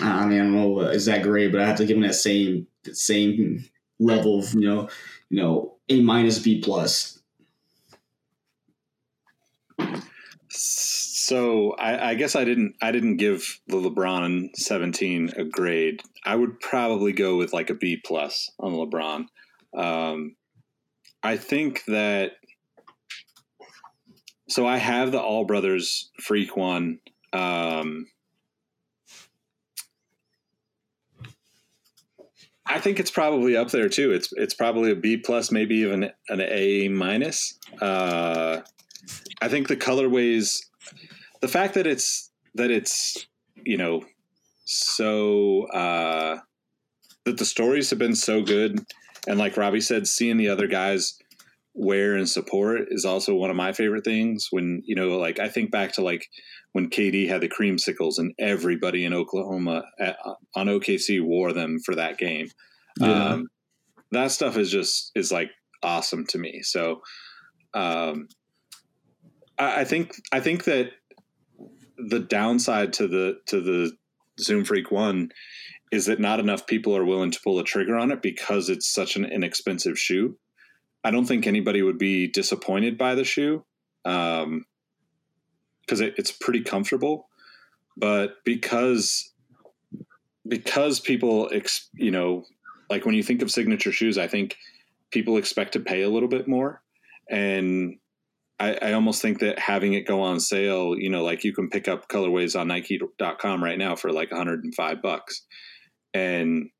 I 0.00 0.26
mean, 0.26 0.40
I 0.40 0.44
don't 0.44 0.54
know 0.54 0.80
is 0.80 1.06
that 1.06 1.22
great, 1.22 1.52
but 1.52 1.60
I 1.60 1.66
have 1.66 1.78
to 1.78 1.86
give 1.86 1.96
him 1.96 2.02
that 2.02 2.14
same 2.14 2.66
that 2.84 2.96
same 2.96 3.64
level 3.98 4.40
of 4.40 4.52
you 4.52 4.68
know, 4.68 4.90
you 5.30 5.40
know, 5.40 5.76
A 5.88 6.02
minus 6.02 6.38
B 6.38 6.60
plus. 6.60 7.18
So 11.28 11.72
I, 11.72 12.12
I, 12.12 12.14
guess 12.14 12.34
I 12.34 12.44
didn't 12.44 12.76
I 12.80 12.90
didn't 12.90 13.18
give 13.18 13.60
the 13.66 13.76
LeBron 13.76 14.56
17 14.56 15.32
a 15.36 15.44
grade. 15.44 16.00
I 16.24 16.34
would 16.34 16.58
probably 16.58 17.12
go 17.12 17.36
with 17.36 17.52
like 17.52 17.68
a 17.68 17.74
B 17.74 18.00
plus 18.02 18.50
on 18.58 18.72
LeBron. 18.72 19.26
Um, 19.76 20.36
I 21.22 21.36
think 21.36 21.84
that 21.84 22.32
so 24.48 24.66
I 24.66 24.78
have 24.78 25.12
the 25.12 25.20
All 25.20 25.44
Brothers 25.44 26.10
Freak 26.18 26.56
one. 26.56 26.98
Um, 27.34 28.06
I 32.64 32.80
think 32.80 32.98
it's 32.98 33.10
probably 33.10 33.54
up 33.54 33.70
there 33.70 33.90
too. 33.90 34.12
It's 34.12 34.32
it's 34.32 34.54
probably 34.54 34.92
a 34.92 34.96
B 34.96 35.18
plus, 35.18 35.52
maybe 35.52 35.74
even 35.76 36.10
an 36.30 36.40
A 36.40 36.88
minus. 36.88 37.58
Uh, 37.82 38.60
I 39.42 39.48
think 39.48 39.68
the 39.68 39.76
colorways, 39.76 40.67
the 41.40 41.48
fact 41.48 41.74
that 41.74 41.86
it's 41.86 42.30
that 42.54 42.70
it's 42.70 43.26
you 43.64 43.76
know 43.76 44.02
so 44.64 45.64
uh, 45.68 46.38
that 47.24 47.38
the 47.38 47.44
stories 47.44 47.90
have 47.90 47.98
been 47.98 48.14
so 48.14 48.42
good, 48.42 48.80
and 49.26 49.38
like 49.38 49.56
Robbie 49.56 49.80
said, 49.80 50.06
seeing 50.06 50.36
the 50.36 50.48
other 50.48 50.66
guys 50.66 51.18
wear 51.74 52.16
and 52.16 52.28
support 52.28 52.88
is 52.90 53.04
also 53.04 53.34
one 53.34 53.50
of 53.50 53.56
my 53.56 53.72
favorite 53.72 54.04
things. 54.04 54.48
When 54.50 54.82
you 54.84 54.94
know, 54.94 55.16
like 55.18 55.38
I 55.38 55.48
think 55.48 55.70
back 55.70 55.92
to 55.92 56.02
like 56.02 56.26
when 56.72 56.90
KD 56.90 57.28
had 57.28 57.40
the 57.40 57.48
creamsicles 57.48 58.18
and 58.18 58.34
everybody 58.38 59.04
in 59.04 59.14
Oklahoma 59.14 59.84
at, 59.98 60.18
on 60.54 60.66
OKC 60.66 61.22
wore 61.22 61.52
them 61.52 61.78
for 61.84 61.94
that 61.94 62.18
game. 62.18 62.48
Yeah. 63.00 63.28
Um, 63.28 63.46
that 64.12 64.32
stuff 64.32 64.56
is 64.56 64.70
just 64.70 65.12
is 65.14 65.32
like 65.32 65.50
awesome 65.82 66.26
to 66.26 66.38
me. 66.38 66.60
So 66.62 67.00
um, 67.74 68.28
I, 69.58 69.80
I 69.80 69.84
think 69.84 70.14
I 70.32 70.40
think 70.40 70.64
that 70.64 70.90
the 71.98 72.20
downside 72.20 72.92
to 72.94 73.08
the 73.08 73.40
to 73.46 73.60
the 73.60 73.92
Zoom 74.40 74.64
Freak 74.64 74.90
one 74.90 75.30
is 75.90 76.06
that 76.06 76.20
not 76.20 76.40
enough 76.40 76.66
people 76.66 76.96
are 76.96 77.04
willing 77.04 77.30
to 77.30 77.40
pull 77.42 77.56
the 77.56 77.62
trigger 77.62 77.96
on 77.96 78.10
it 78.10 78.22
because 78.22 78.68
it's 78.68 78.86
such 78.86 79.16
an 79.16 79.24
inexpensive 79.24 79.98
shoe. 79.98 80.36
I 81.02 81.10
don't 81.10 81.24
think 81.24 81.46
anybody 81.46 81.82
would 81.82 81.98
be 81.98 82.28
disappointed 82.28 82.98
by 82.98 83.14
the 83.14 83.24
shoe 83.24 83.64
because 84.04 84.44
um, 84.44 84.64
it, 85.90 86.14
it's 86.18 86.32
pretty 86.32 86.62
comfortable. 86.62 87.28
But 87.96 88.36
because 88.44 89.32
because 90.46 91.00
people, 91.00 91.50
ex, 91.52 91.88
you 91.94 92.10
know, 92.10 92.44
like 92.88 93.04
when 93.04 93.14
you 93.14 93.22
think 93.22 93.42
of 93.42 93.50
signature 93.50 93.92
shoes, 93.92 94.16
I 94.18 94.28
think 94.28 94.56
people 95.10 95.36
expect 95.36 95.72
to 95.72 95.80
pay 95.80 96.02
a 96.02 96.08
little 96.08 96.28
bit 96.28 96.48
more, 96.48 96.82
and 97.28 97.98
I, 98.60 98.74
I, 98.82 98.92
almost 98.92 99.22
think 99.22 99.38
that 99.38 99.58
having 99.58 99.92
it 99.92 100.06
go 100.06 100.20
on 100.20 100.40
sale, 100.40 100.96
you 100.98 101.08
know, 101.10 101.22
like 101.22 101.44
you 101.44 101.52
can 101.52 101.68
pick 101.68 101.86
up 101.86 102.08
colorways 102.08 102.58
on 102.58 102.68
Nike.com 102.68 103.62
right 103.62 103.78
now 103.78 103.94
for 103.94 104.12
like 104.12 104.30
105 104.32 105.02
bucks, 105.02 105.46
and 106.12 106.70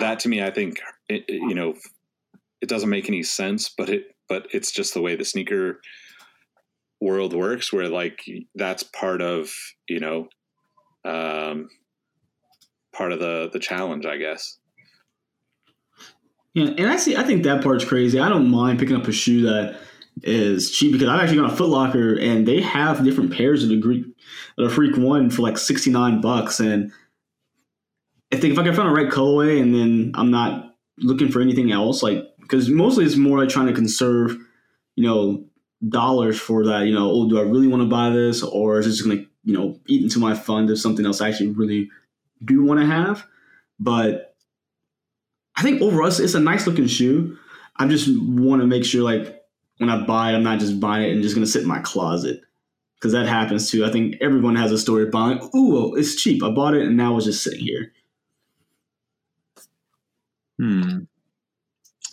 that 0.00 0.20
to 0.20 0.28
me, 0.28 0.42
I 0.42 0.50
think, 0.50 0.80
it, 1.08 1.24
you 1.28 1.54
know, 1.54 1.74
it 2.60 2.68
doesn't 2.68 2.90
make 2.90 3.08
any 3.08 3.22
sense, 3.22 3.68
but 3.68 3.88
it 3.88 4.04
but 4.28 4.46
it's 4.52 4.72
just 4.72 4.94
the 4.94 5.02
way 5.02 5.16
the 5.16 5.24
sneaker 5.24 5.80
world 7.00 7.34
works 7.34 7.72
where 7.72 7.88
like 7.88 8.24
that's 8.54 8.82
part 8.82 9.20
of, 9.20 9.50
you 9.88 10.00
know, 10.00 10.28
um 11.04 11.68
part 12.94 13.12
of 13.12 13.20
the 13.20 13.50
the 13.52 13.58
challenge, 13.58 14.06
I 14.06 14.16
guess. 14.16 14.58
Yeah, 16.54 16.70
and 16.78 16.88
I 16.88 16.96
see 16.96 17.16
I 17.16 17.22
think 17.24 17.42
that 17.44 17.62
part's 17.62 17.84
crazy. 17.84 18.18
I 18.18 18.28
don't 18.28 18.48
mind 18.48 18.78
picking 18.78 18.96
up 18.96 19.08
a 19.08 19.12
shoe 19.12 19.42
that 19.42 19.78
is 20.22 20.70
cheap 20.70 20.92
because 20.92 21.08
I've 21.08 21.20
actually 21.20 21.38
gone 21.38 21.50
to 21.50 21.56
Foot 21.56 21.68
Locker 21.68 22.18
and 22.18 22.46
they 22.46 22.60
have 22.60 23.04
different 23.04 23.32
pairs 23.32 23.62
of 23.62 23.68
the 23.68 23.78
Greek 23.78 24.04
the 24.56 24.70
Freak 24.70 24.96
One 24.96 25.30
for 25.30 25.42
like 25.42 25.58
sixty 25.58 25.90
nine 25.90 26.20
bucks 26.20 26.60
and 26.60 26.92
I 28.32 28.36
think 28.36 28.52
if 28.52 28.58
I 28.58 28.64
can 28.64 28.74
find 28.74 28.88
a 28.88 28.92
right 28.92 29.10
colorway 29.10 29.60
and 29.60 29.74
then 29.74 30.12
I'm 30.14 30.30
not 30.30 30.74
looking 30.98 31.30
for 31.30 31.40
anything 31.40 31.72
else, 31.72 32.02
like 32.02 32.24
because 32.40 32.68
mostly 32.68 33.04
it's 33.04 33.16
more 33.16 33.38
like 33.38 33.48
trying 33.48 33.66
to 33.66 33.72
conserve, 33.72 34.36
you 34.96 35.06
know, 35.06 35.44
dollars 35.88 36.38
for 36.38 36.66
that. 36.66 36.86
You 36.86 36.94
know, 36.94 37.10
oh, 37.10 37.28
do 37.28 37.38
I 37.38 37.42
really 37.42 37.68
want 37.68 37.82
to 37.82 37.88
buy 37.88 38.10
this, 38.10 38.42
or 38.42 38.78
is 38.78 39.02
going 39.02 39.18
to, 39.18 39.26
you 39.44 39.56
know, 39.56 39.78
eat 39.86 40.02
into 40.02 40.18
my 40.18 40.34
fund 40.34 40.70
of 40.70 40.78
something 40.78 41.06
else 41.06 41.20
I 41.20 41.28
actually 41.28 41.50
really 41.50 41.90
do 42.44 42.64
want 42.64 42.80
to 42.80 42.86
have? 42.86 43.24
But 43.78 44.34
I 45.56 45.62
think 45.62 45.80
overall, 45.80 46.08
it's 46.08 46.34
a 46.34 46.40
nice 46.40 46.66
looking 46.66 46.86
shoe. 46.86 47.38
I 47.76 47.86
just 47.86 48.08
want 48.08 48.62
to 48.62 48.66
make 48.66 48.84
sure, 48.84 49.02
like, 49.02 49.43
when 49.78 49.90
I 49.90 50.04
buy 50.04 50.32
it, 50.32 50.36
I'm 50.36 50.42
not 50.42 50.60
just 50.60 50.80
buying 50.80 51.08
it 51.08 51.12
and 51.12 51.22
just 51.22 51.34
going 51.34 51.44
to 51.44 51.50
sit 51.50 51.62
in 51.62 51.68
my 51.68 51.80
closet. 51.80 52.40
Because 52.96 53.12
that 53.12 53.26
happens 53.26 53.70
too. 53.70 53.84
I 53.84 53.90
think 53.90 54.16
everyone 54.20 54.56
has 54.56 54.72
a 54.72 54.78
story 54.78 55.02
of 55.02 55.10
buying, 55.10 55.38
ooh, 55.54 55.94
it's 55.94 56.22
cheap. 56.22 56.42
I 56.42 56.50
bought 56.50 56.74
it 56.74 56.86
and 56.86 56.96
now 56.96 57.16
it's 57.16 57.26
just 57.26 57.42
sitting 57.42 57.60
here. 57.60 57.92
Hmm. 60.58 61.00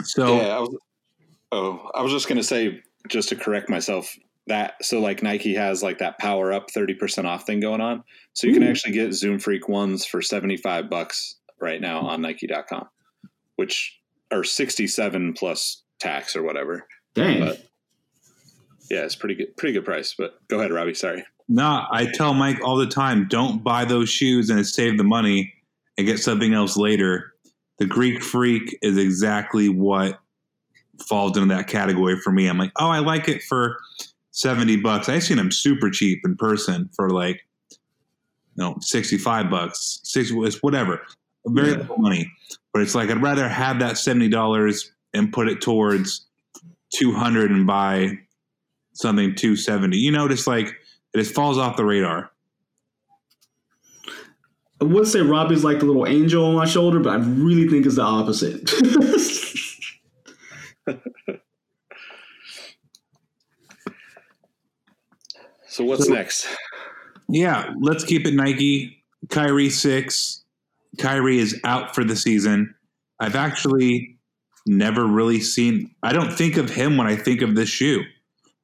So 0.03 0.35
yeah, 0.35 0.57
I 0.57 0.59
was, 0.59 0.75
oh, 1.51 1.91
I 1.93 2.01
was 2.01 2.11
just 2.11 2.27
gonna 2.27 2.43
say 2.43 2.81
just 3.07 3.29
to 3.29 3.35
correct 3.35 3.69
myself 3.69 4.15
that 4.47 4.83
so 4.83 4.99
like 4.99 5.21
Nike 5.21 5.53
has 5.53 5.83
like 5.83 5.99
that 5.99 6.17
power 6.17 6.51
up 6.51 6.71
thirty 6.71 6.95
percent 6.95 7.27
off 7.27 7.45
thing 7.45 7.59
going 7.59 7.81
on, 7.81 8.03
so 8.33 8.47
you 8.47 8.53
Ooh. 8.53 8.59
can 8.59 8.67
actually 8.67 8.93
get 8.93 9.13
Zoom 9.13 9.39
Freak 9.39 9.69
ones 9.69 10.05
for 10.05 10.21
seventy 10.21 10.57
five 10.57 10.89
bucks 10.89 11.35
right 11.59 11.79
now 11.79 11.99
on 12.01 12.21
Nike.com, 12.21 12.87
which 13.57 13.99
are 14.31 14.43
sixty 14.43 14.87
seven 14.87 15.33
plus 15.33 15.83
tax 15.99 16.35
or 16.35 16.41
whatever. 16.41 16.87
Dang. 17.13 17.39
But, 17.39 17.67
yeah, 18.89 19.03
it's 19.03 19.15
pretty 19.15 19.35
good, 19.35 19.55
pretty 19.57 19.73
good 19.73 19.85
price. 19.85 20.15
But 20.17 20.39
go 20.47 20.59
ahead, 20.59 20.71
Robbie. 20.71 20.93
Sorry. 20.93 21.23
Nah, 21.47 21.87
I 21.91 22.05
tell 22.13 22.33
Mike 22.33 22.59
all 22.63 22.77
the 22.77 22.87
time: 22.87 23.27
don't 23.29 23.63
buy 23.63 23.85
those 23.85 24.09
shoes 24.09 24.49
and 24.49 24.65
save 24.65 24.97
the 24.97 25.03
money 25.03 25.53
and 25.97 26.07
get 26.07 26.19
something 26.19 26.53
else 26.53 26.77
later 26.77 27.31
the 27.81 27.87
Greek 27.87 28.21
Freak 28.21 28.77
is 28.83 28.95
exactly 28.95 29.67
what 29.67 30.19
falls 31.09 31.35
into 31.35 31.51
that 31.55 31.65
category 31.67 32.15
for 32.15 32.31
me. 32.31 32.45
I'm 32.45 32.59
like, 32.59 32.71
oh, 32.75 32.89
I 32.89 32.99
like 32.99 33.27
it 33.27 33.41
for 33.41 33.79
70 34.29 34.77
bucks. 34.77 35.09
I've 35.09 35.23
seen 35.23 35.37
them 35.37 35.51
super 35.51 35.89
cheap 35.89 36.19
in 36.23 36.35
person 36.35 36.91
for 36.95 37.09
like, 37.09 37.41
you 37.71 37.77
know, 38.63 38.75
65 38.81 39.49
bucks, 39.49 39.99
60, 40.03 40.59
whatever. 40.61 41.01
Very 41.47 41.71
yeah. 41.71 41.77
little 41.77 41.97
money. 41.97 42.31
But 42.71 42.83
it's 42.83 42.93
like, 42.93 43.09
I'd 43.09 43.19
rather 43.19 43.49
have 43.49 43.79
that 43.79 43.95
$70 43.95 44.89
and 45.15 45.33
put 45.33 45.47
it 45.47 45.59
towards 45.59 46.27
200 46.95 47.51
and 47.51 47.65
buy 47.67 48.19
something 48.93 49.35
270. 49.35 49.97
You 49.97 50.11
know, 50.11 50.27
just 50.27 50.47
like, 50.47 50.67
it 50.67 51.17
just 51.17 51.33
falls 51.33 51.57
off 51.57 51.77
the 51.77 51.85
radar. 51.85 52.31
I 54.81 54.85
would 54.85 55.07
say 55.07 55.21
Robbie's 55.21 55.63
like 55.63 55.79
the 55.79 55.85
little 55.85 56.07
angel 56.07 56.43
on 56.45 56.55
my 56.55 56.65
shoulder, 56.65 56.99
but 56.99 57.11
I 57.11 57.17
really 57.17 57.67
think 57.67 57.85
it's 57.85 57.97
the 57.97 58.01
opposite. 58.01 58.67
so 65.67 65.83
what's 65.83 66.07
so, 66.07 66.13
next? 66.13 66.47
Yeah, 67.29 67.73
let's 67.79 68.03
keep 68.03 68.25
it 68.25 68.33
Nike. 68.33 69.03
Kyrie 69.29 69.69
six. 69.69 70.43
Kyrie 70.97 71.37
is 71.37 71.61
out 71.63 71.93
for 71.93 72.03
the 72.03 72.15
season. 72.15 72.73
I've 73.19 73.35
actually 73.35 74.17
never 74.65 75.05
really 75.05 75.39
seen. 75.39 75.93
I 76.03 76.13
don't 76.13 76.31
think 76.31 76.57
of 76.57 76.69
him 76.69 76.97
when 76.97 77.07
I 77.07 77.15
think 77.15 77.41
of 77.41 77.55
this 77.55 77.69
shoe. 77.69 78.03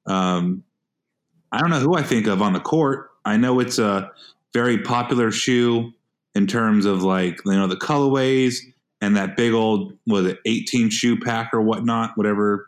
Um, 0.05 0.63
I 1.51 1.59
don't 1.59 1.69
know 1.69 1.79
who 1.79 1.95
I 1.95 2.03
think 2.03 2.27
of 2.27 2.41
on 2.41 2.53
the 2.53 2.59
court. 2.59 3.09
I 3.25 3.37
know 3.37 3.59
it's 3.59 3.79
a 3.79 4.11
very 4.53 4.79
popular 4.79 5.31
shoe 5.31 5.91
in 6.35 6.47
terms 6.47 6.85
of 6.85 7.03
like 7.03 7.41
you 7.45 7.53
know 7.53 7.67
the 7.67 7.75
colorways 7.75 8.57
and 9.01 9.15
that 9.15 9.35
big 9.35 9.53
old 9.53 9.93
was 10.05 10.25
it 10.25 10.39
18 10.45 10.89
shoe 10.89 11.19
pack 11.19 11.53
or 11.53 11.61
whatnot, 11.61 12.11
whatever 12.15 12.67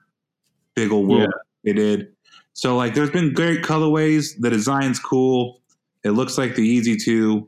big 0.75 0.91
old 0.91 1.07
world 1.07 1.31
they 1.63 1.73
did. 1.73 2.13
So 2.53 2.75
like 2.75 2.93
there's 2.93 3.11
been 3.11 3.33
great 3.33 3.63
colorways. 3.63 4.39
The 4.39 4.49
design's 4.49 4.99
cool. 4.99 5.61
It 6.03 6.11
looks 6.11 6.37
like 6.37 6.55
the 6.55 6.79
Yeezy 6.79 7.01
2. 7.01 7.47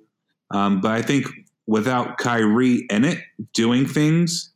Um, 0.51 0.82
but 0.82 0.91
I 0.91 1.01
think 1.01 1.27
without 1.67 2.17
Kyrie 2.17 2.86
in 2.89 3.05
it 3.05 3.19
doing 3.53 3.86
things, 3.86 4.51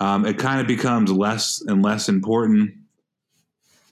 um, 0.00 0.26
it 0.26 0.38
kind 0.38 0.60
of 0.60 0.66
becomes 0.66 1.10
less 1.10 1.62
and 1.66 1.82
less 1.82 2.08
important. 2.08 2.74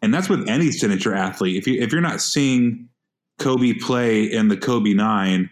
And 0.02 0.12
that's 0.12 0.28
with 0.28 0.48
any 0.48 0.70
signature 0.70 1.14
athlete. 1.14 1.56
If 1.56 1.66
you 1.66 1.80
if 1.80 1.92
you're 1.92 2.00
not 2.00 2.20
seeing 2.20 2.88
Kobe 3.38 3.72
play 3.74 4.24
in 4.24 4.48
the 4.48 4.56
Kobe 4.56 4.92
nine, 4.92 5.48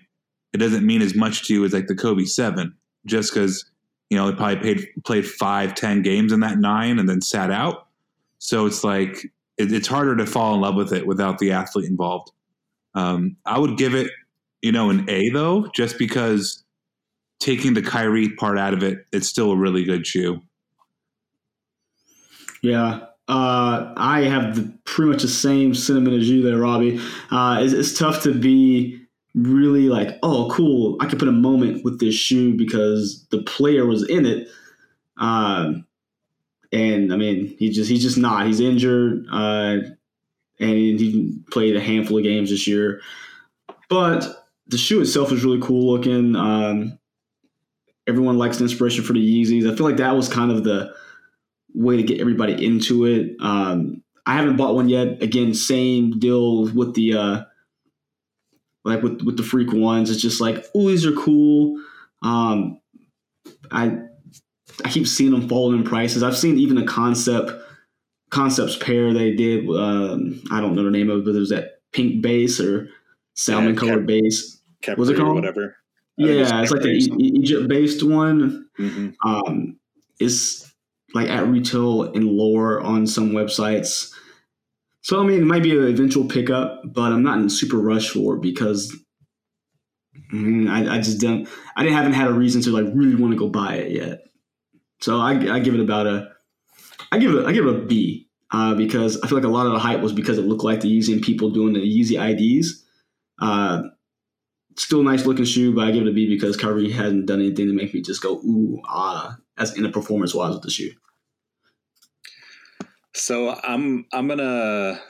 it 0.52 0.58
doesn't 0.58 0.84
mean 0.84 1.00
as 1.00 1.14
much 1.14 1.46
to 1.46 1.54
you 1.54 1.64
as 1.64 1.72
like 1.72 1.86
the 1.86 1.94
Kobe 1.94 2.24
seven. 2.24 2.74
Just 3.06 3.32
because 3.32 3.64
you 4.10 4.16
know 4.16 4.28
he 4.28 4.34
probably 4.34 4.56
paid, 4.56 4.88
played 5.04 5.26
five, 5.26 5.74
ten 5.74 6.02
games 6.02 6.32
in 6.32 6.40
that 6.40 6.58
nine 6.58 6.98
and 6.98 7.08
then 7.08 7.22
sat 7.22 7.50
out. 7.50 7.86
So 8.38 8.66
it's 8.66 8.84
like 8.84 9.24
it, 9.56 9.72
it's 9.72 9.88
harder 9.88 10.16
to 10.16 10.26
fall 10.26 10.54
in 10.54 10.60
love 10.60 10.74
with 10.74 10.92
it 10.92 11.06
without 11.06 11.38
the 11.38 11.52
athlete 11.52 11.88
involved. 11.88 12.30
Um, 12.94 13.36
I 13.46 13.58
would 13.58 13.78
give 13.78 13.94
it, 13.94 14.10
you 14.60 14.70
know, 14.70 14.90
an 14.90 15.08
A 15.08 15.30
though, 15.30 15.66
just 15.68 15.98
because 15.98 16.61
taking 17.42 17.74
the 17.74 17.82
Kyrie 17.82 18.28
part 18.28 18.56
out 18.56 18.72
of 18.72 18.84
it, 18.84 19.04
it's 19.12 19.28
still 19.28 19.50
a 19.50 19.56
really 19.56 19.82
good 19.82 20.06
shoe. 20.06 20.40
Yeah. 22.62 23.00
Uh, 23.26 23.92
I 23.96 24.20
have 24.20 24.54
the, 24.54 24.78
pretty 24.84 25.10
much 25.10 25.22
the 25.22 25.28
same 25.28 25.74
sentiment 25.74 26.20
as 26.20 26.30
you 26.30 26.42
there, 26.42 26.58
Robbie. 26.58 27.00
Uh, 27.32 27.58
it's, 27.60 27.72
it's 27.72 27.98
tough 27.98 28.22
to 28.22 28.32
be 28.32 29.00
really 29.34 29.88
like, 29.88 30.18
oh, 30.22 30.48
cool. 30.52 30.96
I 31.00 31.06
can 31.06 31.18
put 31.18 31.26
a 31.26 31.32
moment 31.32 31.84
with 31.84 31.98
this 31.98 32.14
shoe 32.14 32.56
because 32.56 33.26
the 33.30 33.42
player 33.42 33.86
was 33.86 34.08
in 34.08 34.24
it. 34.24 34.48
Um, 35.16 35.84
and 36.72 37.12
I 37.12 37.16
mean, 37.16 37.56
he 37.58 37.70
just 37.70 37.90
he's 37.90 38.02
just 38.02 38.18
not. 38.18 38.46
He's 38.46 38.60
injured, 38.60 39.26
uh, 39.30 39.78
and 40.58 40.70
he 40.70 41.38
played 41.50 41.76
a 41.76 41.80
handful 41.80 42.16
of 42.16 42.24
games 42.24 42.50
this 42.50 42.66
year. 42.66 43.00
But 43.90 44.46
the 44.68 44.78
shoe 44.78 45.02
itself 45.02 45.32
is 45.32 45.44
really 45.44 45.60
cool 45.60 45.92
looking. 45.92 46.34
Um, 46.34 46.98
everyone 48.06 48.38
likes 48.38 48.58
the 48.58 48.64
inspiration 48.64 49.04
for 49.04 49.12
the 49.12 49.20
Yeezys. 49.20 49.70
I 49.70 49.76
feel 49.76 49.86
like 49.86 49.96
that 49.98 50.16
was 50.16 50.28
kind 50.28 50.50
of 50.50 50.64
the 50.64 50.92
way 51.74 51.96
to 51.96 52.02
get 52.02 52.20
everybody 52.20 52.64
into 52.64 53.04
it. 53.06 53.36
Um, 53.40 54.02
I 54.26 54.34
haven't 54.34 54.56
bought 54.56 54.74
one 54.74 54.88
yet. 54.88 55.22
Again, 55.22 55.54
same 55.54 56.18
deal 56.18 56.66
with 56.72 56.94
the 56.94 57.14
uh, 57.14 57.44
like 58.84 59.02
with 59.02 59.22
with 59.22 59.36
the 59.36 59.42
freak 59.42 59.72
ones. 59.72 60.10
It's 60.10 60.20
just 60.22 60.40
like, 60.40 60.64
oh, 60.74 60.88
these 60.88 61.06
are 61.06 61.12
cool. 61.12 61.80
Um, 62.22 62.80
I 63.70 63.98
I 64.84 64.88
keep 64.90 65.06
seeing 65.06 65.30
them 65.32 65.48
falling 65.48 65.78
in 65.78 65.84
prices. 65.84 66.22
I've 66.22 66.36
seen 66.36 66.58
even 66.58 66.78
a 66.78 66.86
concept 66.86 67.52
concepts 68.30 68.76
pair 68.76 69.12
they 69.12 69.34
did. 69.34 69.68
Um, 69.68 70.40
I 70.50 70.60
don't 70.60 70.74
know 70.74 70.84
the 70.84 70.90
name 70.90 71.10
of 71.10 71.20
it, 71.20 71.24
but 71.24 71.34
it 71.34 71.38
was 71.40 71.50
that 71.50 71.80
pink 71.92 72.22
base 72.22 72.60
or 72.60 72.88
salmon 73.34 73.74
Yeah, 73.74 73.80
colored 73.80 73.98
Cap- 74.00 74.06
base. 74.06 74.60
Khepri 74.82 74.98
What's 74.98 75.10
it 75.10 75.16
called? 75.16 75.34
whatever. 75.34 75.76
Yeah, 76.16 76.62
it's 76.62 76.70
like 76.70 76.82
the 76.82 77.00
something. 77.00 77.20
Egypt 77.20 77.68
based 77.68 78.02
one. 78.02 78.66
Mhm. 78.78 79.14
Um, 79.24 79.78
it's 80.20 80.70
like 81.14 81.28
at 81.28 81.46
retail 81.46 82.02
and 82.02 82.24
lower 82.26 82.80
on 82.80 83.06
some 83.06 83.30
websites. 83.32 84.12
So 85.02 85.20
I 85.20 85.26
mean, 85.26 85.42
it 85.42 85.46
might 85.46 85.62
be 85.62 85.72
an 85.76 85.84
eventual 85.86 86.26
pickup, 86.26 86.82
but 86.92 87.12
I'm 87.12 87.22
not 87.22 87.38
in 87.38 87.48
super 87.50 87.78
rush 87.78 88.10
for 88.10 88.36
it 88.36 88.42
because 88.42 88.94
mm, 90.32 90.68
I, 90.70 90.96
I 90.96 90.98
just 90.98 91.20
don't. 91.20 91.48
I 91.76 91.82
didn't 91.82 91.96
haven't 91.96 92.12
had 92.12 92.28
a 92.28 92.32
reason 92.32 92.62
to 92.62 92.70
like 92.70 92.86
really 92.94 93.14
want 93.14 93.32
to 93.32 93.38
go 93.38 93.48
buy 93.48 93.74
it 93.76 93.92
yet. 93.92 94.24
So 95.00 95.18
I, 95.20 95.32
I 95.54 95.60
give 95.60 95.74
it 95.74 95.80
about 95.80 96.06
a. 96.06 96.30
I 97.12 97.18
give 97.18 97.34
it 97.34 97.46
I 97.46 97.52
give 97.52 97.66
it 97.66 97.74
a 97.74 97.78
B 97.86 98.28
uh, 98.52 98.74
because 98.74 99.20
I 99.22 99.28
feel 99.28 99.38
like 99.38 99.46
a 99.46 99.50
lot 99.50 99.66
of 99.66 99.72
the 99.72 99.78
hype 99.78 100.00
was 100.00 100.12
because 100.12 100.38
it 100.38 100.46
looked 100.46 100.64
like 100.64 100.80
the 100.80 100.98
Yeezy 100.98 101.12
and 101.12 101.22
people 101.22 101.50
doing 101.50 101.72
the 101.74 101.80
Yeezy 101.80 102.18
IDs. 102.20 102.84
Uh, 103.40 103.82
still 104.76 105.02
nice 105.02 105.26
looking 105.26 105.44
shoe, 105.44 105.74
but 105.74 105.86
I 105.86 105.90
give 105.90 106.02
it 106.02 106.08
a 106.08 106.12
B 106.12 106.28
because 106.28 106.56
Kyrie 106.56 106.90
hadn't 106.90 107.26
done 107.26 107.40
anything 107.40 107.66
to 107.66 107.72
make 107.72 107.92
me 107.94 108.02
just 108.02 108.22
go 108.22 108.36
ooh 108.38 108.80
ah 108.84 109.36
as 109.58 109.76
in 109.76 109.84
a 109.84 109.90
performance 109.90 110.34
wise 110.34 110.54
with 110.54 110.62
the 110.62 110.70
shoe. 110.70 110.92
So 113.14 113.54
I'm 113.62 114.06
I'm 114.12 114.28
gonna 114.28 115.00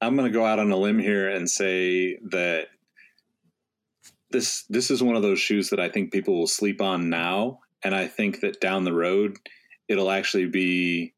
I'm 0.00 0.16
gonna 0.16 0.30
go 0.30 0.44
out 0.44 0.58
on 0.58 0.70
a 0.70 0.76
limb 0.76 0.98
here 0.98 1.28
and 1.28 1.48
say 1.48 2.18
that 2.30 2.68
this 4.30 4.64
this 4.68 4.90
is 4.90 5.02
one 5.02 5.16
of 5.16 5.22
those 5.22 5.40
shoes 5.40 5.70
that 5.70 5.80
I 5.80 5.88
think 5.88 6.12
people 6.12 6.38
will 6.38 6.46
sleep 6.46 6.80
on 6.80 7.10
now, 7.10 7.60
and 7.82 7.94
I 7.94 8.08
think 8.08 8.40
that 8.40 8.60
down 8.60 8.84
the 8.84 8.92
road 8.92 9.36
it'll 9.88 10.10
actually 10.10 10.46
be 10.46 11.14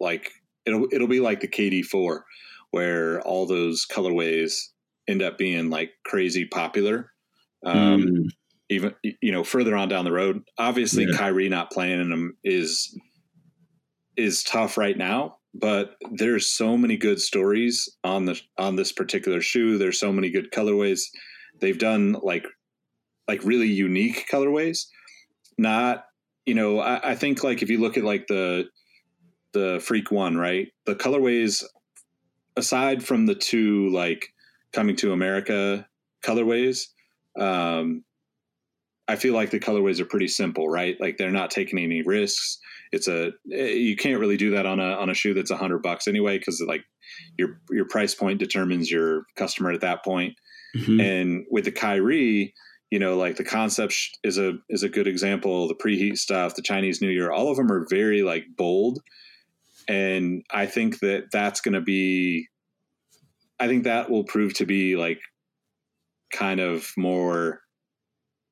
like 0.00 0.30
it'll 0.64 0.86
it'll 0.92 1.08
be 1.08 1.20
like 1.20 1.40
the 1.40 1.48
KD4, 1.48 2.20
where 2.70 3.20
all 3.22 3.46
those 3.46 3.86
colorways 3.86 4.68
end 5.08 5.22
up 5.22 5.38
being 5.38 5.70
like 5.70 5.92
crazy 6.04 6.44
popular. 6.44 7.12
Um, 7.64 8.02
Mm. 8.06 8.28
even 8.68 8.94
you 9.02 9.32
know 9.32 9.44
further 9.44 9.76
on 9.76 9.88
down 9.88 10.04
the 10.04 10.12
road. 10.12 10.42
Obviously, 10.58 11.04
Yeah. 11.04 11.16
Kyrie 11.16 11.48
not 11.48 11.70
playing 11.70 12.00
in 12.00 12.10
them 12.10 12.36
is 12.44 12.96
is 14.16 14.42
tough 14.42 14.76
right 14.76 14.96
now. 14.96 15.38
But 15.54 15.96
there's 16.12 16.46
so 16.46 16.76
many 16.76 16.96
good 16.98 17.20
stories 17.20 17.88
on 18.04 18.26
the 18.26 18.38
on 18.58 18.76
this 18.76 18.92
particular 18.92 19.40
shoe. 19.40 19.78
There's 19.78 19.98
so 19.98 20.12
many 20.12 20.30
good 20.30 20.50
colorways. 20.52 21.00
They've 21.60 21.78
done 21.78 22.12
like 22.22 22.44
like 23.26 23.42
really 23.42 23.68
unique 23.68 24.26
colorways. 24.30 24.86
Not 25.56 26.04
you 26.44 26.54
know 26.54 26.80
I, 26.80 27.12
I 27.12 27.14
think 27.14 27.42
like 27.42 27.62
if 27.62 27.70
you 27.70 27.78
look 27.80 27.96
at 27.96 28.04
like 28.04 28.26
the 28.26 28.68
the 29.52 29.80
Freak 29.82 30.10
One, 30.10 30.36
right? 30.36 30.68
The 30.84 30.94
colorways 30.94 31.64
aside 32.56 33.02
from 33.04 33.24
the 33.26 33.34
two 33.34 33.88
like 33.90 34.28
coming 34.72 34.96
to 34.96 35.12
America 35.12 35.86
colorways, 36.24 36.86
um, 37.38 38.04
I 39.08 39.16
feel 39.16 39.34
like 39.34 39.50
the 39.50 39.60
colorways 39.60 40.00
are 40.00 40.04
pretty 40.06 40.28
simple, 40.28 40.68
right? 40.68 40.96
Like 41.00 41.16
they're 41.16 41.30
not 41.30 41.50
taking 41.50 41.78
any 41.78 42.02
risks. 42.02 42.58
It's 42.92 43.08
a 43.08 43.32
you 43.44 43.96
can't 43.96 44.20
really 44.20 44.36
do 44.36 44.50
that 44.50 44.66
on 44.66 44.80
a 44.80 44.94
on 44.94 45.10
a 45.10 45.14
shoe 45.14 45.34
that's 45.34 45.50
a 45.50 45.56
hundred 45.56 45.82
bucks 45.82 46.08
anyway 46.08 46.38
because 46.38 46.62
like 46.66 46.84
your 47.38 47.60
your 47.70 47.86
price 47.86 48.14
point 48.14 48.38
determines 48.38 48.90
your 48.90 49.24
customer 49.36 49.70
at 49.70 49.80
that 49.82 50.04
point. 50.04 50.34
Mhm. 50.76 51.00
And 51.00 51.46
with 51.50 51.64
the 51.64 51.72
Kyrie, 51.72 52.52
you 52.90 52.98
know, 52.98 53.16
like 53.16 53.36
the 53.36 53.44
concept 53.44 53.94
is 54.24 54.38
a 54.38 54.54
is 54.68 54.82
a 54.82 54.88
good 54.88 55.06
example. 55.06 55.68
The 55.68 55.74
preheat 55.74 56.18
stuff, 56.18 56.56
the 56.56 56.62
Chinese 56.62 57.00
New 57.00 57.10
Year, 57.10 57.30
all 57.30 57.50
of 57.50 57.56
them 57.56 57.70
are 57.70 57.86
very 57.88 58.22
like 58.22 58.44
bold, 58.56 59.00
and 59.88 60.44
I 60.50 60.66
think 60.66 61.00
that 61.00 61.28
that's 61.32 61.60
going 61.60 61.74
to 61.74 61.80
be. 61.80 62.48
I 63.58 63.68
think 63.68 63.84
that 63.84 64.10
will 64.10 64.24
prove 64.24 64.54
to 64.54 64.66
be 64.66 64.96
like 64.96 65.20
kind 66.32 66.60
of 66.60 66.92
more 66.96 67.60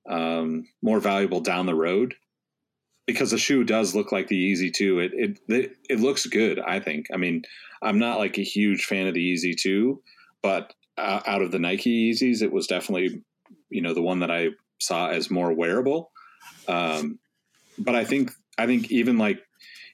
um, 0.09 0.66
more 0.82 1.00
valuable 1.00 1.40
down 1.40 1.66
the 1.66 1.74
road 1.74 2.14
because 3.07 3.30
the 3.30 3.38
shoe 3.38 3.64
does 3.64 3.94
look 3.94 4.12
like 4.12 4.28
the 4.28 4.52
Yeezy 4.52 4.72
Two. 4.72 4.98
It 4.98 5.38
it 5.48 5.76
it, 5.88 6.00
looks 6.00 6.26
good. 6.26 6.59
I 6.59 6.80
think. 6.80 7.07
I 7.12 7.16
mean, 7.16 7.42
I'm 7.82 7.98
not 7.98 8.18
like 8.18 8.38
a 8.38 8.42
huge 8.42 8.84
fan 8.84 9.07
of 9.07 9.14
the 9.14 9.34
Yeezy 9.34 9.57
Two, 9.57 10.02
but 10.42 10.72
out 10.98 11.42
of 11.42 11.50
the 11.50 11.59
Nike 11.59 12.12
Yeezys, 12.12 12.42
it 12.42 12.52
was 12.52 12.66
definitely 12.66 13.22
you 13.70 13.82
know 13.82 13.94
the 13.94 14.02
one 14.02 14.20
that 14.20 14.30
I 14.30 14.48
saw 14.80 15.09
as 15.09 15.30
more 15.30 15.52
wearable. 15.52 16.11
Um, 16.68 17.18
but 17.78 17.94
I 17.94 18.05
think 18.05 18.32
I 18.59 18.66
think 18.66 18.90
even 18.90 19.18
like 19.18 19.40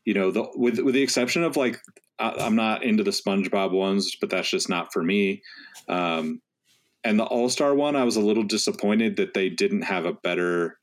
you 0.05 0.15
know 0.15 0.31
the 0.31 0.47
with 0.55 0.79
with 0.79 0.95
the 0.95 1.03
exception 1.03 1.43
of 1.43 1.57
like 1.57 1.81
I, 2.21 2.35
I'm 2.39 2.55
not 2.55 2.85
into 2.85 3.03
the 3.03 3.11
SpongeBob 3.11 3.73
ones, 3.73 4.17
but 4.21 4.31
that's 4.31 4.51
just 4.51 4.69
not 4.69 4.93
for 4.93 5.03
me. 5.03 5.43
Um, 5.89 6.41
and 7.03 7.19
the 7.19 7.25
All 7.25 7.49
Star 7.49 7.75
one, 7.75 7.97
I 7.97 8.05
was 8.05 8.17
a 8.17 8.21
little 8.21 8.43
disappointed 8.43 9.17
that 9.17 9.35
they 9.35 9.49
didn't 9.49 9.83
have 9.83 10.05
a 10.05 10.13
better 10.13 10.79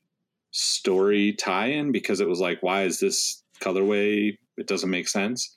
story 0.50 1.32
tie-in 1.32 1.92
because 1.92 2.20
it 2.20 2.28
was 2.28 2.40
like, 2.40 2.62
why 2.62 2.82
is 2.82 2.98
this 2.98 3.42
colorway? 3.60 4.36
It 4.56 4.66
doesn't 4.66 4.90
make 4.90 5.08
sense. 5.08 5.54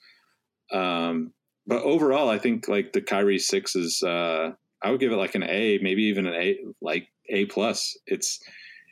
Um, 0.72 1.32
but 1.66 1.82
overall, 1.82 2.28
I 2.28 2.38
think 2.38 2.68
like 2.68 2.92
the 2.92 3.02
Kyrie 3.02 3.38
six 3.38 3.74
is, 3.74 4.02
uh, 4.02 4.52
I 4.82 4.90
would 4.90 5.00
give 5.00 5.12
it 5.12 5.16
like 5.16 5.34
an 5.34 5.44
A, 5.44 5.78
maybe 5.82 6.04
even 6.04 6.26
an 6.26 6.34
A, 6.34 6.58
like 6.80 7.08
A 7.28 7.46
plus. 7.46 7.96
It's, 8.06 8.40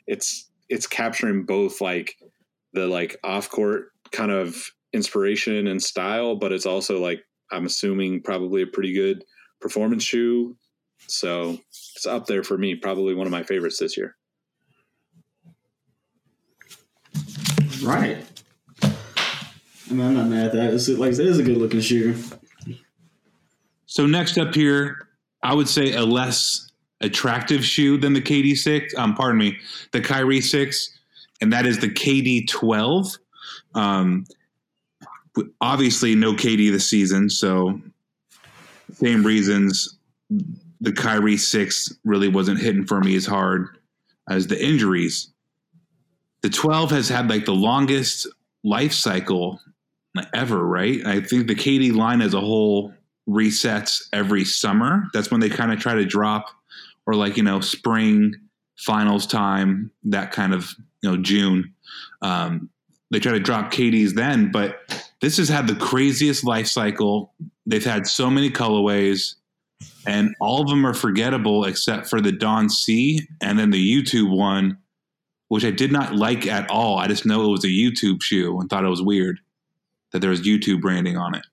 it's, 0.07 0.49
it's 0.69 0.87
capturing 0.87 1.43
both 1.43 1.81
like 1.81 2.15
the 2.73 2.87
like 2.87 3.17
off 3.23 3.49
court 3.49 3.91
kind 4.11 4.31
of 4.31 4.71
inspiration 4.93 5.67
and 5.67 5.81
style, 5.81 6.35
but 6.35 6.51
it's 6.51 6.65
also 6.65 6.99
like 6.99 7.23
I'm 7.51 7.65
assuming 7.65 8.21
probably 8.21 8.61
a 8.61 8.67
pretty 8.67 8.93
good 8.93 9.23
performance 9.59 10.03
shoe. 10.03 10.55
So 11.07 11.59
it's 11.69 12.05
up 12.05 12.25
there 12.25 12.43
for 12.43 12.57
me, 12.57 12.75
probably 12.75 13.13
one 13.13 13.27
of 13.27 13.31
my 13.31 13.43
favorites 13.43 13.79
this 13.79 13.97
year. 13.97 14.15
Right. 17.83 18.17
I 18.83 19.93
mean, 19.93 20.07
I'm 20.07 20.13
not 20.13 20.27
mad 20.27 20.47
at 20.47 20.53
that. 20.53 20.73
It's 20.73 20.87
like 20.87 21.13
it 21.13 21.19
is 21.19 21.39
a 21.39 21.43
good 21.43 21.57
looking 21.57 21.81
shoe. 21.81 22.15
So 23.87 24.05
next 24.05 24.37
up 24.37 24.55
here, 24.55 25.09
I 25.43 25.53
would 25.53 25.67
say 25.67 25.93
a 25.93 26.03
less 26.03 26.71
attractive 27.01 27.65
shoe 27.65 27.97
than 27.97 28.13
the 28.13 28.21
KD 28.21 28.55
six. 28.55 28.93
Um, 28.95 29.15
pardon 29.15 29.37
me, 29.37 29.57
the 29.91 29.99
Kyrie 29.99 30.39
six, 30.39 30.97
and 31.41 31.51
that 31.51 31.65
is 31.65 31.79
the 31.79 31.89
KD 31.89 32.47
twelve. 32.47 33.07
Um, 33.73 34.25
obviously, 35.59 36.15
no 36.15 36.33
KD 36.33 36.71
this 36.71 36.89
season, 36.89 37.29
so 37.29 37.79
same 38.93 39.25
reasons. 39.25 39.97
The 40.81 40.91
Kyrie 40.91 41.37
six 41.37 41.93
really 42.03 42.27
wasn't 42.27 42.59
hitting 42.59 42.85
for 42.85 42.99
me 42.99 43.15
as 43.15 43.25
hard 43.25 43.77
as 44.29 44.47
the 44.47 44.63
injuries. 44.63 45.29
The 46.41 46.49
twelve 46.49 46.91
has 46.91 47.07
had 47.09 47.29
like 47.29 47.45
the 47.45 47.53
longest 47.53 48.27
life 48.63 48.93
cycle 48.93 49.59
ever, 50.33 50.65
right? 50.65 51.05
I 51.05 51.21
think 51.21 51.47
the 51.47 51.55
KD 51.55 51.93
line 51.93 52.21
as 52.21 52.33
a 52.33 52.41
whole 52.41 52.93
resets 53.27 54.03
every 54.13 54.43
summer. 54.43 55.03
That's 55.13 55.31
when 55.31 55.39
they 55.39 55.49
kind 55.49 55.71
of 55.71 55.79
try 55.79 55.93
to 55.93 56.05
drop, 56.05 56.49
or 57.05 57.15
like 57.15 57.37
you 57.37 57.43
know, 57.43 57.61
spring 57.61 58.35
finals 58.77 59.27
time, 59.27 59.91
that 60.05 60.31
kind 60.31 60.53
of 60.53 60.73
you 61.01 61.11
know 61.11 61.17
June. 61.17 61.73
Um, 62.21 62.69
they 63.11 63.19
try 63.19 63.33
to 63.33 63.39
drop 63.39 63.71
KDs 63.71 64.13
then, 64.13 64.51
but 64.51 64.79
this 65.19 65.37
has 65.37 65.49
had 65.49 65.67
the 65.67 65.75
craziest 65.75 66.43
life 66.43 66.67
cycle. 66.67 67.33
They've 67.65 67.83
had 67.83 68.07
so 68.07 68.29
many 68.29 68.49
colorways, 68.49 69.35
and 70.07 70.33
all 70.39 70.61
of 70.61 70.69
them 70.69 70.85
are 70.87 70.93
forgettable 70.93 71.65
except 71.65 72.09
for 72.09 72.21
the 72.21 72.31
Dawn 72.31 72.69
C 72.69 73.27
and 73.41 73.59
then 73.59 73.69
the 73.69 74.03
YouTube 74.03 74.35
one, 74.35 74.77
which 75.49 75.65
I 75.65 75.71
did 75.71 75.91
not 75.91 76.15
like 76.15 76.47
at 76.47 76.69
all. 76.69 76.97
I 76.97 77.07
just 77.07 77.25
know 77.25 77.45
it 77.45 77.51
was 77.51 77.65
a 77.65 77.67
YouTube 77.67 78.23
shoe 78.23 78.59
and 78.59 78.69
thought 78.69 78.85
it 78.85 78.89
was 78.89 79.01
weird 79.01 79.39
that 80.11 80.19
there 80.19 80.29
was 80.29 80.41
YouTube 80.41 80.81
branding 80.81 81.17
on 81.17 81.35
it. 81.35 81.45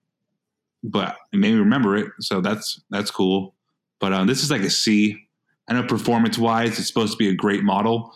But 0.85 1.17
it 1.33 1.39
made 1.39 1.53
me 1.55 1.59
remember 1.59 1.97
it, 1.97 2.07
so 2.21 2.41
that's 2.41 2.81
that's 2.91 3.11
cool. 3.11 3.55
But 3.99 4.13
um, 4.13 4.29
this 4.29 4.45
is 4.45 4.51
like 4.51 4.63
a 4.63 4.71
C. 4.71 5.27
I 5.69 5.75
know 5.75 5.83
performance 5.83 6.39
wise, 6.39 6.79
it's 6.79 6.87
supposed 6.87 7.13
to 7.13 7.19
be 7.19 7.29
a 7.29 7.35
great 7.35 7.65
model, 7.65 8.15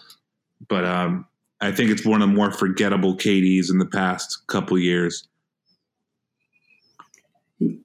but 0.68 0.84
um, 0.84 1.26
I 1.62 1.70
think 1.70 1.90
it's 1.90 2.04
one 2.04 2.20
of 2.20 2.28
the 2.28 2.34
more 2.34 2.50
forgettable 2.50 3.16
KDs 3.16 3.70
in 3.70 3.78
the 3.78 3.86
past 3.86 4.46
couple 4.48 4.76
years. 4.78 5.28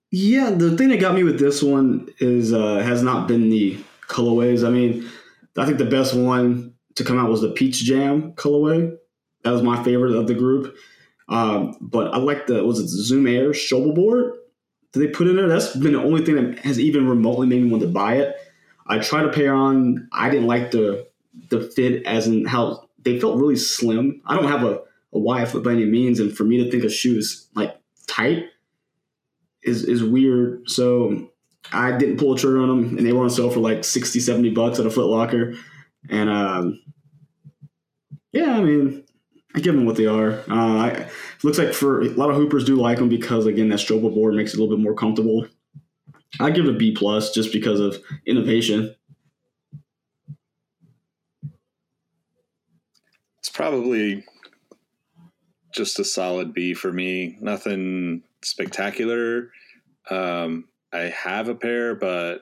Yeah, 0.09 0.49
the 0.49 0.75
thing 0.75 0.89
that 0.89 0.99
got 0.99 1.13
me 1.13 1.23
with 1.23 1.37
this 1.37 1.61
one 1.61 2.09
is 2.17 2.51
uh, 2.53 2.77
has 2.77 3.03
not 3.03 3.27
been 3.27 3.51
the 3.51 3.77
colorways. 4.07 4.65
I 4.65 4.71
mean, 4.71 5.07
I 5.55 5.65
think 5.65 5.77
the 5.77 5.85
best 5.85 6.15
one 6.15 6.73
to 6.95 7.03
come 7.03 7.19
out 7.19 7.29
was 7.29 7.41
the 7.41 7.51
Peach 7.51 7.83
Jam 7.83 8.31
colorway. 8.31 8.97
That 9.43 9.51
was 9.51 9.61
my 9.61 9.83
favorite 9.83 10.15
of 10.15 10.25
the 10.25 10.33
group. 10.33 10.75
Um, 11.29 11.77
but 11.79 12.13
I 12.15 12.17
like 12.17 12.47
the 12.47 12.63
was 12.63 12.79
it 12.79 12.87
Zoom 12.87 13.27
Air 13.27 13.51
Strobel 13.51 13.93
board 13.93 14.33
that 14.91 14.99
they 14.99 15.07
put 15.07 15.27
in 15.27 15.35
there. 15.35 15.47
That's 15.47 15.75
been 15.75 15.93
the 15.93 16.01
only 16.01 16.25
thing 16.25 16.35
that 16.35 16.59
has 16.59 16.79
even 16.79 17.07
remotely 17.07 17.45
made 17.45 17.61
me 17.61 17.69
want 17.69 17.83
to 17.83 17.89
buy 17.89 18.15
it. 18.15 18.35
I 18.87 18.97
tried 18.99 19.23
to 19.23 19.31
pair 19.31 19.53
on. 19.53 20.07
I 20.11 20.31
didn't 20.31 20.47
like 20.47 20.71
the 20.71 21.05
the 21.49 21.61
fit 21.61 22.07
as 22.07 22.25
in 22.25 22.45
how 22.45 22.86
they 23.07 23.19
felt 23.19 23.37
really 23.37 23.55
slim. 23.55 24.21
I 24.25 24.35
don't 24.35 24.49
have 24.49 24.63
a, 24.63 24.81
a 25.13 25.19
wide 25.19 25.47
foot 25.47 25.63
by 25.63 25.71
any 25.71 25.85
means, 25.85 26.19
and 26.19 26.35
for 26.35 26.43
me 26.43 26.61
to 26.63 26.69
think 26.69 26.83
a 26.83 26.89
shoe 26.89 27.17
is 27.17 27.47
like 27.55 27.79
tight 28.05 28.47
is 29.63 29.85
is 29.85 30.03
weird. 30.03 30.69
So 30.69 31.29
I 31.71 31.93
didn't 31.93 32.17
pull 32.17 32.33
a 32.33 32.37
trigger 32.37 32.61
on 32.61 32.67
them, 32.67 32.97
and 32.97 33.07
they 33.07 33.13
were 33.13 33.23
on 33.23 33.29
sale 33.29 33.49
for 33.49 33.61
like 33.61 33.85
60, 33.85 34.19
70 34.19 34.49
bucks 34.51 34.79
at 34.79 34.85
a 34.85 34.89
Foot 34.89 35.07
Locker. 35.07 35.53
And 36.09 36.29
um, 36.29 36.81
yeah, 38.33 38.57
I 38.57 38.61
mean, 38.61 39.05
I 39.55 39.61
give 39.61 39.73
them 39.73 39.85
what 39.85 39.95
they 39.95 40.05
are. 40.05 40.43
Uh, 40.49 40.77
I, 40.77 41.09
looks 41.43 41.57
like 41.57 41.73
for 41.73 42.01
a 42.01 42.09
lot 42.09 42.29
of 42.29 42.35
hoopers 42.35 42.65
do 42.65 42.75
like 42.75 42.97
them 42.97 43.07
because 43.07 43.45
again, 43.45 43.69
that 43.69 43.79
Strobel 43.79 44.13
board 44.13 44.33
makes 44.33 44.53
it 44.53 44.59
a 44.59 44.61
little 44.61 44.75
bit 44.75 44.83
more 44.83 44.95
comfortable. 44.95 45.47
I 46.41 46.51
give 46.51 46.65
it 46.65 46.75
a 46.75 46.77
B 46.77 46.93
plus 46.93 47.33
just 47.33 47.53
because 47.53 47.79
of 47.79 48.03
innovation. 48.25 48.93
It's 53.47 53.55
probably 53.55 54.25
just 55.73 55.99
a 55.99 56.03
solid 56.03 56.53
B 56.53 56.73
for 56.73 56.91
me. 56.91 57.37
Nothing 57.39 58.23
spectacular. 58.43 59.51
Um, 60.09 60.65
I 60.91 61.03
have 61.03 61.47
a 61.47 61.55
pair, 61.55 61.95
but 61.95 62.41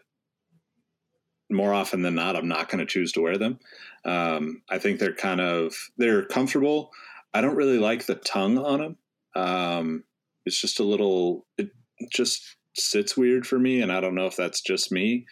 more 1.52 1.76
often 1.76 2.02
than 2.02 2.16
not, 2.16 2.36
I'm 2.36 2.48
not 2.48 2.70
going 2.70 2.80
to 2.80 2.92
choose 2.92 3.12
to 3.12 3.22
wear 3.22 3.38
them. 3.38 3.60
Um, 4.04 4.64
I 4.68 4.80
think 4.80 5.00
they're 5.00 5.14
kind 5.14 5.42
of 5.42 5.76
they're 5.96 6.26
comfortable. 6.26 6.90
I 7.36 7.42
don't 7.42 7.56
really 7.56 7.78
like 7.78 8.08
the 8.08 8.16
tongue 8.16 8.58
on 8.58 8.80
them. 8.80 8.98
Um, 9.36 10.04
it's 10.44 10.60
just 10.60 10.80
a 10.80 10.84
little. 10.84 11.46
It 11.60 11.70
just 12.12 12.42
sits 12.74 13.16
weird 13.16 13.46
for 13.46 13.60
me, 13.60 13.80
and 13.80 13.92
I 13.92 14.02
don't 14.02 14.16
know 14.16 14.26
if 14.26 14.36
that's 14.36 14.62
just 14.62 14.92
me, 14.92 15.28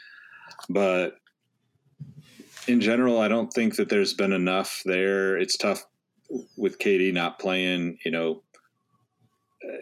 but 0.69 1.15
in 2.67 2.81
general, 2.81 3.19
I 3.19 3.27
don't 3.27 3.51
think 3.51 3.75
that 3.75 3.89
there's 3.89 4.13
been 4.13 4.33
enough 4.33 4.81
there. 4.85 5.37
It's 5.37 5.57
tough 5.57 5.85
with 6.57 6.79
KD 6.79 7.13
not 7.13 7.39
playing. 7.39 7.97
You 8.05 8.11
know, 8.11 8.43
uh, 9.63 9.77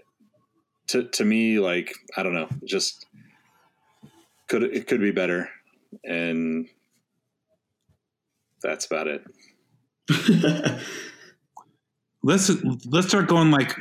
to 0.87 1.03
to 1.09 1.25
me, 1.25 1.59
like 1.59 1.93
I 2.15 2.23
don't 2.23 2.33
know, 2.33 2.49
just 2.65 3.05
could 4.47 4.63
it 4.63 4.87
could 4.87 5.01
be 5.01 5.11
better, 5.11 5.49
and 6.03 6.67
that's 8.61 8.85
about 8.85 9.07
it. 9.07 9.23
let's 12.23 12.51
let's 12.85 13.07
start 13.07 13.27
going 13.27 13.51
like 13.51 13.77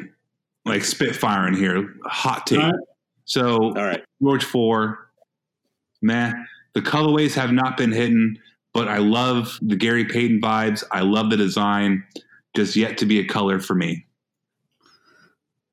like 0.65 0.85
spitfire 0.85 1.49
in 1.49 1.55
here. 1.55 1.95
Hot 2.05 2.47
take. 2.47 2.59
All 2.59 2.71
right. 2.71 2.81
So 3.25 3.57
All 3.57 3.73
right, 3.75 4.03
George 4.21 4.45
four, 4.45 5.11
man, 6.03 6.47
the 6.75 6.81
colorways 6.81 7.35
have 7.35 7.53
not 7.53 7.77
been 7.77 7.93
hidden, 7.93 8.37
but 8.73 8.89
I 8.89 8.99
love 8.99 9.59
the 9.63 9.77
Gary 9.77 10.05
Payton 10.05 10.41
vibes. 10.41 10.85
I 10.91 11.01
love 11.01 11.31
the 11.31 11.37
design. 11.37 12.05
Just 12.55 12.75
yet 12.77 12.99
to 12.99 13.07
be 13.07 13.21
a 13.21 13.25
color 13.25 13.61
for 13.61 13.75
me. 13.75 14.07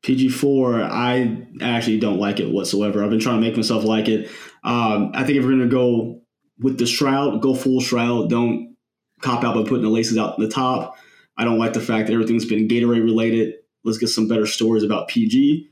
PG4, 0.03 0.83
I 0.89 1.47
actually 1.61 1.99
don't 1.99 2.19
like 2.19 2.39
it 2.39 2.51
whatsoever. 2.51 3.03
I've 3.03 3.09
been 3.09 3.19
trying 3.19 3.41
to 3.41 3.47
make 3.47 3.55
myself 3.55 3.83
like 3.83 4.07
it. 4.07 4.29
Um, 4.63 5.11
I 5.13 5.23
think 5.23 5.37
if 5.37 5.43
we're 5.43 5.51
going 5.51 5.61
to 5.61 5.67
go 5.67 6.21
with 6.59 6.77
the 6.77 6.85
shroud, 6.85 7.41
go 7.41 7.55
full 7.55 7.81
shroud. 7.81 8.29
Don't 8.29 8.75
cop 9.21 9.43
out 9.43 9.55
by 9.55 9.63
putting 9.63 9.83
the 9.83 9.89
laces 9.89 10.17
out 10.17 10.37
in 10.37 10.43
the 10.43 10.49
top. 10.49 10.97
I 11.37 11.43
don't 11.43 11.59
like 11.59 11.73
the 11.73 11.81
fact 11.81 12.07
that 12.07 12.13
everything's 12.13 12.45
been 12.45 12.67
Gatorade 12.67 13.03
related. 13.03 13.55
Let's 13.83 13.97
get 13.97 14.07
some 14.07 14.27
better 14.27 14.45
stories 14.45 14.83
about 14.83 15.07
PG. 15.07 15.69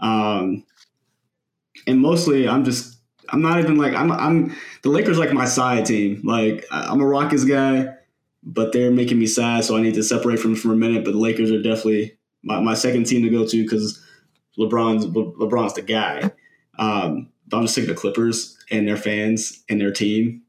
Um, 0.00 0.64
and 1.86 2.00
mostly, 2.00 2.48
I'm 2.48 2.64
just, 2.64 2.97
I'm 3.30 3.42
not 3.42 3.58
even 3.58 3.76
like, 3.76 3.94
I'm, 3.94 4.10
I'm, 4.10 4.54
the 4.82 4.88
Lakers 4.90 5.18
like 5.18 5.32
my 5.32 5.44
side 5.44 5.86
team. 5.86 6.22
Like, 6.24 6.64
I'm 6.70 7.00
a 7.00 7.06
Rockets 7.06 7.44
guy, 7.44 7.94
but 8.42 8.72
they're 8.72 8.90
making 8.90 9.18
me 9.18 9.26
sad, 9.26 9.64
so 9.64 9.76
I 9.76 9.82
need 9.82 9.94
to 9.94 10.02
separate 10.02 10.38
from 10.38 10.54
for 10.54 10.72
a 10.72 10.76
minute. 10.76 11.04
But 11.04 11.12
the 11.12 11.18
Lakers 11.18 11.50
are 11.50 11.62
definitely 11.62 12.16
my, 12.42 12.60
my 12.60 12.74
second 12.74 13.04
team 13.04 13.22
to 13.22 13.30
go 13.30 13.46
to 13.46 13.62
because 13.62 14.02
LeBron's 14.58 15.06
Le- 15.06 15.32
LeBron's 15.32 15.74
the 15.74 15.82
guy. 15.82 16.30
Um, 16.78 17.30
I'm 17.52 17.62
just 17.62 17.74
sick 17.74 17.84
of 17.84 17.88
the 17.88 17.94
Clippers 17.94 18.56
and 18.70 18.86
their 18.86 18.96
fans 18.96 19.62
and 19.68 19.80
their 19.80 19.92
team, 19.92 20.42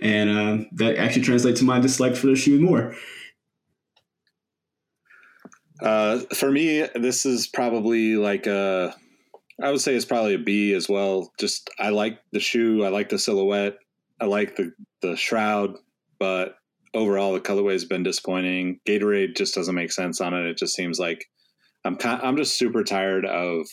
and 0.00 0.30
um, 0.30 0.66
that 0.72 0.96
actually 0.96 1.22
translates 1.22 1.60
to 1.60 1.66
my 1.66 1.80
dislike 1.80 2.16
for 2.16 2.28
the 2.28 2.36
shoe 2.36 2.60
more. 2.60 2.94
uh, 5.82 6.20
for 6.34 6.50
me, 6.50 6.86
this 6.94 7.26
is 7.26 7.46
probably 7.46 8.16
like 8.16 8.46
a. 8.46 8.94
I 9.60 9.70
would 9.70 9.80
say 9.80 9.94
it's 9.94 10.04
probably 10.04 10.34
a 10.34 10.38
B 10.38 10.72
as 10.72 10.88
well. 10.88 11.32
Just 11.38 11.70
I 11.78 11.90
like 11.90 12.18
the 12.32 12.40
shoe, 12.40 12.84
I 12.84 12.88
like 12.88 13.08
the 13.08 13.18
silhouette, 13.18 13.76
I 14.20 14.26
like 14.26 14.56
the 14.56 14.72
the 15.02 15.16
shroud, 15.16 15.76
but 16.18 16.54
overall 16.94 17.32
the 17.32 17.40
colorway 17.40 17.72
has 17.72 17.84
been 17.84 18.02
disappointing. 18.02 18.78
Gatorade 18.88 19.36
just 19.36 19.54
doesn't 19.54 19.74
make 19.74 19.92
sense 19.92 20.20
on 20.20 20.34
it. 20.34 20.46
It 20.46 20.58
just 20.58 20.74
seems 20.74 20.98
like 20.98 21.26
I'm 21.84 21.96
kind, 21.96 22.20
I'm 22.22 22.36
just 22.36 22.58
super 22.58 22.84
tired 22.84 23.26
of 23.26 23.66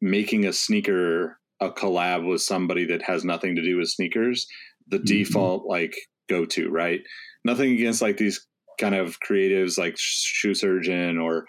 making 0.00 0.44
a 0.44 0.52
sneaker 0.52 1.38
a 1.60 1.70
collab 1.70 2.28
with 2.28 2.42
somebody 2.42 2.84
that 2.86 3.02
has 3.02 3.24
nothing 3.24 3.56
to 3.56 3.62
do 3.62 3.78
with 3.78 3.88
sneakers. 3.88 4.46
The 4.88 4.98
mm-hmm. 4.98 5.04
default 5.04 5.66
like 5.66 5.94
go 6.28 6.44
to 6.46 6.70
right. 6.70 7.00
Nothing 7.44 7.72
against 7.72 8.02
like 8.02 8.16
these 8.16 8.46
kind 8.78 8.94
of 8.94 9.18
creatives 9.20 9.78
like 9.78 9.94
Shoe 9.98 10.54
Surgeon 10.54 11.18
or 11.18 11.46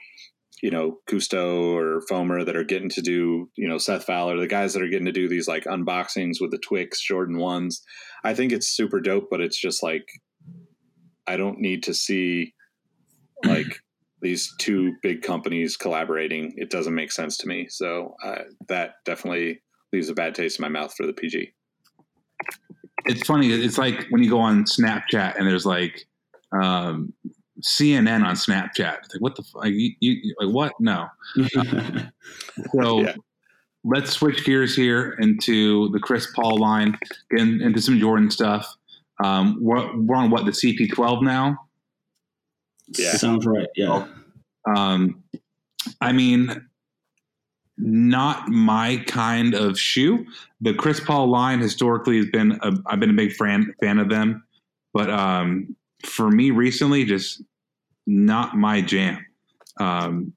you 0.61 0.71
know 0.71 0.99
Cousteau 1.09 1.73
or 1.73 2.01
Foamer 2.09 2.45
that 2.45 2.55
are 2.55 2.63
getting 2.63 2.89
to 2.89 3.01
do 3.01 3.49
you 3.55 3.67
know 3.67 3.77
Seth 3.77 4.05
Fowler, 4.05 4.37
the 4.37 4.47
guys 4.47 4.73
that 4.73 4.81
are 4.83 4.89
getting 4.89 5.05
to 5.05 5.11
do 5.11 5.27
these 5.27 5.47
like 5.47 5.65
unboxings 5.65 6.37
with 6.39 6.51
the 6.51 6.57
Twix 6.57 7.01
Jordan 7.01 7.37
ones. 7.37 7.81
I 8.23 8.33
think 8.33 8.51
it's 8.51 8.67
super 8.67 8.99
dope, 8.99 9.27
but 9.29 9.41
it's 9.41 9.59
just 9.59 9.83
like 9.83 10.07
I 11.27 11.37
don't 11.37 11.59
need 11.59 11.83
to 11.83 11.93
see 11.93 12.53
like 13.43 13.67
these 14.21 14.53
two 14.59 14.93
big 15.01 15.21
companies 15.21 15.77
collaborating. 15.77 16.53
It 16.57 16.69
doesn't 16.69 16.95
make 16.95 17.11
sense 17.11 17.37
to 17.39 17.47
me. 17.47 17.67
So 17.69 18.15
uh, 18.23 18.43
that 18.67 18.93
definitely 19.05 19.61
leaves 19.93 20.09
a 20.09 20.13
bad 20.13 20.35
taste 20.35 20.59
in 20.59 20.63
my 20.63 20.69
mouth 20.69 20.93
for 20.95 21.05
the 21.05 21.13
PG. 21.13 21.53
It's 23.05 23.25
funny. 23.27 23.51
It's 23.51 23.77
like 23.77 24.07
when 24.09 24.23
you 24.23 24.29
go 24.29 24.39
on 24.39 24.65
Snapchat 24.65 25.37
and 25.37 25.47
there's 25.47 25.65
like 25.65 26.07
um, 26.59 27.13
CNN 27.65 28.23
on 28.23 28.35
Snapchat. 28.35 28.77
Like, 28.79 29.19
what 29.19 29.35
the 29.35 29.43
fuck? 29.43 29.63
Like, 29.63 29.73
you, 29.73 29.91
you, 29.99 30.35
like 30.39 30.53
what? 30.53 30.73
No. 30.79 31.07
so 32.71 33.01
Yeah. 33.01 33.15
let's 33.83 34.11
switch 34.11 34.45
gears 34.45 34.75
here 34.75 35.13
into 35.19 35.89
the 35.89 35.99
Chris 35.99 36.27
Paul 36.35 36.57
line, 36.59 36.97
get 37.31 37.39
into 37.41 37.81
some 37.81 37.99
Jordan 37.99 38.29
stuff. 38.29 38.71
Um, 39.23 39.57
we're, 39.61 39.95
we're 39.97 40.15
on 40.15 40.29
what 40.29 40.45
the 40.45 40.51
CP12 40.51 41.23
now. 41.23 41.57
Yeah. 42.97 43.13
Sounds 43.13 43.45
right. 43.45 43.67
Yeah. 43.75 44.05
Um, 44.75 45.23
I 46.01 46.11
mean, 46.11 46.67
not 47.77 48.47
my 48.49 49.03
kind 49.07 49.53
of 49.53 49.79
shoe. 49.79 50.25
The 50.61 50.73
Chris 50.73 50.99
Paul 50.99 51.27
line 51.29 51.59
historically 51.59 52.17
has 52.17 52.27
been 52.27 52.59
a, 52.61 52.73
I've 52.87 52.99
been 52.99 53.09
a 53.09 53.13
big 53.13 53.33
fan 53.33 53.73
fan 53.81 53.99
of 53.99 54.09
them, 54.09 54.43
but 54.93 55.09
um, 55.09 55.75
for 56.05 56.29
me 56.29 56.51
recently, 56.51 57.03
just 57.05 57.41
not 58.05 58.55
my 58.55 58.81
jam. 58.81 59.25
Um, 59.79 60.33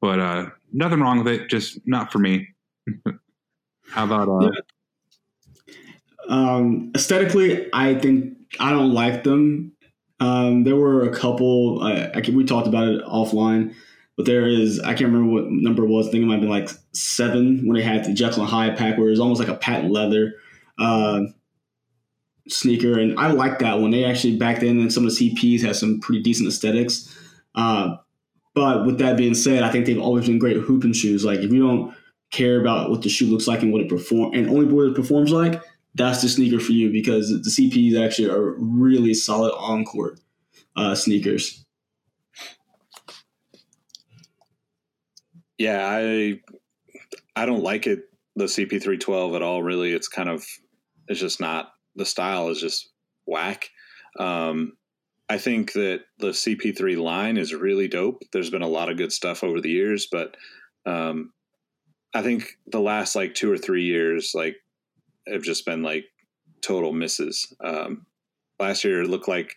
but 0.00 0.20
uh, 0.20 0.46
nothing 0.72 1.00
wrong 1.00 1.18
with 1.24 1.28
it, 1.28 1.48
just 1.48 1.80
not 1.86 2.12
for 2.12 2.18
me. 2.18 2.48
How 3.90 4.04
about 4.04 4.28
uh, 4.28 4.50
Um, 6.28 6.92
aesthetically, 6.94 7.68
I 7.72 7.94
think 7.94 8.36
I 8.60 8.70
don't 8.70 8.92
like 8.92 9.24
them. 9.24 9.72
Um, 10.20 10.64
there 10.64 10.76
were 10.76 11.08
a 11.08 11.14
couple. 11.14 11.82
I, 11.82 12.20
can, 12.20 12.36
we 12.36 12.44
talked 12.44 12.66
about 12.66 12.88
it 12.88 13.04
offline, 13.04 13.74
but 14.16 14.26
there 14.26 14.46
is. 14.46 14.80
I 14.80 14.94
can't 14.94 15.12
remember 15.12 15.32
what 15.32 15.44
number 15.50 15.84
it 15.84 15.88
was. 15.88 16.08
I 16.08 16.10
think 16.10 16.24
it 16.24 16.26
might 16.26 16.34
have 16.34 16.42
been 16.42 16.50
like 16.50 16.70
seven 16.92 17.66
when 17.66 17.76
they 17.76 17.82
had 17.82 18.04
the 18.04 18.12
Jekyll 18.12 18.42
and 18.42 18.50
Hyde 18.50 18.76
pack, 18.76 18.98
where 18.98 19.06
it 19.06 19.10
was 19.10 19.20
almost 19.20 19.40
like 19.40 19.48
a 19.48 19.54
patent 19.54 19.92
leather 19.92 20.34
uh, 20.78 21.22
sneaker, 22.48 22.98
and 22.98 23.18
I 23.18 23.30
like 23.30 23.58
that 23.60 23.78
one. 23.78 23.90
They 23.90 24.04
actually 24.04 24.36
back 24.36 24.60
then, 24.60 24.78
and 24.80 24.92
some 24.92 25.06
of 25.06 25.14
the 25.14 25.30
CPs 25.30 25.62
had 25.62 25.76
some 25.76 26.00
pretty 26.00 26.22
decent 26.22 26.48
aesthetics. 26.48 27.14
Uh, 27.54 27.96
but 28.54 28.86
with 28.86 28.98
that 28.98 29.16
being 29.16 29.34
said, 29.34 29.62
I 29.62 29.70
think 29.70 29.86
they've 29.86 30.00
always 30.00 30.26
been 30.26 30.38
great 30.38 30.56
hooping 30.56 30.92
shoes. 30.92 31.24
Like 31.24 31.40
if 31.40 31.52
you 31.52 31.66
don't 31.66 31.94
care 32.30 32.60
about 32.60 32.90
what 32.90 33.02
the 33.02 33.08
shoe 33.08 33.26
looks 33.26 33.46
like 33.46 33.62
and 33.62 33.72
what 33.72 33.82
it 33.82 33.88
perform 33.88 34.34
and 34.34 34.48
only 34.48 34.66
what 34.66 34.88
it 34.88 34.94
performs 34.94 35.30
like, 35.30 35.62
that's 35.94 36.22
the 36.22 36.28
sneaker 36.28 36.60
for 36.60 36.72
you 36.72 36.90
because 36.90 37.30
the 37.30 37.50
CPs 37.50 37.98
actually 37.98 38.28
are 38.30 38.54
really 38.58 39.14
solid 39.14 39.52
on 39.52 39.84
court 39.84 40.20
uh, 40.76 40.94
sneakers. 40.94 41.64
Yeah, 45.58 45.84
I 45.88 46.40
I 47.34 47.46
don't 47.46 47.62
like 47.62 47.86
it 47.86 48.04
the 48.36 48.44
CP312 48.44 49.36
at 49.36 49.42
all. 49.42 49.62
Really, 49.62 49.92
it's 49.92 50.08
kind 50.08 50.28
of 50.28 50.44
it's 51.08 51.20
just 51.20 51.40
not 51.40 51.72
the 51.98 52.06
style 52.06 52.48
is 52.48 52.60
just 52.60 52.88
whack. 53.26 53.68
Um, 54.18 54.72
I 55.28 55.36
think 55.36 55.72
that 55.74 56.04
the 56.18 56.28
CP3 56.28 56.96
line 56.96 57.36
is 57.36 57.52
really 57.52 57.88
dope. 57.88 58.22
There's 58.32 58.50
been 58.50 58.62
a 58.62 58.68
lot 58.68 58.90
of 58.90 58.96
good 58.96 59.12
stuff 59.12 59.44
over 59.44 59.60
the 59.60 59.70
years, 59.70 60.08
but 60.10 60.36
um, 60.86 61.32
I 62.14 62.22
think 62.22 62.56
the 62.66 62.80
last 62.80 63.14
like 63.14 63.34
two 63.34 63.52
or 63.52 63.58
three 63.58 63.84
years 63.84 64.32
like 64.34 64.56
have 65.26 65.42
just 65.42 65.66
been 65.66 65.82
like 65.82 66.06
total 66.62 66.92
misses. 66.92 67.54
Um, 67.62 68.06
last 68.58 68.84
year 68.84 69.04
looked 69.04 69.28
like 69.28 69.54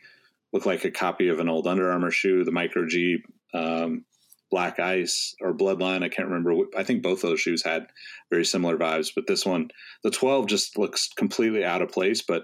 looked 0.51 0.65
like 0.65 0.83
a 0.83 0.91
copy 0.91 1.29
of 1.29 1.39
an 1.39 1.47
old 1.47 1.67
Under 1.67 1.89
Armour 1.89 2.11
shoe, 2.11 2.43
the 2.43 2.51
Micro 2.51 2.85
G 2.85 3.23
um, 3.53 4.03
Black 4.51 4.79
Ice 4.79 5.33
or 5.41 5.53
Bloodline. 5.53 6.03
I 6.03 6.09
can't 6.09 6.27
remember. 6.27 6.65
I 6.77 6.83
think 6.83 7.01
both 7.01 7.23
of 7.23 7.29
those 7.29 7.41
shoes 7.41 7.63
had 7.63 7.87
very 8.29 8.45
similar 8.45 8.77
vibes, 8.77 9.09
but 9.15 9.25
this 9.25 9.45
one, 9.45 9.69
the 10.03 10.11
12, 10.11 10.47
just 10.47 10.77
looks 10.77 11.09
completely 11.17 11.63
out 11.63 11.81
of 11.81 11.89
place. 11.89 12.21
But 12.21 12.43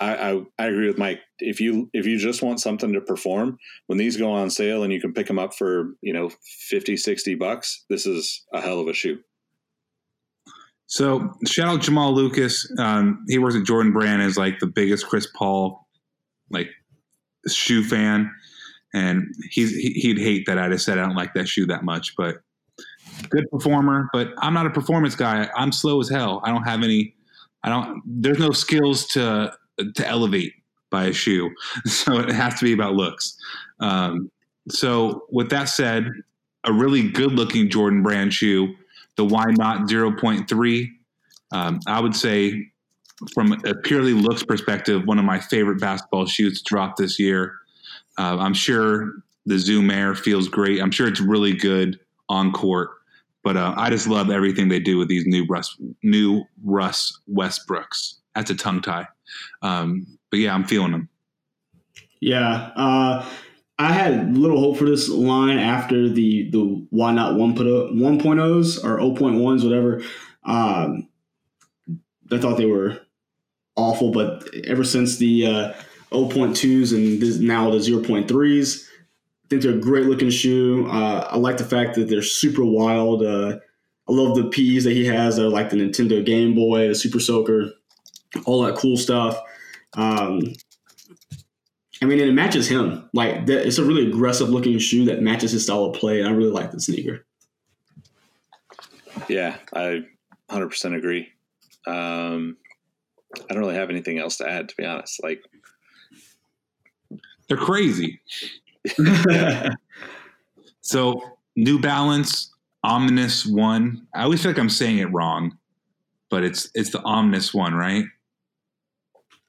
I, 0.00 0.14
I, 0.14 0.42
I 0.58 0.66
agree 0.66 0.88
with 0.88 0.98
Mike. 0.98 1.20
If 1.38 1.60
you 1.60 1.88
if 1.92 2.06
you 2.06 2.18
just 2.18 2.42
want 2.42 2.60
something 2.60 2.92
to 2.92 3.00
perform, 3.00 3.58
when 3.86 3.98
these 3.98 4.16
go 4.16 4.32
on 4.32 4.50
sale 4.50 4.82
and 4.82 4.92
you 4.92 5.00
can 5.00 5.12
pick 5.12 5.28
them 5.28 5.38
up 5.38 5.54
for 5.54 5.94
you 6.00 6.12
know 6.12 6.30
50, 6.68 6.96
60 6.96 7.34
bucks, 7.36 7.84
this 7.88 8.06
is 8.06 8.44
a 8.52 8.60
hell 8.60 8.80
of 8.80 8.88
a 8.88 8.94
shoe. 8.94 9.18
So 10.86 11.32
shout 11.46 11.68
out 11.68 11.80
Jamal 11.80 12.12
Lucas. 12.12 12.70
Um, 12.78 13.24
he 13.28 13.38
works 13.38 13.56
at 13.56 13.64
Jordan 13.64 13.92
Brand 13.92 14.22
is 14.22 14.36
like 14.36 14.58
the 14.58 14.66
biggest 14.66 15.06
Chris 15.06 15.26
Paul 15.26 15.86
like 16.50 16.68
shoe 17.48 17.82
fan, 17.82 18.30
and 18.94 19.34
he's 19.50 19.70
he- 19.74 19.92
he'd 19.94 20.18
hate 20.18 20.46
that 20.46 20.58
I 20.58 20.68
just 20.68 20.84
said 20.84 20.98
I 20.98 21.06
don't 21.06 21.16
like 21.16 21.34
that 21.34 21.48
shoe 21.48 21.66
that 21.66 21.84
much. 21.84 22.14
But 22.16 22.36
good 23.28 23.50
performer. 23.50 24.08
But 24.12 24.32
I'm 24.38 24.54
not 24.54 24.66
a 24.66 24.70
performance 24.70 25.14
guy. 25.14 25.48
I'm 25.56 25.72
slow 25.72 26.00
as 26.00 26.08
hell. 26.08 26.40
I 26.44 26.50
don't 26.50 26.64
have 26.64 26.82
any. 26.82 27.14
I 27.62 27.68
don't. 27.68 28.02
There's 28.06 28.38
no 28.38 28.50
skills 28.50 29.06
to 29.08 29.52
to 29.94 30.06
elevate 30.06 30.52
by 30.90 31.04
a 31.04 31.12
shoe, 31.12 31.50
so 31.86 32.18
it 32.18 32.30
has 32.30 32.58
to 32.58 32.64
be 32.64 32.72
about 32.72 32.94
looks. 32.94 33.36
Um, 33.80 34.30
so 34.68 35.26
with 35.30 35.50
that 35.50 35.64
said, 35.68 36.08
a 36.64 36.72
really 36.72 37.08
good 37.08 37.32
looking 37.32 37.68
Jordan 37.68 38.02
Brand 38.02 38.32
shoe 38.32 38.74
the 39.16 39.24
why 39.24 39.44
not 39.50 39.88
0.3 39.88 40.88
um, 41.52 41.80
i 41.86 42.00
would 42.00 42.16
say 42.16 42.66
from 43.34 43.52
a 43.52 43.74
purely 43.82 44.12
looks 44.12 44.42
perspective 44.42 45.06
one 45.06 45.18
of 45.18 45.24
my 45.24 45.38
favorite 45.38 45.80
basketball 45.80 46.26
shoes 46.26 46.62
dropped 46.62 46.98
this 46.98 47.18
year 47.18 47.54
uh, 48.18 48.36
i'm 48.38 48.54
sure 48.54 49.12
the 49.44 49.58
zoom 49.58 49.90
air 49.90 50.14
feels 50.14 50.48
great. 50.48 50.80
I'm 50.80 50.92
sure 50.92 51.08
it's 51.08 51.20
really 51.20 51.52
good 51.52 51.98
on 52.28 52.52
court 52.52 52.90
but 53.42 53.56
uh, 53.56 53.74
i 53.76 53.90
just 53.90 54.06
love 54.06 54.30
everything 54.30 54.68
they 54.68 54.80
do 54.80 54.98
with 54.98 55.08
these 55.08 55.26
new 55.26 55.44
russ 55.46 55.76
new 56.02 56.44
russ 56.64 57.18
westbrooks. 57.32 58.14
That's 58.34 58.50
a 58.50 58.54
tongue 58.54 58.82
tie. 58.82 59.08
Um, 59.62 60.06
but 60.30 60.38
yeah 60.38 60.54
i'm 60.54 60.64
feeling 60.64 60.92
them 60.92 61.08
Yeah, 62.20 62.70
uh, 62.76 63.26
I 63.78 63.92
had 63.92 64.36
little 64.38 64.60
hope 64.60 64.76
for 64.76 64.84
this 64.84 65.08
line 65.08 65.58
after 65.58 66.08
the 66.08 66.48
the 66.50 66.86
why 66.90 67.12
not 67.12 67.34
one 67.34 67.54
put 67.56 67.66
point 68.22 68.38
O's 68.38 68.78
or 68.78 68.98
0.1s 68.98 69.64
whatever. 69.64 70.02
Um, 70.44 71.08
I 72.30 72.38
thought 72.38 72.56
they 72.58 72.66
were 72.66 73.00
awful, 73.74 74.12
but 74.12 74.48
ever 74.64 74.84
since 74.84 75.16
the 75.16 75.46
uh, 75.46 75.72
0.2s 76.12 76.94
and 76.94 77.20
this, 77.20 77.38
now 77.38 77.70
the 77.70 77.78
0.3s, 77.78 78.84
I 78.84 79.48
think 79.48 79.62
they're 79.62 79.74
a 79.74 79.78
great 79.78 80.06
looking 80.06 80.30
shoe. 80.30 80.86
Uh, 80.90 81.28
I 81.30 81.36
like 81.36 81.56
the 81.56 81.64
fact 81.64 81.94
that 81.96 82.08
they're 82.08 82.22
super 82.22 82.64
wild. 82.64 83.22
Uh, 83.22 83.58
I 84.08 84.12
love 84.12 84.36
the 84.36 84.48
P's 84.48 84.84
that 84.84 84.92
he 84.92 85.06
has. 85.06 85.36
They're 85.36 85.48
like 85.48 85.70
the 85.70 85.76
Nintendo 85.76 86.24
Game 86.24 86.54
Boy, 86.54 86.88
the 86.88 86.94
Super 86.94 87.20
Soaker, 87.20 87.72
all 88.44 88.62
that 88.62 88.76
cool 88.76 88.96
stuff. 88.96 89.38
Um, 89.94 90.40
I 92.02 92.06
mean, 92.06 92.18
it 92.18 92.32
matches 92.32 92.68
him. 92.68 93.08
Like 93.12 93.48
it's 93.48 93.78
a 93.78 93.84
really 93.84 94.08
aggressive 94.08 94.48
looking 94.48 94.78
shoe 94.78 95.04
that 95.04 95.22
matches 95.22 95.52
his 95.52 95.64
style 95.64 95.84
of 95.84 95.94
play, 95.94 96.20
and 96.20 96.28
I 96.28 96.32
really 96.32 96.50
like 96.50 96.72
the 96.72 96.80
sneaker. 96.80 97.24
Yeah, 99.28 99.56
I 99.72 100.04
100% 100.50 100.96
agree. 100.96 101.28
Um, 101.86 102.56
I 103.48 103.54
don't 103.54 103.62
really 103.62 103.76
have 103.76 103.90
anything 103.90 104.18
else 104.18 104.38
to 104.38 104.48
add, 104.48 104.68
to 104.68 104.76
be 104.76 104.84
honest. 104.84 105.22
Like, 105.22 105.42
they're 107.52 107.64
crazy 107.64 108.20
So 110.82 111.38
New 111.56 111.80
Balance 111.80 112.52
Omnis 112.84 113.46
One. 113.46 114.06
I 114.14 114.24
always 114.24 114.42
feel 114.42 114.50
like 114.50 114.58
I'm 114.58 114.68
saying 114.68 114.98
it 114.98 115.10
wrong, 115.12 115.56
but 116.28 116.44
it's 116.44 116.68
it's 116.74 116.90
the 116.90 117.00
Omnis 117.02 117.54
One, 117.54 117.74
right? 117.74 118.04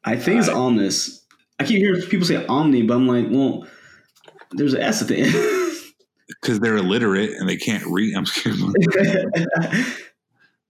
I 0.04 0.16
think 0.16 0.40
it's 0.40 0.50
Omnis. 0.50 1.26
I 1.60 1.66
keep 1.66 1.78
hearing 1.78 2.02
people 2.04 2.26
say 2.26 2.46
Omni, 2.46 2.84
but 2.84 2.96
I'm 2.96 3.08
like, 3.08 3.28
well, 3.30 3.68
there's 4.52 4.74
an 4.74 4.82
S 4.82 5.02
at 5.02 5.08
the 5.10 5.18
end. 5.18 5.34
Because 6.42 6.62
they're 6.62 6.78
illiterate 6.78 7.32
and 7.32 7.48
they 7.48 7.58
can't 7.58 7.86
read. 7.86 8.16
I'm 8.16 8.26
kidding. 8.26 8.74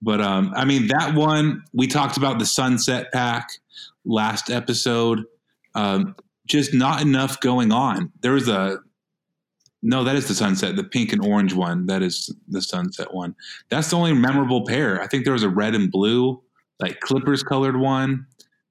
But 0.02 0.20
um, 0.20 0.52
I 0.54 0.66
mean 0.66 0.88
that 0.88 1.14
one 1.14 1.64
we 1.72 1.86
talked 1.86 2.18
about 2.18 2.38
the 2.38 2.44
Sunset 2.44 3.10
Pack 3.12 3.48
last 4.04 4.50
episode. 4.50 5.24
Um, 5.74 6.14
just 6.46 6.74
not 6.74 7.02
enough 7.02 7.40
going 7.40 7.72
on. 7.72 8.12
There 8.20 8.32
was 8.32 8.48
a 8.48 8.78
no, 9.86 10.02
that 10.02 10.16
is 10.16 10.26
the 10.26 10.34
Sunset, 10.34 10.76
the 10.76 10.84
pink 10.84 11.12
and 11.12 11.22
orange 11.22 11.52
one. 11.52 11.84
That 11.86 12.02
is 12.02 12.34
the 12.48 12.62
Sunset 12.62 13.12
one. 13.12 13.34
That's 13.68 13.90
the 13.90 13.96
only 13.96 14.14
memorable 14.14 14.64
pair. 14.64 15.00
I 15.02 15.06
think 15.06 15.24
there 15.24 15.34
was 15.34 15.42
a 15.42 15.48
red 15.50 15.74
and 15.74 15.90
blue, 15.90 16.42
like 16.80 17.00
Clippers 17.00 17.42
colored 17.42 17.78
one, 17.78 18.26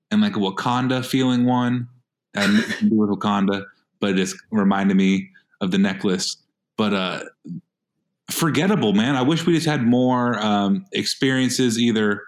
and 0.10 0.22
like 0.22 0.36
a 0.36 0.40
Wakanda 0.40 1.06
feeling 1.06 1.46
one. 1.46 1.88
Do 2.34 2.42
with 2.92 3.12
Wakanda, 3.12 3.64
but 4.00 4.12
it 4.12 4.16
just 4.16 4.36
reminded 4.50 4.98
me 4.98 5.30
of 5.62 5.70
the 5.70 5.78
necklace. 5.78 6.38
But 6.78 6.94
uh, 6.94 7.24
forgettable, 8.32 8.94
man. 8.94 9.16
I 9.16 9.22
wish 9.22 9.46
we 9.46 9.54
just 9.54 9.68
had 9.68 9.84
more 9.84 10.40
um, 10.40 10.86
experiences 10.94 11.78
either 11.78 12.24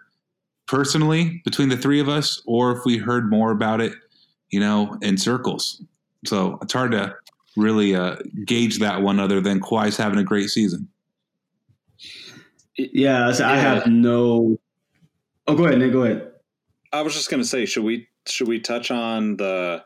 personally 0.67 1.41
between 1.43 1.69
the 1.69 1.77
three 1.77 1.99
of 1.99 2.07
us 2.07 2.41
or 2.45 2.71
if 2.71 2.85
we 2.85 2.97
heard 2.97 3.29
more 3.31 3.51
about 3.51 3.81
it, 3.81 3.93
you 4.49 4.59
know, 4.59 4.97
in 5.01 5.17
circles. 5.17 5.81
So 6.25 6.57
it's 6.61 6.73
hard 6.73 6.91
to 6.91 7.15
really 7.55 7.95
uh, 7.95 8.17
gauge 8.45 8.79
that 8.79 9.01
one 9.01 9.19
other 9.19 9.41
than 9.41 9.59
Kawhi's 9.59 9.97
having 9.97 10.19
a 10.19 10.23
great 10.23 10.49
season. 10.49 10.87
yeah, 12.77 13.31
so 13.31 13.45
I 13.45 13.57
have 13.57 13.87
no. 13.87 14.57
Oh, 15.47 15.55
go 15.55 15.65
ahead, 15.65 15.79
Nick. 15.79 15.91
Go 15.91 16.03
ahead. 16.03 16.31
I 16.91 17.01
was 17.01 17.13
just 17.13 17.29
gonna 17.29 17.45
say, 17.45 17.65
should 17.65 17.83
we 17.83 18.07
should 18.27 18.47
we 18.47 18.59
touch 18.59 18.91
on 18.91 19.37
the 19.37 19.83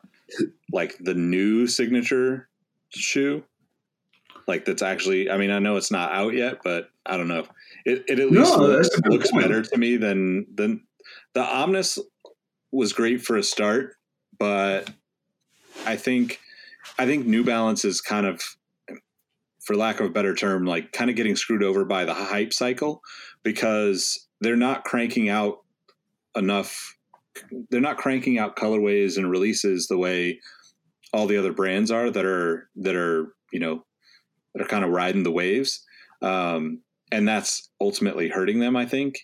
like 0.72 0.98
the 1.00 1.14
new 1.14 1.68
signature 1.68 2.50
shoe. 2.90 3.44
Like 4.48 4.66
that's 4.66 4.82
actually. 4.82 5.30
I 5.30 5.38
mean, 5.38 5.52
I 5.52 5.60
know 5.60 5.76
it's 5.76 5.92
not 5.92 6.12
out 6.12 6.34
yet, 6.34 6.60
but 6.64 6.90
I 7.06 7.18
don't 7.18 7.28
know. 7.28 7.46
It, 7.86 8.04
it 8.08 8.20
at 8.20 8.32
least 8.32 8.58
No, 8.58 8.58
looks, 8.58 8.90
that's 8.90 8.98
a 8.98 9.02
good 9.02 9.12
looks 9.14 9.32
better 9.32 9.62
to 9.62 9.78
me 9.78 9.98
than 9.98 10.48
than 10.56 10.82
the 11.34 11.44
Omnis 11.44 12.00
was 12.72 12.94
great 12.94 13.22
for 13.22 13.38
a 13.38 13.44
start, 13.44 13.96
but 14.40 14.90
I 15.86 15.96
think 15.96 16.40
I 16.98 17.06
think 17.06 17.26
New 17.26 17.44
Balance 17.44 17.86
is 17.86 18.02
kind 18.02 18.26
of, 18.26 18.42
for 19.62 19.76
lack 19.76 20.00
of 20.00 20.08
a 20.08 20.10
better 20.10 20.34
term, 20.34 20.66
like 20.66 20.92
kind 20.92 21.10
of 21.10 21.16
getting 21.16 21.36
screwed 21.36 21.64
over 21.64 21.86
by 21.86 22.06
the 22.06 22.14
hype 22.14 22.54
cycle 22.54 23.02
because 23.44 24.28
they're 24.42 24.56
not 24.56 24.86
cranking 24.86 25.30
out 25.30 25.60
enough. 26.36 26.96
They're 27.70 27.82
not 27.82 27.98
cranking 27.98 28.40
out 28.40 28.56
colorways 28.56 29.18
and 29.18 29.30
releases 29.30 29.88
the 29.88 29.98
way 29.98 30.40
all 31.14 31.28
the 31.28 31.38
other 31.38 31.54
brands 31.54 31.92
are 31.92 32.10
that 32.10 32.26
are 32.26 32.70
that 32.78 32.96
are 32.96 33.34
you 33.52 33.60
know 33.60 33.86
that 34.54 34.64
are 34.64 34.68
kind 34.68 34.84
of 34.84 34.92
riding 34.92 35.24
the 35.24 35.32
waves, 35.32 35.86
um, 36.22 36.82
and 37.12 37.28
that's 37.28 37.70
ultimately 37.80 38.30
hurting 38.30 38.60
them. 38.60 38.76
I 38.76 38.86
think 38.86 39.20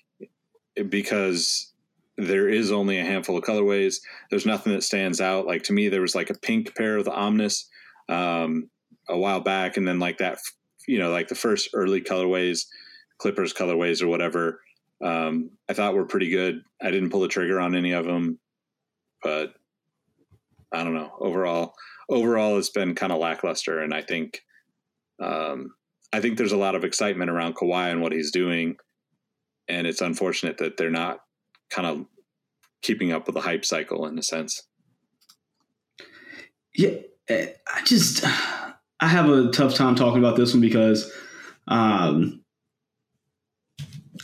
because 0.89 1.73
there 2.17 2.47
is 2.47 2.71
only 2.71 2.99
a 2.99 3.05
handful 3.05 3.37
of 3.37 3.43
colorways. 3.43 3.97
There's 4.29 4.45
nothing 4.45 4.73
that 4.73 4.83
stands 4.83 5.19
out. 5.19 5.45
Like 5.45 5.63
to 5.63 5.73
me, 5.73 5.89
there 5.89 6.01
was 6.01 6.15
like 6.15 6.29
a 6.29 6.39
pink 6.39 6.75
pair 6.75 6.97
of 6.97 7.05
the 7.05 7.13
Omnis 7.13 7.67
um, 8.09 8.69
a 9.09 9.17
while 9.17 9.41
back, 9.41 9.77
and 9.77 9.87
then 9.87 9.99
like 9.99 10.17
that, 10.19 10.39
you 10.87 10.99
know, 10.99 11.11
like 11.11 11.27
the 11.27 11.35
first 11.35 11.69
early 11.73 12.01
colorways, 12.01 12.65
Clippers 13.17 13.53
colorways 13.53 14.01
or 14.01 14.07
whatever. 14.07 14.61
Um, 15.03 15.51
I 15.69 15.73
thought 15.73 15.93
were 15.93 16.05
pretty 16.05 16.29
good. 16.29 16.61
I 16.81 16.89
didn't 16.91 17.09
pull 17.09 17.21
the 17.21 17.27
trigger 17.27 17.59
on 17.59 17.75
any 17.75 17.91
of 17.91 18.05
them, 18.05 18.39
but 19.21 19.53
I 20.73 20.83
don't 20.83 20.93
know. 20.93 21.11
Overall, 21.19 21.73
overall, 22.09 22.57
it's 22.57 22.69
been 22.69 22.95
kind 22.95 23.11
of 23.11 23.19
lackluster, 23.19 23.79
and 23.81 23.93
I 23.93 24.01
think, 24.01 24.41
um, 25.21 25.71
I 26.13 26.21
think 26.21 26.37
there's 26.37 26.53
a 26.53 26.57
lot 26.57 26.75
of 26.75 26.83
excitement 26.83 27.29
around 27.29 27.55
Kawhi 27.55 27.91
and 27.91 28.01
what 28.01 28.13
he's 28.13 28.31
doing, 28.31 28.77
and 29.67 29.85
it's 29.85 30.01
unfortunate 30.01 30.57
that 30.59 30.77
they're 30.77 30.89
not 30.89 31.19
kind 31.69 31.87
of 31.87 32.05
keeping 32.81 33.11
up 33.11 33.25
with 33.25 33.35
the 33.35 33.41
hype 33.41 33.65
cycle 33.65 34.05
in 34.05 34.17
a 34.17 34.23
sense. 34.23 34.63
Yeah, 36.75 36.97
eh, 37.27 37.47
I 37.73 37.81
just 37.83 38.25
I 38.99 39.07
have 39.07 39.29
a 39.29 39.49
tough 39.51 39.75
time 39.75 39.95
talking 39.95 40.19
about 40.19 40.35
this 40.35 40.53
one 40.53 40.61
because 40.61 41.11
um, 41.67 42.43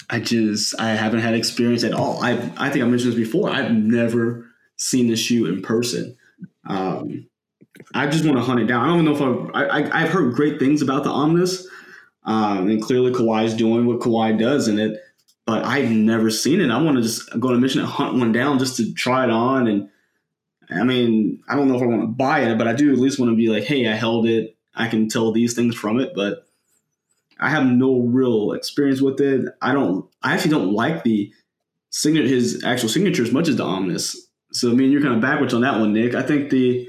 I 0.10 0.20
just 0.20 0.80
I 0.80 0.90
haven't 0.90 1.22
had 1.22 1.34
experience 1.34 1.84
at 1.84 1.94
all. 1.94 2.22
I 2.24 2.34
I 2.58 2.70
think 2.70 2.84
I 2.84 2.88
mentioned 2.88 3.14
this 3.14 3.16
before. 3.16 3.50
I've 3.50 3.72
never 3.72 4.48
seen 4.78 5.08
the 5.08 5.16
shoe 5.16 5.46
in 5.46 5.62
person. 5.62 6.18
Um, 6.68 7.28
I 7.94 8.08
just 8.08 8.26
want 8.26 8.38
to 8.38 8.44
hunt 8.44 8.60
it 8.60 8.68
down. 8.68 8.84
I 8.84 8.88
don't 8.88 9.02
even 9.02 9.06
know 9.06 9.50
if 9.50 9.56
I, 9.56 9.64
I 9.64 10.04
I've 10.04 10.10
heard 10.10 10.36
great 10.36 10.60
things 10.60 10.82
about 10.82 11.04
the 11.04 11.10
Omnis, 11.10 11.68
um, 12.26 12.70
and 12.70 12.82
clearly 12.82 13.12
Kawhi's 13.12 13.54
doing 13.54 13.86
what 13.86 14.00
Kawhi 14.00 14.38
does 14.38 14.68
in 14.68 14.80
it. 14.80 15.00
But 15.46 15.66
I've 15.66 15.90
never 15.90 16.30
seen 16.30 16.62
it. 16.62 16.70
I 16.70 16.82
want 16.82 16.98
to 16.98 17.04
just 17.04 17.40
go 17.40 17.50
a 17.50 17.58
mission 17.58 17.82
and 17.82 17.90
hunt 17.90 18.18
one 18.18 18.32
down 18.32 18.60
just 18.60 18.78
to 18.78 18.94
try 18.94 19.24
it 19.24 19.32
on 19.32 19.68
and 19.68 19.90
I 20.72 20.84
mean, 20.84 21.44
I 21.50 21.56
don't 21.56 21.68
know 21.68 21.76
if 21.76 21.82
I 21.82 21.86
want 21.86 22.02
to 22.02 22.08
buy 22.08 22.42
it, 22.42 22.58
but 22.58 22.68
I 22.68 22.74
do 22.74 22.92
at 22.94 23.00
least 23.00 23.20
want 23.20 23.32
to 23.32 23.36
be 23.36 23.50
like, 23.50 23.64
hey, 23.64 23.88
I 23.88 23.94
held 23.94 24.26
it. 24.26 24.56
I 24.74 24.88
can 24.88 25.10
tell 25.10 25.32
these 25.32 25.54
things 25.54 25.76
from 25.76 26.00
it, 26.00 26.14
but 26.16 26.48
I 27.40 27.50
have 27.50 27.66
no 27.66 28.00
real 28.00 28.54
experience 28.54 29.02
with 29.02 29.20
it. 29.20 29.46
I 29.62 29.74
don't. 29.74 30.08
I 30.24 30.34
actually 30.34 30.52
don't 30.52 30.74
like 30.74 31.04
the 31.04 31.34
signature, 31.90 32.28
his 32.28 32.64
actual 32.64 32.88
signature 32.88 33.24
as 33.24 33.34
much 33.34 33.50
as 33.50 33.58
the 33.58 33.64
Omnis. 33.64 34.16
So 34.54 34.70
I 34.70 34.74
mean, 34.74 34.92
you're 34.92 35.02
kind 35.02 35.16
of 35.16 35.22
backwards 35.22 35.54
on 35.54 35.62
that 35.62 35.80
one, 35.80 35.92
Nick. 35.92 36.16
I 36.16 36.22
think 36.22 36.52
the, 36.52 36.88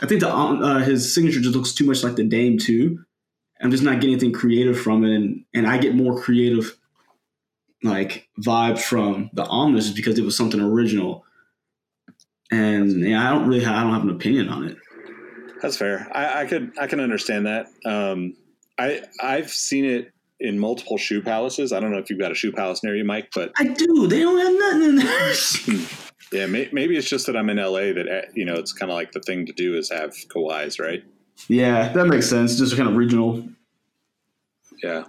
I 0.00 0.06
think 0.06 0.20
the 0.20 0.30
Om- 0.30 0.62
uh, 0.62 0.78
his 0.80 1.12
signature 1.12 1.40
just 1.40 1.56
looks 1.56 1.72
too 1.72 1.86
much 1.86 2.04
like 2.04 2.14
the 2.14 2.24
Dame 2.24 2.58
too. 2.58 3.00
I'm 3.60 3.70
just 3.70 3.82
not 3.82 3.94
getting 3.94 4.10
anything 4.10 4.32
creative 4.32 4.78
from 4.78 5.04
it, 5.04 5.14
and 5.16 5.44
and 5.52 5.66
I 5.66 5.78
get 5.78 5.96
more 5.96 6.20
creative, 6.20 6.76
like 7.82 8.28
vibes 8.40 8.80
from 8.80 9.30
the 9.32 9.44
Omnis 9.44 9.84
just 9.84 9.96
because 9.96 10.18
it 10.18 10.24
was 10.24 10.36
something 10.36 10.60
original 10.60 11.26
and 12.50 13.00
yeah, 13.00 13.28
I 13.28 13.34
don't 13.34 13.48
really 13.48 13.64
have, 13.64 13.74
I 13.74 13.82
don't 13.82 13.92
have 13.92 14.02
an 14.02 14.10
opinion 14.10 14.48
on 14.48 14.64
it. 14.64 14.76
That's 15.62 15.76
fair. 15.76 16.08
I, 16.12 16.42
I 16.42 16.46
could 16.46 16.72
I 16.78 16.86
can 16.86 17.00
understand 17.00 17.46
that. 17.46 17.66
Um, 17.84 18.34
I 18.78 19.02
I've 19.22 19.50
seen 19.50 19.84
it 19.84 20.12
in 20.38 20.58
multiple 20.58 20.98
shoe 20.98 21.22
palaces. 21.22 21.72
I 21.72 21.80
don't 21.80 21.90
know 21.90 21.98
if 21.98 22.10
you've 22.10 22.18
got 22.18 22.30
a 22.30 22.34
shoe 22.34 22.52
palace 22.52 22.82
near 22.84 22.94
you, 22.94 23.04
Mike, 23.04 23.30
but 23.34 23.52
I 23.58 23.64
do. 23.64 24.06
They 24.06 24.20
don't 24.20 24.38
have 24.38 24.58
nothing 24.58 24.82
in 24.90 24.96
there. 24.96 25.34
yeah, 26.32 26.46
may, 26.46 26.68
maybe 26.72 26.96
it's 26.96 27.08
just 27.08 27.26
that 27.26 27.36
I'm 27.36 27.48
in 27.48 27.56
LA 27.56 27.92
that 27.94 28.06
eh, 28.08 28.30
you 28.34 28.44
know 28.44 28.54
it's 28.54 28.72
kind 28.72 28.92
of 28.92 28.96
like 28.96 29.12
the 29.12 29.20
thing 29.20 29.46
to 29.46 29.52
do 29.52 29.74
is 29.74 29.90
have 29.90 30.10
Kawhi's, 30.28 30.78
right? 30.78 31.02
yeah, 31.48 31.92
that 31.92 32.06
makes 32.06 32.28
sense. 32.28 32.58
Just 32.58 32.76
kind 32.76 32.88
of 32.88 32.96
regional. 32.96 33.48
Yeah. 34.82 35.04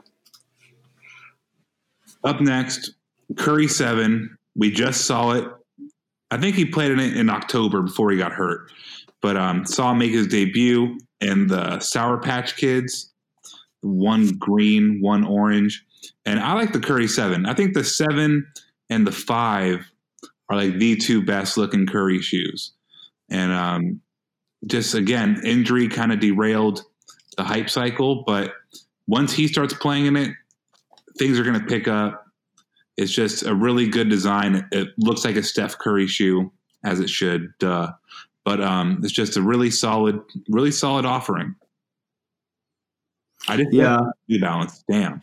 Up 2.23 2.41
next, 2.41 2.91
Curry 3.35 3.67
Seven. 3.67 4.37
We 4.55 4.71
just 4.71 5.05
saw 5.05 5.31
it. 5.31 5.47
I 6.31 6.37
think 6.37 6.55
he 6.55 6.65
played 6.65 6.91
in 6.91 6.99
it 6.99 7.15
in 7.15 7.29
October 7.29 7.81
before 7.81 8.11
he 8.11 8.17
got 8.17 8.31
hurt, 8.31 8.71
but 9.21 9.37
um, 9.37 9.65
saw 9.65 9.91
him 9.91 9.99
make 9.99 10.11
his 10.11 10.27
debut 10.27 10.97
in 11.21 11.47
the 11.47 11.79
Sour 11.79 12.17
Patch 12.17 12.57
Kids. 12.57 13.13
One 13.81 14.29
green, 14.37 14.99
one 15.01 15.23
orange, 15.23 15.85
and 16.25 16.39
I 16.39 16.53
like 16.53 16.73
the 16.73 16.79
Curry 16.79 17.07
Seven. 17.07 17.45
I 17.45 17.53
think 17.53 17.73
the 17.73 17.83
seven 17.83 18.47
and 18.89 19.05
the 19.05 19.11
five 19.11 19.89
are 20.49 20.57
like 20.57 20.77
the 20.77 20.95
two 20.95 21.23
best 21.23 21.57
looking 21.57 21.85
Curry 21.85 22.19
shoes, 22.19 22.73
and 23.29 23.51
um, 23.51 24.01
just 24.65 24.95
again, 24.95 25.41
injury 25.45 25.87
kind 25.87 26.11
of 26.11 26.19
derailed 26.19 26.83
the 27.37 27.43
hype 27.43 27.69
cycle, 27.69 28.23
but 28.25 28.53
once 29.07 29.31
he 29.31 29.47
starts 29.47 29.73
playing 29.73 30.07
in 30.07 30.17
it, 30.17 30.31
things 31.17 31.39
are 31.39 31.43
going 31.43 31.59
to 31.59 31.65
pick 31.65 31.87
up. 31.87 32.25
It's 32.97 33.11
just 33.11 33.45
a 33.45 33.53
really 33.53 33.87
good 33.87 34.09
design. 34.09 34.67
It 34.71 34.89
looks 34.97 35.23
like 35.23 35.35
a 35.35 35.43
Steph 35.43 35.77
Curry 35.77 36.07
shoe, 36.07 36.51
as 36.83 36.99
it 36.99 37.09
should. 37.09 37.53
Duh. 37.59 37.91
But 38.43 38.61
um, 38.61 39.01
it's 39.03 39.13
just 39.13 39.37
a 39.37 39.41
really 39.41 39.69
solid, 39.69 40.19
really 40.49 40.71
solid 40.71 41.05
offering. 41.05 41.55
I 43.47 43.57
didn't 43.57 43.73
Yeah. 43.73 43.99
New 44.27 44.39
Balance. 44.39 44.83
Damn. 44.89 45.21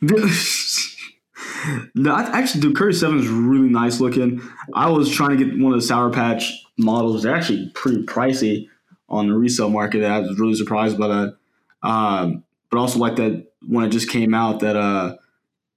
no, 1.94 2.14
I 2.14 2.22
actually, 2.38 2.62
dude, 2.62 2.76
Curry 2.76 2.94
Seven 2.94 3.18
is 3.18 3.28
really 3.28 3.68
nice 3.68 4.00
looking. 4.00 4.40
I 4.74 4.88
was 4.88 5.10
trying 5.10 5.36
to 5.36 5.44
get 5.44 5.58
one 5.60 5.72
of 5.72 5.80
the 5.80 5.86
Sour 5.86 6.10
Patch 6.10 6.52
models. 6.78 7.22
They're 7.22 7.34
actually 7.34 7.70
pretty 7.74 8.04
pricey 8.04 8.68
on 9.08 9.28
the 9.28 9.34
resale 9.34 9.70
market. 9.70 10.04
I 10.04 10.20
was 10.20 10.38
really 10.38 10.54
surprised 10.54 10.98
by 10.98 11.08
that. 11.08 11.36
Um, 11.82 12.44
but 12.70 12.78
also 12.78 12.98
like 12.98 13.16
that 13.16 13.49
when 13.66 13.84
it 13.84 13.90
just 13.90 14.10
came 14.10 14.34
out 14.34 14.60
that 14.60 14.76
uh, 14.76 15.16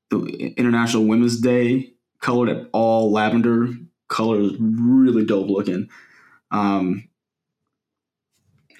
the 0.10 0.54
International 0.58 1.06
Women's 1.06 1.40
Day 1.40 1.94
colored 2.22 2.50
it 2.50 2.70
all 2.72 3.12
lavender 3.12 3.70
color 4.08 4.42
is 4.42 4.54
really 4.60 5.26
dope 5.26 5.50
looking. 5.50 5.90
Um, 6.52 7.10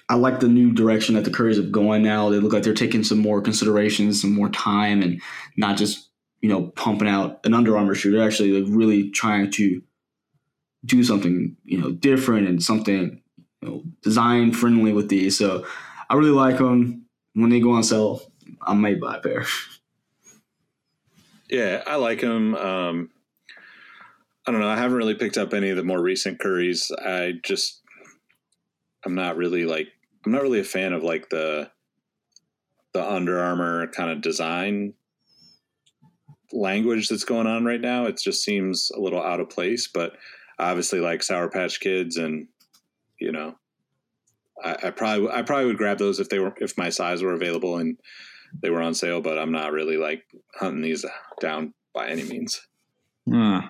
I 0.08 0.14
like 0.14 0.40
the 0.40 0.48
new 0.48 0.72
direction 0.72 1.14
that 1.14 1.24
the 1.24 1.30
Currys 1.30 1.56
have 1.56 1.72
going 1.72 2.02
now. 2.02 2.28
They 2.28 2.38
look 2.38 2.52
like 2.52 2.62
they're 2.62 2.74
taking 2.74 3.04
some 3.04 3.18
more 3.18 3.40
considerations, 3.40 4.20
some 4.20 4.34
more 4.34 4.50
time, 4.50 5.02
and 5.02 5.20
not 5.56 5.76
just 5.76 6.10
you 6.40 6.48
know 6.48 6.68
pumping 6.76 7.08
out 7.08 7.40
an 7.44 7.54
Under 7.54 7.76
Armour 7.76 7.94
shoe. 7.94 8.12
They're 8.12 8.26
actually 8.26 8.60
like 8.60 8.72
really 8.74 9.10
trying 9.10 9.50
to 9.52 9.82
do 10.84 11.02
something 11.02 11.56
you 11.64 11.80
know 11.80 11.92
different 11.92 12.46
and 12.46 12.62
something 12.62 13.22
you 13.62 13.68
know 13.68 13.82
design 14.02 14.52
friendly 14.52 14.92
with 14.92 15.08
these. 15.08 15.38
So 15.38 15.66
I 16.08 16.14
really 16.14 16.30
like 16.30 16.58
them. 16.58 17.06
When 17.36 17.50
they 17.50 17.58
go 17.58 17.72
on 17.72 17.82
sale, 17.82 18.22
I 18.66 18.74
may 18.74 18.94
buy 18.94 19.16
a 19.16 19.20
pair. 19.20 19.46
Yeah, 21.50 21.82
I 21.86 21.96
like 21.96 22.22
them. 22.22 22.54
Um, 22.54 23.10
I 24.46 24.50
don't 24.50 24.60
know. 24.60 24.68
I 24.68 24.76
haven't 24.76 24.96
really 24.96 25.14
picked 25.14 25.36
up 25.36 25.52
any 25.52 25.70
of 25.70 25.76
the 25.76 25.84
more 25.84 26.00
recent 26.00 26.40
Curries. 26.40 26.90
I 26.98 27.34
just, 27.44 27.82
I'm 29.04 29.14
not 29.14 29.36
really 29.36 29.64
like, 29.64 29.88
I'm 30.24 30.32
not 30.32 30.42
really 30.42 30.60
a 30.60 30.64
fan 30.64 30.92
of 30.92 31.02
like 31.02 31.28
the, 31.28 31.70
the 32.92 33.08
Under 33.08 33.38
Armour 33.38 33.88
kind 33.88 34.10
of 34.10 34.22
design 34.22 34.94
language 36.52 37.08
that's 37.08 37.24
going 37.24 37.46
on 37.46 37.64
right 37.64 37.80
now. 37.80 38.06
It 38.06 38.18
just 38.18 38.42
seems 38.42 38.90
a 38.94 39.00
little 39.00 39.22
out 39.22 39.40
of 39.40 39.50
place. 39.50 39.86
But 39.86 40.16
obviously, 40.58 41.00
like 41.00 41.22
Sour 41.22 41.50
Patch 41.50 41.80
Kids, 41.80 42.16
and 42.16 42.48
you 43.20 43.32
know, 43.32 43.56
I, 44.62 44.76
I 44.84 44.90
probably, 44.90 45.30
I 45.30 45.42
probably 45.42 45.66
would 45.66 45.78
grab 45.78 45.98
those 45.98 46.20
if 46.20 46.28
they 46.28 46.38
were, 46.38 46.54
if 46.58 46.78
my 46.78 46.88
size 46.88 47.22
were 47.22 47.34
available 47.34 47.78
and 47.78 47.98
they 48.62 48.70
were 48.70 48.82
on 48.82 48.94
sale. 48.94 49.20
But 49.20 49.38
I'm 49.38 49.52
not 49.52 49.72
really 49.72 49.96
like 49.96 50.24
hunting 50.58 50.82
these 50.82 51.04
down 51.40 51.74
by 51.92 52.08
any 52.08 52.24
means. 52.24 52.60
Uh, 53.32 53.62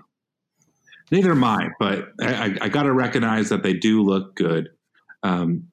neither 1.11 1.33
am 1.33 1.45
I, 1.45 1.69
but 1.79 2.09
I, 2.21 2.57
I, 2.61 2.69
got 2.69 2.85
to 2.85 2.93
recognize 2.93 3.49
that 3.51 3.63
they 3.63 3.73
do 3.73 4.03
look 4.03 4.35
good. 4.35 4.71
Um, 5.23 5.69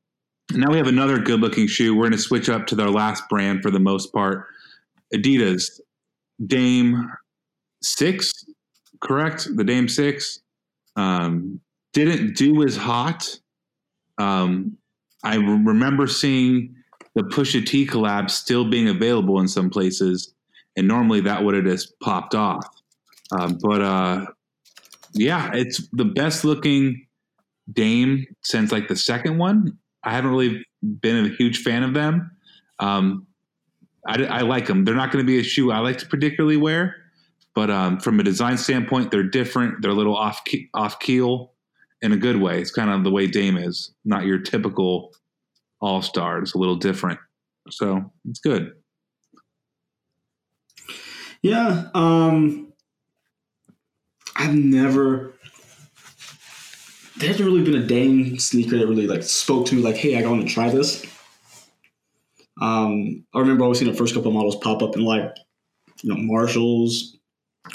now 0.52 0.70
we 0.70 0.78
have 0.78 0.88
another 0.88 1.18
good 1.18 1.40
looking 1.40 1.66
shoe. 1.66 1.96
We're 1.96 2.04
going 2.04 2.12
to 2.12 2.18
switch 2.20 2.50
up 2.50 2.68
to 2.68 2.76
their 2.76 2.90
last 2.90 3.24
brand 3.30 3.64
for 3.64 3.72
the 3.72 3.80
most 3.80 4.14
part 4.14 4.46
Adidas 5.14 5.80
Dame 6.46 7.12
6, 7.82 8.46
correct? 9.02 9.48
The 9.56 9.64
Dame 9.64 9.88
6 9.88 10.40
um, 10.96 11.60
didn't 11.94 12.36
do 12.36 12.64
as 12.64 12.76
hot. 12.76 13.40
Um, 14.18 14.78
I 15.24 15.36
remember 15.36 16.08
seeing 16.08 16.76
the 17.16 17.24
Pusha 17.24 17.66
T 17.66 17.86
collab 17.86 18.30
still 18.30 18.70
being 18.70 18.88
available 18.88 19.40
in 19.40 19.48
some 19.48 19.70
places, 19.70 20.34
and 20.78 20.88
normally 20.88 21.22
that 21.22 21.44
would 21.44 21.56
have 21.56 21.66
just 21.66 22.00
popped 22.00 22.36
off. 22.36 22.66
Um, 23.32 23.58
but 23.62 23.82
uh, 23.82 24.26
yeah, 25.14 25.52
it's 25.54 25.88
the 25.94 26.06
best 26.06 26.44
looking 26.44 27.06
Dame 27.72 28.26
since 28.42 28.72
like 28.72 28.88
the 28.88 28.96
second 28.96 29.38
one. 29.38 29.78
I 30.04 30.12
haven't 30.12 30.32
really 30.32 30.66
been 30.82 31.26
a 31.26 31.30
huge 31.30 31.62
fan 31.62 31.84
of 31.84 31.94
them. 31.94 32.32
Um, 32.80 33.28
I, 34.08 34.24
I 34.24 34.42
like 34.42 34.66
them. 34.66 34.84
They're 34.84 34.96
not 34.96 35.12
going 35.12 35.24
to 35.24 35.28
be 35.28 35.40
a 35.40 35.44
shoe 35.44 35.72
I 35.72 35.80
like 35.80 36.00
to 36.00 36.08
particularly 36.08 36.58
wear, 36.58 36.96
but 37.54 37.70
um, 37.70 38.00
from 38.00 38.20
a 38.20 38.24
design 38.24 38.58
standpoint, 38.58 39.12
they're 39.12 39.24
different. 39.24 39.82
They're 39.82 39.92
a 39.92 39.96
little 39.96 40.18
off 40.18 40.42
off 40.74 41.00
keel 41.00 41.54
in 42.02 42.12
a 42.12 42.18
good 42.18 42.38
way. 42.38 42.60
It's 42.60 42.72
kind 42.72 42.90
of 42.90 43.04
the 43.04 43.12
way 43.12 43.28
Dame 43.28 43.58
is, 43.58 43.92
not 44.06 44.26
your 44.26 44.40
typical 44.40 45.14
all 45.82 46.02
star. 46.02 46.40
It's 46.40 46.54
a 46.54 46.58
little 46.58 46.76
different, 46.76 47.20
so 47.70 48.12
it's 48.30 48.40
good. 48.40 48.74
Yeah, 51.42 51.90
um, 51.94 52.72
I've 54.36 54.54
never. 54.54 55.34
There 57.18 57.28
hasn't 57.30 57.46
really 57.48 57.64
been 57.64 57.76
a 57.76 57.86
dang 57.86 58.40
sneaker 58.40 58.78
that 58.78 58.88
really 58.88 59.08
like 59.08 59.24
spoke 59.24 59.68
to 59.68 59.76
me 59.76 59.82
like, 59.82 59.96
hey, 59.96 60.16
I 60.16 60.28
want 60.28 60.48
to 60.48 60.54
try 60.54 60.70
this. 60.70 61.06
Um, 62.62 63.26
I 63.34 63.40
remember 63.40 63.64
always 63.64 63.80
seeing 63.80 63.92
the 63.92 63.98
first 63.98 64.14
couple 64.14 64.32
models 64.32 64.56
pop 64.56 64.82
up 64.82 64.96
in 64.96 65.04
like, 65.04 65.36
you 66.04 66.14
know, 66.14 66.22
Marshalls, 66.22 67.18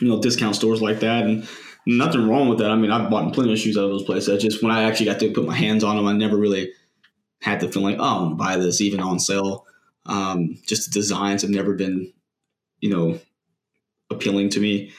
you 0.01 0.09
know, 0.09 0.21
discount 0.21 0.55
stores 0.57 0.81
like 0.81 1.01
that, 1.01 1.25
and 1.25 1.49
nothing 1.87 2.29
wrong 2.29 2.49
with 2.49 2.59
that. 2.59 2.71
I 2.71 2.77
mean, 2.77 2.91
I've 2.91 3.11
bought 3.11 3.33
plenty 3.35 3.53
of 3.53 3.59
shoes 3.59 3.77
out 3.77 3.85
of 3.85 3.91
those 3.91 4.05
places. 4.05 4.29
I 4.35 4.39
just 4.39 4.63
when 4.63 4.73
I 4.73 4.85
actually 4.85 5.07
got 5.07 5.21
to 5.21 5.33
put 5.33 5.47
my 5.47 5.57
hands 5.57 5.83
on 5.83 5.97
them, 5.97 6.07
I 6.07 6.13
never 6.13 6.37
really 6.37 6.73
had 7.47 7.61
the 7.61 7.71
feeling, 7.71 7.97
oh, 8.01 8.05
I'm 8.05 8.25
gonna 8.25 8.35
buy 8.35 8.57
this 8.57 8.81
even 8.81 9.01
on 9.01 9.21
sale. 9.21 9.67
Um, 10.05 10.59
just 10.67 10.87
the 10.87 10.99
designs 10.99 11.43
have 11.43 11.51
never 11.51 11.75
been, 11.75 12.13
you 12.81 12.91
know, 12.91 13.21
appealing 14.11 14.51
to 14.51 14.61
me. 14.61 14.93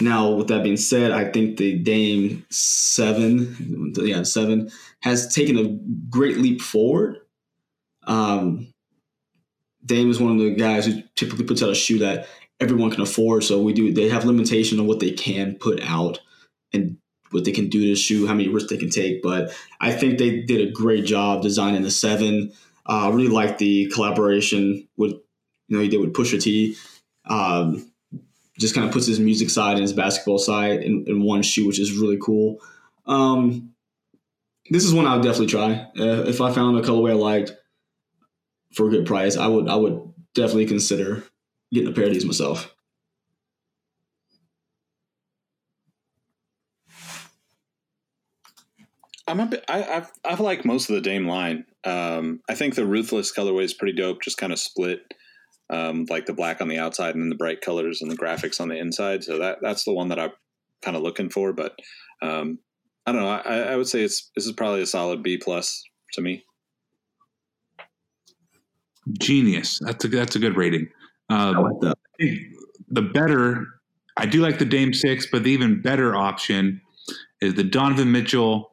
Now, 0.00 0.30
with 0.30 0.48
that 0.48 0.62
being 0.62 0.76
said, 0.76 1.12
I 1.12 1.30
think 1.30 1.56
the 1.56 1.78
Dame 1.78 2.44
Seven, 2.50 3.94
yeah, 3.96 4.22
Seven, 4.22 4.70
has 5.00 5.32
taken 5.34 5.56
a 5.56 5.78
great 6.10 6.36
leap 6.36 6.60
forward. 6.60 7.18
Um, 8.06 8.72
Dame 9.84 10.10
is 10.10 10.20
one 10.20 10.32
of 10.32 10.38
the 10.38 10.54
guys 10.54 10.84
who 10.84 11.02
typically 11.14 11.44
puts 11.44 11.62
out 11.62 11.70
a 11.70 11.74
shoe 11.74 11.98
that 12.00 12.26
everyone 12.60 12.90
can 12.90 13.02
afford. 13.02 13.44
So 13.44 13.62
we 13.62 13.72
do. 13.72 13.92
They 13.92 14.10
have 14.10 14.24
limitation 14.24 14.78
on 14.78 14.86
what 14.86 15.00
they 15.00 15.12
can 15.12 15.56
put 15.58 15.80
out 15.82 16.20
and 16.72 16.98
what 17.34 17.44
they 17.44 17.52
can 17.52 17.68
do 17.68 17.88
to 17.88 17.96
shoe, 17.96 18.26
how 18.26 18.34
many 18.34 18.48
risks 18.48 18.70
they 18.70 18.76
can 18.76 18.90
take. 18.90 19.22
But 19.22 19.52
I 19.80 19.92
think 19.92 20.18
they 20.18 20.40
did 20.40 20.66
a 20.66 20.70
great 20.70 21.04
job 21.04 21.42
designing 21.42 21.82
the 21.82 21.90
Seven. 21.90 22.52
Uh, 22.88 23.08
I 23.08 23.10
really 23.10 23.28
like 23.28 23.58
the 23.58 23.90
collaboration 23.92 24.88
with 24.96 25.12
you 25.68 25.76
know 25.76 25.80
he 25.80 25.88
did 25.88 26.00
with 26.00 26.12
Pusha 26.12 26.40
T. 26.40 26.76
Um, 27.26 27.90
just 28.58 28.74
kind 28.74 28.86
of 28.86 28.92
puts 28.92 29.06
his 29.06 29.18
music 29.18 29.50
side 29.50 29.72
and 29.72 29.82
his 29.82 29.92
basketball 29.92 30.38
side 30.38 30.82
in, 30.82 31.04
in 31.08 31.24
one 31.24 31.42
shoe, 31.42 31.66
which 31.66 31.80
is 31.80 31.98
really 31.98 32.18
cool. 32.22 32.60
Um, 33.06 33.74
this 34.70 34.84
is 34.84 34.94
one 34.94 35.06
I 35.06 35.14
would 35.16 35.24
definitely 35.24 35.48
try. 35.48 35.72
Uh, 35.98 36.24
if 36.26 36.40
I 36.40 36.52
found 36.52 36.78
a 36.78 36.82
colorway 36.82 37.10
I 37.10 37.14
liked 37.14 37.52
for 38.72 38.86
a 38.86 38.90
good 38.90 39.06
price, 39.06 39.36
I 39.36 39.48
would 39.48 39.68
I 39.68 39.76
would 39.76 40.00
definitely 40.34 40.66
consider 40.66 41.24
getting 41.72 41.88
a 41.88 41.92
pair 41.92 42.06
of 42.06 42.12
these 42.12 42.24
myself. 42.24 42.73
I'm 49.26 49.40
a 49.40 49.46
bit. 49.46 49.64
I 49.68 49.84
I've, 49.84 50.12
I 50.24 50.34
like 50.34 50.64
most 50.64 50.90
of 50.90 50.96
the 50.96 51.00
Dame 51.00 51.26
line. 51.26 51.64
Um, 51.84 52.40
I 52.48 52.54
think 52.54 52.74
the 52.74 52.86
Ruthless 52.86 53.32
colorway 53.32 53.64
is 53.64 53.74
pretty 53.74 53.96
dope. 53.96 54.22
Just 54.22 54.36
kind 54.36 54.52
of 54.52 54.58
split, 54.58 55.00
um, 55.70 56.06
like 56.10 56.26
the 56.26 56.34
black 56.34 56.60
on 56.60 56.68
the 56.68 56.78
outside 56.78 57.14
and 57.14 57.22
then 57.22 57.30
the 57.30 57.36
bright 57.36 57.60
colors 57.60 58.02
and 58.02 58.10
the 58.10 58.16
graphics 58.16 58.60
on 58.60 58.68
the 58.68 58.78
inside. 58.78 59.24
So 59.24 59.38
that 59.38 59.58
that's 59.62 59.84
the 59.84 59.94
one 59.94 60.08
that 60.08 60.18
I'm 60.18 60.32
kind 60.82 60.96
of 60.96 61.02
looking 61.02 61.30
for. 61.30 61.52
But 61.52 61.72
um, 62.20 62.58
I 63.06 63.12
don't 63.12 63.22
know. 63.22 63.28
I, 63.28 63.72
I 63.72 63.76
would 63.76 63.88
say 63.88 64.02
it's 64.02 64.30
this 64.36 64.46
is 64.46 64.52
probably 64.52 64.82
a 64.82 64.86
solid 64.86 65.22
B 65.22 65.38
plus 65.38 65.82
to 66.12 66.20
me. 66.20 66.44
Genius. 69.18 69.78
That's 69.80 70.04
a 70.04 70.08
that's 70.08 70.36
a 70.36 70.38
good 70.38 70.56
rating. 70.56 70.88
Um, 71.30 71.56
I 71.56 71.60
like 71.60 71.80
that. 71.80 71.98
The 72.88 73.02
better, 73.02 73.66
I 74.16 74.26
do 74.26 74.40
like 74.40 74.58
the 74.58 74.64
Dame 74.64 74.92
Six, 74.92 75.26
but 75.30 75.44
the 75.44 75.50
even 75.50 75.80
better 75.80 76.14
option 76.14 76.80
is 77.40 77.54
the 77.54 77.64
Donovan 77.64 78.12
Mitchell 78.12 78.70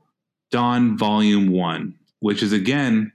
Don 0.51 0.97
Volume 0.97 1.51
One, 1.51 1.95
which 2.19 2.43
is 2.43 2.53
again 2.53 3.11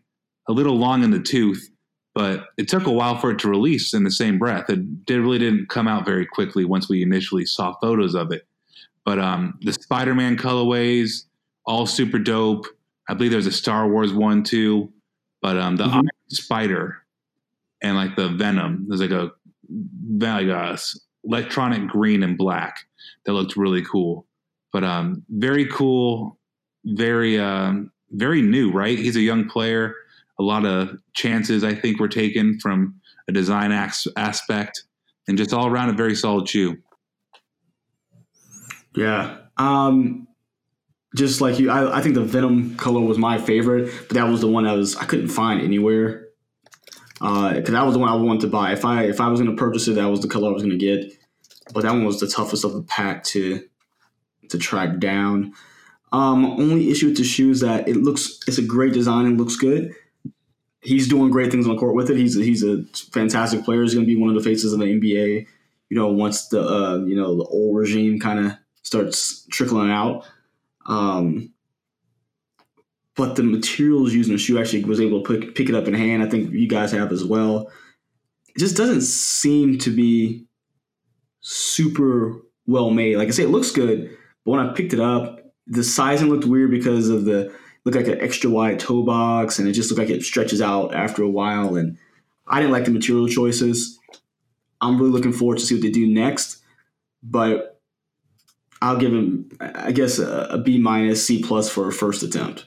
a 0.49 0.53
little 0.53 0.77
long 0.77 1.03
in 1.05 1.11
the 1.11 1.21
tooth, 1.21 1.69
but 2.15 2.47
it 2.57 2.69
took 2.69 2.87
a 2.87 2.93
while 2.93 3.19
for 3.19 3.31
it 3.31 3.39
to 3.41 3.49
release 3.49 3.93
in 3.95 4.05
the 4.05 4.11
same 4.11 4.39
breath. 4.39 4.71
It 4.71 5.05
did, 5.05 5.21
really 5.21 5.39
didn't 5.39 5.69
come 5.69 5.87
out 5.89 6.05
very 6.05 6.25
quickly 6.27 6.65
once 6.65 6.89
we 6.89 7.03
initially 7.03 7.45
saw 7.47 7.75
photos 7.81 8.15
of 8.15 8.33
it. 8.33 8.47
But 9.05 9.19
um, 9.19 9.59
the 9.63 9.73
Spider-Man 9.73 10.37
colorways, 10.37 11.25
all 11.67 11.87
super 11.87 12.19
dope. 12.19 12.67
I 13.09 13.15
believe 13.15 13.31
there's 13.33 13.47
a 13.47 13.53
Star 13.53 13.89
Wars 13.89 14.13
one 14.13 14.43
too, 14.43 14.93
but 15.43 15.57
um, 15.59 15.77
the 15.77 15.85
Mhm. 15.85 15.95
Iron 15.95 16.09
Spider 16.29 17.03
and 17.83 17.97
like 17.97 18.17
the 18.17 18.29
Venom, 18.31 18.87
there's 18.89 19.01
like 19.01 19.11
a 19.11 19.31
like 20.19 20.47
a 20.47 20.79
electronic 21.25 21.89
green 21.89 22.23
and 22.23 22.39
black 22.39 22.77
that 23.25 23.33
looked 23.33 23.57
really 23.57 23.83
cool. 23.83 24.27
But 24.73 24.85
um, 24.85 25.25
very 25.29 25.67
cool, 25.67 26.36
very 26.87 27.39
um, 27.39 27.91
very 28.11 28.43
new, 28.43 28.73
right? 28.73 28.99
He's 28.99 29.17
a 29.17 29.21
young 29.21 29.49
player. 29.49 29.95
A 30.39 30.43
lot 30.43 30.65
of 30.65 30.97
chances 31.15 31.65
I 31.65 31.75
think 31.75 31.99
were 31.99 32.09
taken 32.09 32.59
from 32.61 33.01
a 33.29 33.33
design 33.33 33.73
ax- 33.73 34.07
aspect, 34.17 34.85
and 35.27 35.37
just 35.37 35.53
all 35.53 35.67
around 35.67 35.91
a 35.91 35.95
very 35.95 36.15
solid 36.15 36.49
shoe. 36.49 36.77
Yeah. 38.95 39.39
Um, 39.57 40.29
just 41.17 41.41
like 41.41 41.59
you, 41.59 41.71
I, 41.71 41.99
I 41.99 42.03
think 42.03 42.15
the 42.15 42.23
Venom 42.23 42.77
color 42.77 43.01
was 43.01 43.19
my 43.19 43.39
favorite, 43.39 43.93
but 44.09 44.15
that 44.15 44.29
was 44.29 44.41
the 44.41 44.49
one 44.49 44.67
I 44.67 44.75
was 44.75 44.97
I 44.97 45.05
couldn't 45.05 45.29
find 45.29 45.61
anywhere. 45.61 46.23
Because 47.19 47.71
that 47.71 47.87
was 47.87 47.95
the 47.95 47.99
one 47.99 48.11
I 48.11 48.15
wanted 48.15 48.43
to 48.43 48.49
buy. 48.49 48.73
If 48.73 48.85
I 48.85 49.05
if 49.05 49.21
I 49.21 49.29
was 49.29 49.41
going 49.41 49.51
to 49.51 49.59
purchase 49.59 49.89
it, 49.89 49.95
that 49.95 50.07
was 50.07 50.21
the 50.21 50.29
color 50.29 50.51
I 50.51 50.53
was 50.53 50.63
going 50.63 50.79
to 50.79 50.85
get. 50.85 51.13
But 51.73 51.83
that 51.83 51.93
one 51.93 52.05
was 52.05 52.21
the 52.21 52.29
toughest 52.29 52.65
of 52.65 52.75
the 52.75 52.83
pack 52.83 53.25
to 53.25 53.67
to 54.51 54.59
track 54.59 54.99
down. 54.99 55.55
Um, 56.13 56.45
only 56.45 56.91
issue 56.91 57.07
with 57.07 57.17
the 57.17 57.25
shoe 57.25 57.51
is 57.51 57.61
that 57.61 57.89
it 57.89 57.97
looks 57.97 58.39
it's 58.47 58.59
a 58.59 58.63
great 58.63 58.93
design 58.93 59.27
and 59.27 59.39
looks 59.39 59.57
good. 59.57 59.93
He's 60.81 61.09
doing 61.09 61.31
great 61.31 61.51
things 61.51 61.67
on 61.67 61.75
the 61.75 61.81
court 61.81 61.97
with 61.97 62.11
it. 62.11 62.17
He's 62.17 62.39
a, 62.39 62.45
he's 62.45 62.63
a 62.63 62.85
fantastic 63.13 63.65
player. 63.65 63.83
He's 63.83 63.95
going 63.95 64.07
to 64.07 64.15
be 64.15 64.21
one 64.21 64.31
of 64.31 64.37
the 64.37 64.49
faces 64.49 64.73
of 64.73 64.79
the 64.79 64.87
NBA. 64.87 65.47
You 65.89 65.97
know, 65.97 66.09
once 66.09 66.49
the 66.49 66.63
uh, 66.63 66.97
you 67.05 67.17
know 67.17 67.37
the 67.37 67.45
old 67.45 67.77
regime 67.77 68.21
kind 68.21 68.47
of 68.47 68.53
starts 68.83 69.45
trickling 69.51 69.91
out. 69.91 70.25
Um, 70.87 71.53
but 73.17 73.35
the 73.35 73.43
materials 73.43 74.13
used 74.13 74.29
in 74.29 74.37
the 74.37 74.39
shoe 74.39 74.61
actually 74.61 74.85
was 74.85 75.01
able 75.01 75.23
to 75.23 75.39
pick, 75.39 75.55
pick 75.55 75.69
it 75.69 75.75
up 75.75 75.89
in 75.89 75.95
hand. 75.95 76.23
I 76.23 76.29
think 76.29 76.53
you 76.53 76.69
guys 76.69 76.93
have 76.93 77.11
as 77.11 77.25
well. 77.25 77.71
It 78.49 78.59
just 78.59 78.77
doesn't 78.77 79.01
seem 79.01 79.79
to 79.79 79.91
be 79.91 80.47
super 81.41 82.43
well 82.67 82.91
made. 82.91 83.17
Like 83.17 83.29
I 83.29 83.31
say, 83.31 83.45
it 83.45 83.51
looks 83.51 83.71
good, 83.71 84.17
but 84.45 84.51
when 84.53 84.61
I 84.61 84.73
picked 84.75 84.93
it 84.93 85.01
up, 85.01 85.36
the 85.67 85.85
sizing 85.85 86.29
looked 86.29 86.45
weird 86.45 86.71
because 86.71 87.09
of 87.09 87.25
the 87.25 87.53
looked 87.85 87.97
like 87.97 88.09
an 88.09 88.21
extra 88.21 88.51
wide 88.51 88.81
toe 88.81 89.03
box, 89.03 89.59
and 89.59 89.69
it 89.69 89.73
just 89.73 89.91
looked 89.91 90.01
like 90.01 90.11
it 90.11 90.23
stretches 90.23 90.61
out 90.61 90.95
after 90.95 91.23
a 91.23 91.29
while. 91.29 91.77
And 91.77 91.99
I 92.47 92.61
didn't 92.61 92.73
like 92.73 92.85
the 92.85 92.91
material 92.91 93.29
choices. 93.29 93.99
I'm 94.81 94.99
really 94.99 95.11
looking 95.11 95.33
forward 95.33 95.59
to 95.59 95.65
see 95.65 95.75
what 95.75 95.83
they 95.83 95.91
do 95.91 96.07
next, 96.07 96.63
but 97.23 97.81
I'll 98.83 98.99
give 98.99 99.13
him, 99.13 99.49
I 99.61 99.93
guess, 99.93 100.19
a, 100.19 100.49
a 100.51 100.59
B 100.59 100.79
minus, 100.79 101.25
C 101.25 101.43
plus 101.43 101.71
for 101.71 101.89
a 101.89 101.93
first 101.93 102.23
attempt. 102.23 102.67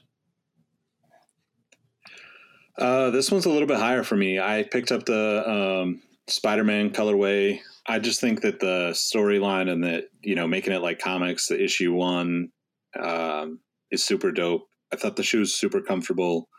Uh, 2.78 3.10
this 3.10 3.30
one's 3.30 3.46
a 3.46 3.50
little 3.50 3.68
bit 3.68 3.78
higher 3.78 4.04
for 4.04 4.16
me. 4.16 4.40
I 4.40 4.64
picked 4.64 4.92
up 4.92 5.06
the 5.06 5.44
um, 5.48 6.02
Spider-Man 6.28 6.92
colorway. 6.92 7.60
I 7.86 8.00
just 8.00 8.22
think 8.22 8.42
that 8.42 8.60
the 8.60 8.92
storyline 8.94 9.70
and 9.70 9.84
that 9.84 10.06
you 10.22 10.36
know 10.36 10.48
making 10.48 10.74
it 10.74 10.82
like 10.82 11.00
comics, 11.00 11.48
the 11.48 11.62
issue 11.62 11.94
one, 11.94 12.52
um, 13.00 13.60
is 13.92 14.04
super 14.04 14.32
dope. 14.32 14.68
I 14.92 14.96
thought 14.96 15.16
the 15.16 15.24
shoe 15.24 15.40
was 15.40 15.54
super 15.54 15.82
comfortable. 15.82 16.50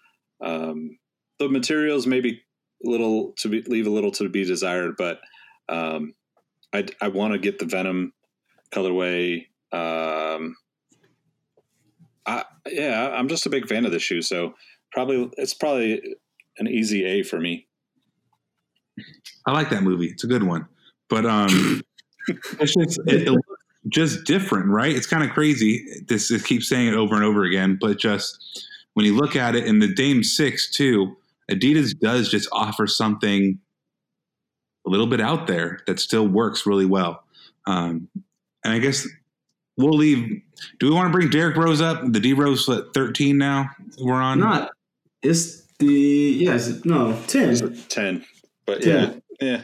Um, 0.40 0.98
the 1.38 1.48
materials 1.48 2.06
maybe 2.06 2.42
a 2.84 2.88
little 2.88 3.32
to 3.38 3.48
be, 3.48 3.62
leave 3.62 3.86
a 3.86 3.90
little 3.90 4.12
to 4.12 4.28
be 4.28 4.44
desired, 4.44 4.94
but 4.96 5.20
um, 5.68 6.14
I 6.72 6.86
I 7.00 7.08
want 7.08 7.32
to 7.32 7.38
get 7.38 7.58
the 7.58 7.66
Venom 7.66 8.12
colorway. 8.72 9.46
Um, 9.72 10.56
I, 12.26 12.44
yeah, 12.68 13.10
I'm 13.12 13.28
just 13.28 13.46
a 13.46 13.50
big 13.50 13.66
fan 13.66 13.84
of 13.84 13.92
the 13.92 13.98
shoe, 13.98 14.22
so 14.22 14.54
probably 14.92 15.30
it's 15.36 15.54
probably 15.54 16.16
an 16.58 16.68
easy 16.68 17.04
A 17.04 17.22
for 17.22 17.40
me. 17.40 17.66
I 19.46 19.52
like 19.52 19.70
that 19.70 19.82
movie. 19.82 20.06
It's 20.06 20.24
a 20.24 20.28
good 20.28 20.42
one, 20.42 20.66
but 21.08 21.26
um, 21.26 21.82
it's 22.28 22.74
just 22.74 23.00
it, 23.06 23.28
it 23.28 23.40
just 23.88 24.24
different, 24.24 24.66
right? 24.68 24.94
It's 24.94 25.06
kind 25.06 25.24
of 25.24 25.30
crazy. 25.30 25.84
This 26.06 26.30
it 26.30 26.44
keeps 26.44 26.68
saying 26.68 26.88
it 26.88 26.94
over 26.94 27.14
and 27.14 27.24
over 27.24 27.44
again, 27.44 27.78
but 27.80 27.98
just 27.98 28.66
when 28.94 29.06
you 29.06 29.16
look 29.16 29.36
at 29.36 29.54
it 29.54 29.66
in 29.66 29.78
the 29.78 29.92
Dame 29.92 30.22
Six 30.22 30.70
too, 30.70 31.16
Adidas 31.50 31.98
does 31.98 32.30
just 32.30 32.48
offer 32.52 32.86
something 32.86 33.58
a 34.86 34.90
little 34.90 35.06
bit 35.06 35.20
out 35.20 35.46
there 35.46 35.80
that 35.86 36.00
still 36.00 36.26
works 36.26 36.66
really 36.66 36.86
well. 36.86 37.24
Um, 37.66 38.08
and 38.64 38.74
I 38.74 38.78
guess 38.78 39.06
we'll 39.76 39.96
leave. 39.96 40.42
Do 40.78 40.88
we 40.88 40.94
want 40.94 41.06
to 41.06 41.12
bring 41.12 41.30
Derrick 41.30 41.56
Rose 41.56 41.80
up? 41.80 42.00
The 42.12 42.20
D 42.20 42.32
Rose 42.32 42.68
at 42.68 42.92
13 42.94 43.38
now. 43.38 43.70
We're 43.98 44.14
on. 44.14 44.40
Not. 44.40 44.70
It's 45.22 45.62
the 45.78 45.86
yes. 45.86 46.84
No 46.84 47.18
ten. 47.26 47.56
ten. 47.88 48.24
But 48.66 48.82
Ten. 48.82 49.22
yeah, 49.40 49.48
yeah, 49.48 49.62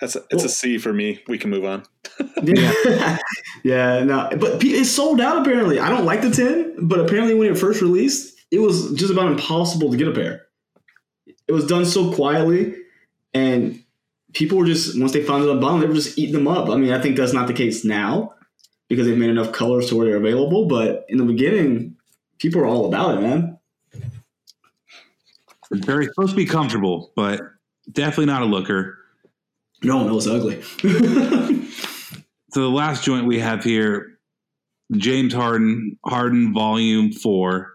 that's 0.00 0.16
a, 0.16 0.20
it's 0.30 0.42
a 0.42 0.46
Well- 0.46 0.48
C 0.48 0.78
for 0.78 0.92
me. 0.92 1.22
We 1.28 1.38
can 1.38 1.50
move 1.50 1.64
on. 1.64 1.84
Yeah, 2.42 3.16
yeah, 3.64 4.04
no, 4.04 4.28
but 4.38 4.60
pe- 4.60 4.68
it's 4.68 4.90
sold 4.90 5.18
out 5.20 5.40
apparently. 5.40 5.78
I 5.78 5.88
don't 5.88 6.04
like 6.04 6.20
the 6.20 6.30
ten, 6.30 6.74
but 6.86 7.00
apparently 7.00 7.34
when 7.34 7.50
it 7.50 7.56
first 7.56 7.80
released, 7.80 8.38
it 8.50 8.58
was 8.58 8.92
just 8.92 9.10
about 9.10 9.32
impossible 9.32 9.90
to 9.90 9.96
get 9.96 10.08
a 10.08 10.12
pair. 10.12 10.42
It 11.48 11.52
was 11.52 11.66
done 11.66 11.86
so 11.86 12.12
quietly, 12.12 12.74
and 13.32 13.82
people 14.34 14.58
were 14.58 14.66
just 14.66 15.00
once 15.00 15.12
they 15.12 15.22
found 15.22 15.42
it 15.44 15.48
on 15.48 15.58
bottom, 15.60 15.80
they 15.80 15.86
were 15.86 15.94
just 15.94 16.18
eating 16.18 16.34
them 16.34 16.46
up. 16.46 16.68
I 16.68 16.76
mean, 16.76 16.92
I 16.92 17.00
think 17.00 17.16
that's 17.16 17.32
not 17.32 17.46
the 17.46 17.54
case 17.54 17.82
now 17.84 18.34
because 18.88 19.06
they've 19.06 19.16
made 19.16 19.30
enough 19.30 19.52
colors 19.52 19.88
to 19.88 19.96
where 19.96 20.06
they're 20.06 20.16
available. 20.18 20.66
But 20.66 21.06
in 21.08 21.16
the 21.16 21.24
beginning, 21.24 21.96
people 22.38 22.60
were 22.60 22.66
all 22.66 22.84
about 22.86 23.16
it, 23.16 23.20
man. 23.22 23.58
It's 25.70 25.84
very 25.86 26.04
supposed 26.06 26.30
to 26.30 26.36
be 26.36 26.46
comfortable, 26.46 27.10
but 27.16 27.40
definitely 27.90 28.26
not 28.26 28.42
a 28.42 28.46
looker. 28.46 28.98
No, 29.84 30.06
no, 30.06 30.16
it's 30.16 30.26
ugly. 30.26 30.62
So 32.54 32.60
the 32.60 32.68
last 32.68 33.02
joint 33.02 33.26
we 33.26 33.40
have 33.40 33.64
here, 33.64 34.20
James 34.92 35.34
Harden, 35.34 35.98
Harden 36.06 36.54
Volume 36.54 37.10
Four, 37.10 37.74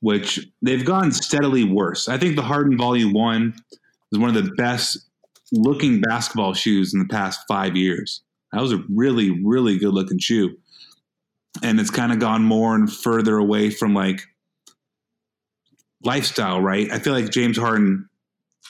which 0.00 0.44
they've 0.60 0.84
gone 0.84 1.12
steadily 1.12 1.62
worse. 1.62 2.08
I 2.08 2.18
think 2.18 2.34
the 2.34 2.42
Harden 2.42 2.76
Volume 2.76 3.12
One 3.12 3.54
is 4.10 4.18
one 4.18 4.36
of 4.36 4.44
the 4.44 4.50
best 4.56 4.98
looking 5.52 6.00
basketball 6.00 6.52
shoes 6.52 6.92
in 6.92 6.98
the 6.98 7.06
past 7.06 7.42
five 7.46 7.76
years. 7.76 8.22
That 8.52 8.60
was 8.60 8.72
a 8.72 8.82
really, 8.92 9.40
really 9.44 9.78
good 9.78 9.94
looking 9.94 10.18
shoe. 10.18 10.56
And 11.62 11.78
it's 11.78 11.90
kind 11.90 12.12
of 12.12 12.18
gone 12.18 12.42
more 12.42 12.74
and 12.74 12.92
further 12.92 13.38
away 13.38 13.70
from 13.70 13.94
like 13.94 14.22
lifestyle, 16.02 16.60
right? 16.60 16.90
I 16.90 16.98
feel 16.98 17.12
like 17.12 17.30
James 17.30 17.56
Harden 17.56 18.08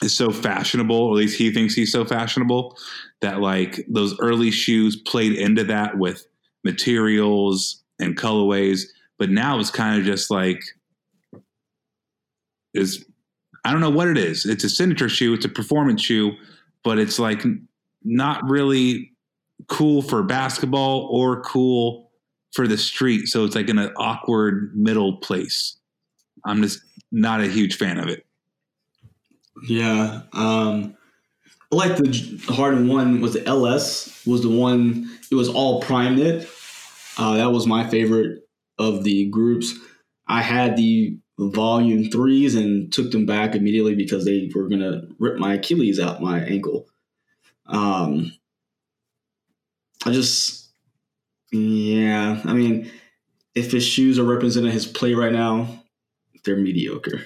is 0.01 0.15
so 0.15 0.31
fashionable, 0.31 0.95
or 0.95 1.11
at 1.11 1.17
least 1.17 1.37
he 1.37 1.51
thinks 1.51 1.73
he's 1.73 1.91
so 1.91 2.05
fashionable, 2.05 2.77
that 3.21 3.39
like 3.39 3.85
those 3.87 4.17
early 4.19 4.51
shoes 4.51 4.95
played 4.95 5.33
into 5.33 5.63
that 5.65 5.97
with 5.97 6.25
materials 6.63 7.83
and 7.99 8.17
colorways. 8.17 8.83
But 9.17 9.29
now 9.29 9.59
it's 9.59 9.71
kind 9.71 9.99
of 9.99 10.05
just 10.05 10.31
like 10.31 10.61
is 12.73 13.05
I 13.65 13.71
don't 13.71 13.81
know 13.81 13.89
what 13.89 14.07
it 14.07 14.17
is. 14.17 14.45
It's 14.45 14.63
a 14.63 14.69
signature 14.69 15.09
shoe, 15.09 15.33
it's 15.33 15.45
a 15.45 15.49
performance 15.49 16.01
shoe, 16.01 16.31
but 16.83 16.97
it's 16.97 17.19
like 17.19 17.43
not 18.03 18.43
really 18.49 19.11
cool 19.67 20.01
for 20.01 20.23
basketball 20.23 21.09
or 21.11 21.41
cool 21.41 22.11
for 22.53 22.67
the 22.67 22.77
street. 22.77 23.27
So 23.27 23.43
it's 23.43 23.55
like 23.55 23.69
in 23.69 23.77
an 23.77 23.91
awkward 23.97 24.71
middle 24.75 25.17
place. 25.17 25.77
I'm 26.45 26.61
just 26.61 26.81
not 27.11 27.41
a 27.41 27.47
huge 27.47 27.75
fan 27.75 27.97
of 27.97 28.07
it. 28.07 28.25
Yeah. 29.67 30.21
Um 30.33 30.95
I 31.71 31.75
like 31.75 31.97
the 31.97 32.41
Harden 32.49 32.87
one 32.87 33.21
was 33.21 33.33
the 33.33 33.45
LS 33.45 34.23
was 34.25 34.41
the 34.41 34.49
one 34.49 35.09
it 35.31 35.35
was 35.35 35.49
all 35.49 35.81
Primeknit. 35.81 36.47
Uh, 37.17 37.37
that 37.37 37.51
was 37.51 37.67
my 37.67 37.87
favorite 37.87 38.43
of 38.79 39.03
the 39.03 39.25
groups. 39.29 39.73
I 40.27 40.41
had 40.41 40.77
the 40.77 41.17
volume 41.39 42.09
threes 42.11 42.55
and 42.55 42.91
took 42.93 43.11
them 43.11 43.25
back 43.25 43.55
immediately 43.55 43.95
because 43.95 44.25
they 44.25 44.49
were 44.55 44.69
gonna 44.69 45.03
rip 45.19 45.37
my 45.37 45.55
Achilles 45.55 45.99
out 45.99 46.21
my 46.21 46.39
ankle. 46.41 46.87
Um 47.67 48.31
I 50.05 50.11
just 50.11 50.69
yeah, 51.51 52.41
I 52.45 52.53
mean 52.53 52.91
if 53.55 53.71
his 53.71 53.85
shoes 53.85 54.19
are 54.19 54.23
representing 54.23 54.71
his 54.71 54.85
play 54.87 55.13
right 55.13 55.33
now, 55.33 55.83
they're 56.45 56.57
mediocre. 56.57 57.21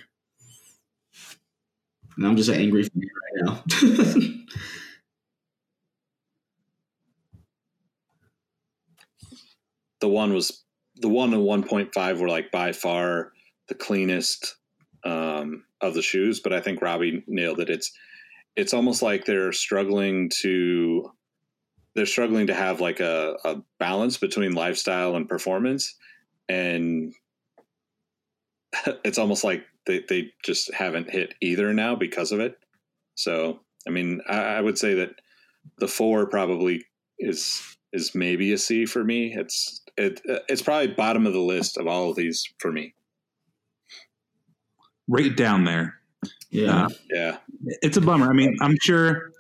And 2.18 2.28
I'm 2.28 2.36
just 2.36 2.49
an 2.49 2.55
angry 2.55 2.84
fan 2.84 3.01
right 3.01 3.45
now. 3.45 3.64
The 10.03 10.09
one 10.09 10.34
was 10.34 10.66
the 10.97 11.07
one 11.07 11.34
and 11.34 11.43
one 11.43 11.64
point 11.64 11.93
five 11.93 12.20
were 12.20 12.28
like 12.28 12.51
by 12.51 12.74
far 12.74 13.32
the 13.70 13.74
cleanest 13.74 14.57
um, 15.05 15.64
of 15.80 15.93
the 15.93 16.01
shoes, 16.01 16.41
but 16.41 16.51
I 16.51 16.59
think 16.59 16.82
Robbie 16.82 17.24
nailed 17.26 17.61
it. 17.61 17.70
It's 17.70 17.89
it's 18.57 18.74
almost 18.74 19.01
like 19.01 19.24
they're 19.24 19.53
struggling 19.53 20.30
to 20.41 21.09
they're 21.95 22.05
struggling 22.05 22.47
to 22.47 22.53
have 22.53 22.82
like 22.82 22.99
a, 22.99 23.38
a 23.45 23.61
balance 23.80 24.18
between 24.18 24.51
lifestyle 24.51 25.16
and 25.16 25.30
performance 25.30 25.95
and 26.49 27.14
it's 29.05 29.18
almost 29.18 29.45
like 29.45 29.64
they, 29.86 30.03
they 30.09 30.31
just 30.43 30.73
haven't 30.73 31.09
hit 31.09 31.34
either 31.41 31.73
now 31.73 31.95
because 31.95 32.31
of 32.31 32.39
it 32.39 32.57
so 33.15 33.59
i 33.88 33.89
mean 33.89 34.21
I, 34.27 34.38
I 34.39 34.61
would 34.61 34.77
say 34.77 34.93
that 34.95 35.11
the 35.79 35.88
four 35.88 36.25
probably 36.27 36.86
is 37.19 37.61
is 37.91 38.13
maybe 38.15 38.53
a 38.53 38.57
c 38.57 38.86
for 38.86 39.03
me 39.03 39.34
it's 39.36 39.81
it 39.97 40.21
it's 40.49 40.61
probably 40.61 40.88
bottom 40.88 41.27
of 41.27 41.34
the 41.34 41.39
list 41.39 41.77
of 41.77 41.88
all 41.88 42.09
of 42.09 42.15
these 42.15 42.43
for 42.59 42.71
me 42.71 42.93
Right 45.07 45.36
down 45.36 45.65
there. 45.65 45.95
yeah. 46.49 46.86
Uh, 46.86 46.89
yeah 47.13 47.38
It's 47.81 47.97
a 47.97 48.01
bummer. 48.01 48.29
I 48.29 48.34
mean, 48.34 48.55
I'm 48.61 48.77
sure 48.81 49.31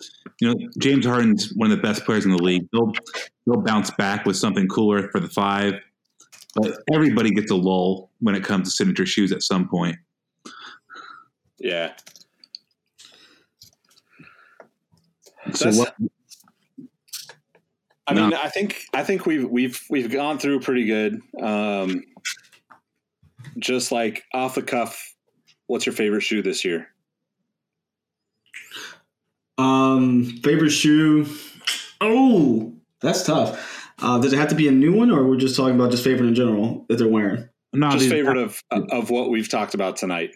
you 0.41 0.49
know 0.49 0.55
James 0.77 1.05
Harden's 1.05 1.53
one 1.55 1.71
of 1.71 1.77
the 1.77 1.81
best 1.81 2.03
players 2.05 2.25
in 2.25 2.31
the 2.31 2.43
league. 2.43 2.67
He'll 2.73 2.91
he'll 3.45 3.61
bounce 3.61 3.89
back 3.91 4.25
with 4.25 4.35
something 4.35 4.67
cooler 4.67 5.07
for 5.09 5.21
the 5.21 5.29
five. 5.29 5.75
But 6.55 6.79
everybody 6.93 7.31
gets 7.31 7.49
a 7.49 7.55
lull 7.55 8.11
when 8.19 8.35
it 8.35 8.43
comes 8.43 8.67
to 8.67 8.71
signature 8.71 9.05
shoes 9.05 9.31
at 9.31 9.41
some 9.41 9.67
point. 9.69 9.95
Yeah 11.63 11.93
So 15.53 15.65
That's- 15.71 15.77
what, 15.77 15.95
I 18.07 18.13
No. 18.13 18.23
mean, 18.23 18.33
I 18.33 18.49
think 18.49 18.83
I 18.93 19.03
think 19.03 19.25
we've 19.25 19.49
we've 19.49 19.79
we've 19.89 20.09
gone 20.11 20.37
through 20.39 20.59
pretty 20.61 20.85
good. 20.85 21.21
Um, 21.41 22.03
just 23.59 23.91
like 23.91 24.23
off 24.33 24.55
the 24.55 24.61
cuff, 24.61 25.15
what's 25.67 25.85
your 25.85 25.93
favorite 25.93 26.21
shoe 26.21 26.41
this 26.41 26.63
year? 26.65 26.87
Um, 29.57 30.25
favorite 30.43 30.71
shoe. 30.71 31.27
Oh, 32.01 32.73
that's 33.01 33.23
tough. 33.23 33.91
Uh, 33.99 34.19
does 34.19 34.33
it 34.33 34.37
have 34.39 34.49
to 34.49 34.55
be 34.55 34.67
a 34.67 34.71
new 34.71 34.93
one, 34.93 35.11
or 35.11 35.25
we're 35.27 35.37
just 35.37 35.55
talking 35.55 35.75
about 35.75 35.91
just 35.91 36.03
favorite 36.03 36.27
in 36.27 36.35
general 36.35 36.85
that 36.89 36.97
they're 36.97 37.07
wearing? 37.07 37.47
no, 37.73 37.89
Just 37.91 38.09
favorite 38.09 38.37
of 38.37 38.61
of 38.71 39.09
what 39.11 39.29
we've 39.29 39.49
talked 39.49 39.73
about 39.75 39.97
tonight. 39.97 40.31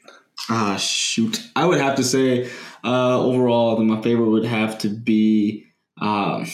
Ah, 0.50 0.78
shoot. 0.78 1.42
I 1.56 1.66
would 1.66 1.80
have 1.80 1.96
to 1.96 2.04
say, 2.04 2.50
uh, 2.84 3.20
overall, 3.20 3.78
my 3.84 4.02
favorite 4.02 4.30
would 4.30 4.46
have 4.46 4.78
to 4.80 4.90
be, 4.90 5.66
um, 6.00 6.48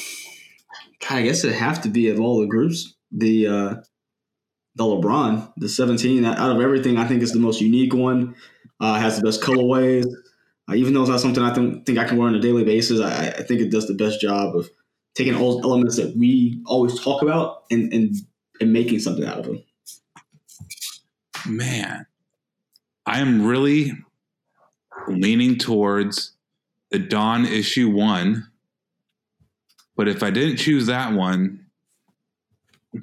I 1.09 1.21
guess 1.21 1.43
it'd 1.43 1.55
have 1.55 1.81
to 1.83 1.89
be 1.89 2.09
of 2.09 2.19
all 2.19 2.41
the 2.41 2.47
groups, 2.47 2.95
the 3.11 3.47
uh, 3.47 3.75
the 4.75 4.83
LeBron, 4.83 5.53
the 5.57 5.69
17. 5.69 6.25
Out 6.25 6.55
of 6.55 6.61
everything, 6.61 6.97
I 6.97 7.07
think 7.07 7.21
is 7.21 7.33
the 7.33 7.39
most 7.39 7.61
unique 7.61 7.93
one. 7.93 8.35
Uh, 8.79 8.95
has 8.95 9.17
the 9.17 9.23
best 9.23 9.41
colorways. 9.41 10.05
Uh, 10.69 10.75
even 10.75 10.93
though 10.93 11.01
it's 11.01 11.09
not 11.09 11.19
something 11.19 11.43
I 11.43 11.53
think, 11.53 11.85
think 11.85 11.99
I 11.99 12.05
can 12.05 12.17
wear 12.17 12.27
on 12.27 12.35
a 12.35 12.39
daily 12.39 12.63
basis, 12.63 12.99
I, 12.99 13.27
I 13.27 13.43
think 13.43 13.61
it 13.61 13.69
does 13.69 13.87
the 13.87 13.93
best 13.93 14.19
job 14.19 14.55
of 14.55 14.69
taking 15.13 15.35
all 15.35 15.61
elements 15.63 15.97
that 15.97 16.15
we 16.17 16.61
always 16.65 16.99
talk 16.99 17.21
about 17.21 17.63
and 17.69 17.93
and, 17.93 18.15
and 18.59 18.73
making 18.73 18.99
something 18.99 19.25
out 19.25 19.39
of 19.39 19.45
them. 19.45 19.63
man, 21.47 22.05
I 23.05 23.19
am 23.19 23.45
really 23.45 23.93
leaning 25.07 25.57
towards 25.57 26.31
the 26.91 26.99
Don 26.99 27.45
issue 27.45 27.89
one. 27.89 28.47
But 29.95 30.07
if 30.07 30.23
I 30.23 30.31
didn't 30.31 30.57
choose 30.57 30.87
that 30.87 31.13
one, 31.13 31.65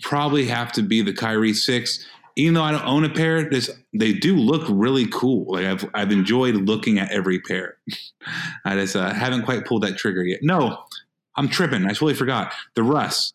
probably 0.01 0.47
have 0.47 0.73
to 0.73 0.83
be 0.83 1.03
the 1.03 1.13
Kyrie 1.13 1.55
six. 1.55 2.07
Even 2.37 2.55
though 2.55 2.63
I 2.63 2.73
don't 2.73 2.87
own 2.87 3.05
a 3.05 3.11
pair, 3.11 3.49
this 3.49 3.71
they 3.93 4.13
do 4.13 4.37
look 4.37 4.65
really 4.69 5.07
cool. 5.07 5.53
Like 5.53 5.67
I've 5.67 5.91
I've 5.95 6.13
enjoyed 6.13 6.55
looking 6.55 6.99
at 6.99 7.11
every 7.11 7.41
pair. 7.41 7.77
I 8.65 8.77
just 8.77 8.97
uh, 8.97 9.13
haven't 9.13 9.45
quite 9.45 9.67
pulled 9.67 9.83
that 9.83 9.99
trigger 9.99 10.23
yet. 10.23 10.41
No, 10.43 10.85
I'm 11.37 11.49
tripping. 11.49 11.85
I 11.85 11.89
totally 11.89 12.15
forgot 12.15 12.53
the 12.75 12.83
Russ. 12.83 13.33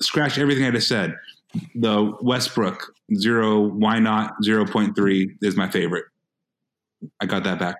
Scratch 0.00 0.38
everything 0.38 0.64
I 0.64 0.70
just 0.70 0.88
said. 0.88 1.16
The 1.74 2.16
Westbrook 2.20 2.94
zero. 3.14 3.60
Why 3.60 3.98
not 3.98 4.34
zero 4.42 4.66
point 4.66 4.96
three 4.96 5.36
is 5.42 5.56
my 5.56 5.68
favorite. 5.68 6.06
I 7.20 7.26
got 7.26 7.44
that 7.44 7.58
back. 7.58 7.76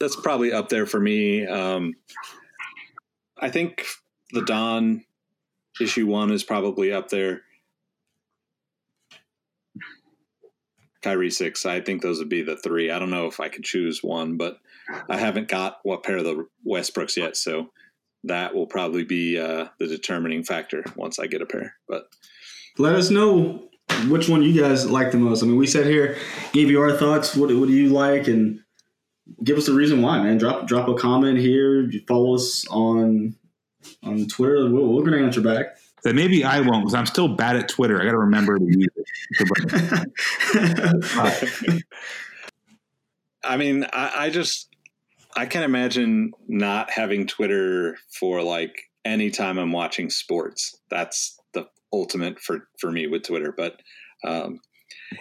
That's 0.00 0.16
probably 0.16 0.52
up 0.52 0.68
there 0.68 0.86
for 0.86 1.00
me. 1.00 1.46
Um, 1.46 1.94
I 3.40 3.50
think 3.50 3.84
the 4.32 4.44
Don 4.44 5.04
issue 5.80 6.06
one 6.06 6.30
is 6.30 6.44
probably 6.44 6.92
up 6.92 7.08
there. 7.08 7.42
Kyrie 11.02 11.30
six. 11.30 11.64
I 11.64 11.80
think 11.80 12.02
those 12.02 12.18
would 12.18 12.28
be 12.28 12.42
the 12.42 12.56
three. 12.56 12.90
I 12.90 12.98
don't 12.98 13.10
know 13.10 13.26
if 13.26 13.38
I 13.40 13.48
could 13.48 13.64
choose 13.64 14.02
one, 14.02 14.36
but 14.36 14.58
I 15.08 15.16
haven't 15.16 15.48
got 15.48 15.78
what 15.84 16.02
pair 16.02 16.16
of 16.16 16.24
the 16.24 16.46
Westbrooks 16.66 17.16
yet, 17.16 17.36
so 17.36 17.70
that 18.24 18.54
will 18.54 18.66
probably 18.66 19.04
be 19.04 19.38
uh, 19.38 19.68
the 19.78 19.86
determining 19.86 20.42
factor 20.44 20.84
once 20.96 21.18
I 21.18 21.26
get 21.26 21.42
a 21.42 21.46
pair. 21.46 21.74
But 21.88 22.08
Let 22.76 22.94
us 22.94 23.10
know 23.10 23.68
which 24.08 24.28
one 24.28 24.42
you 24.42 24.60
guys 24.60 24.88
like 24.88 25.10
the 25.10 25.18
most. 25.18 25.42
I 25.42 25.46
mean, 25.46 25.56
we 25.56 25.66
sat 25.66 25.86
here, 25.86 26.16
gave 26.52 26.70
you 26.70 26.80
our 26.80 26.92
thoughts. 26.92 27.34
What, 27.34 27.54
what 27.54 27.68
do 27.68 27.74
you 27.74 27.88
like? 27.88 28.28
And 28.28 28.60
give 29.42 29.56
us 29.58 29.66
the 29.66 29.74
reason 29.74 30.02
why, 30.02 30.22
man. 30.22 30.38
Drop 30.38 30.66
drop 30.66 30.88
a 30.88 30.94
comment 30.94 31.38
here. 31.38 31.90
Follow 32.06 32.34
us 32.34 32.66
on 32.68 33.34
on 34.02 34.26
Twitter. 34.26 34.70
We're, 34.70 34.86
we're 34.86 35.04
gonna 35.04 35.24
answer 35.24 35.40
back. 35.40 35.76
That 36.04 36.14
maybe 36.14 36.44
I 36.44 36.60
won't 36.60 36.84
because 36.84 36.94
I'm 36.94 37.06
still 37.06 37.28
bad 37.28 37.56
at 37.56 37.68
Twitter. 37.68 38.00
I 38.00 38.04
got 38.04 38.12
to 38.12 38.18
remember 38.18 38.56
to 38.56 38.64
use 38.64 38.86
it. 38.96 39.04
I 43.44 43.56
mean, 43.56 43.84
I, 43.92 44.26
I 44.26 44.30
just 44.30 44.68
I 45.36 45.46
can 45.46 45.62
imagine 45.62 46.32
not 46.46 46.90
having 46.90 47.26
Twitter 47.26 47.96
for 48.18 48.42
like 48.42 48.74
any 49.04 49.30
time 49.30 49.58
I'm 49.58 49.72
watching 49.72 50.10
sports. 50.10 50.78
That's 50.90 51.38
the 51.54 51.66
ultimate 51.92 52.40
for 52.40 52.68
for 52.80 52.90
me 52.90 53.06
with 53.06 53.24
Twitter. 53.24 53.52
But 53.56 53.80
um, 54.24 54.60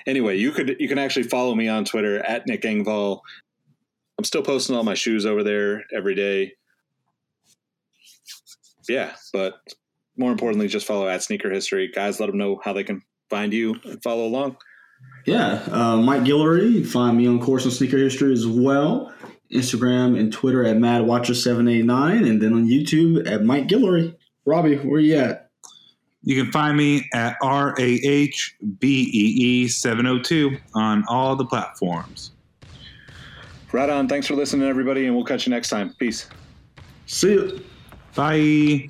anyway, 0.06 0.38
you 0.38 0.52
could 0.52 0.78
you 0.80 0.88
can 0.88 0.98
actually 0.98 1.24
follow 1.24 1.56
me 1.56 1.68
on 1.68 1.86
Twitter 1.86 2.20
at 2.20 2.48
Nick 2.48 2.64
Engvall. 2.64 3.22
I'm 4.18 4.24
still 4.24 4.42
posting 4.42 4.76
all 4.76 4.84
my 4.84 4.96
shoes 4.96 5.26
over 5.26 5.44
there 5.44 5.84
every 5.96 6.16
day. 6.16 6.54
Yeah, 8.90 9.14
but 9.34 9.56
more 10.18 10.32
importantly, 10.32 10.68
just 10.68 10.88
follow 10.88 11.08
at 11.08 11.22
Sneaker 11.22 11.52
History, 11.52 11.92
guys. 11.94 12.20
Let 12.20 12.28
them 12.28 12.38
know 12.38 12.60
how 12.64 12.74
they 12.74 12.84
can 12.84 13.02
find 13.30 13.54
you 13.54 13.76
and 13.84 14.02
follow 14.02 14.26
along. 14.26 14.58
Yeah, 15.26 15.62
uh, 15.72 15.98
Mike 15.98 16.24
Guillory. 16.24 16.86
Find 16.86 17.18
me 17.18 17.28
on 17.28 17.40
Course 17.40 17.66
on 17.66 17.72
Sneaker 17.72 17.98
History 17.98 18.34
as 18.34 18.48
well. 18.48 19.14
Instagram 19.52 20.20
and 20.20 20.32
Twitter 20.32 20.64
at 20.64 20.78
MadWatcher789, 20.78 22.30
and 22.30 22.42
then 22.42 22.54
on 22.54 22.68
YouTube 22.68 23.30
at 23.30 23.44
Mike 23.44 23.68
Guillory. 23.68 24.16
Robbie, 24.46 24.78
where 24.78 24.98
are 24.98 25.00
you 25.00 25.18
at? 25.18 25.50
You 26.24 26.42
can 26.42 26.52
find 26.52 26.78
me 26.78 27.08
at 27.14 27.38
R 27.42 27.74
A 27.80 27.84
H 28.04 28.56
B 28.80 29.10
E 29.14 29.64
E 29.64 29.68
702 29.68 30.58
on 30.74 31.06
all 31.08 31.36
the 31.36 31.46
platforms. 31.46 32.32
Right 33.72 33.90
on. 33.90 34.08
Thanks 34.08 34.28
for 34.28 34.36
listening, 34.36 34.68
everybody, 34.68 35.06
and 35.06 35.16
we'll 35.16 35.26
catch 35.26 35.46
you 35.46 35.52
next 35.52 35.70
time. 35.70 35.94
Peace. 36.00 36.28
See 37.06 37.34
you. 37.34 37.64
Bye. 38.16 38.90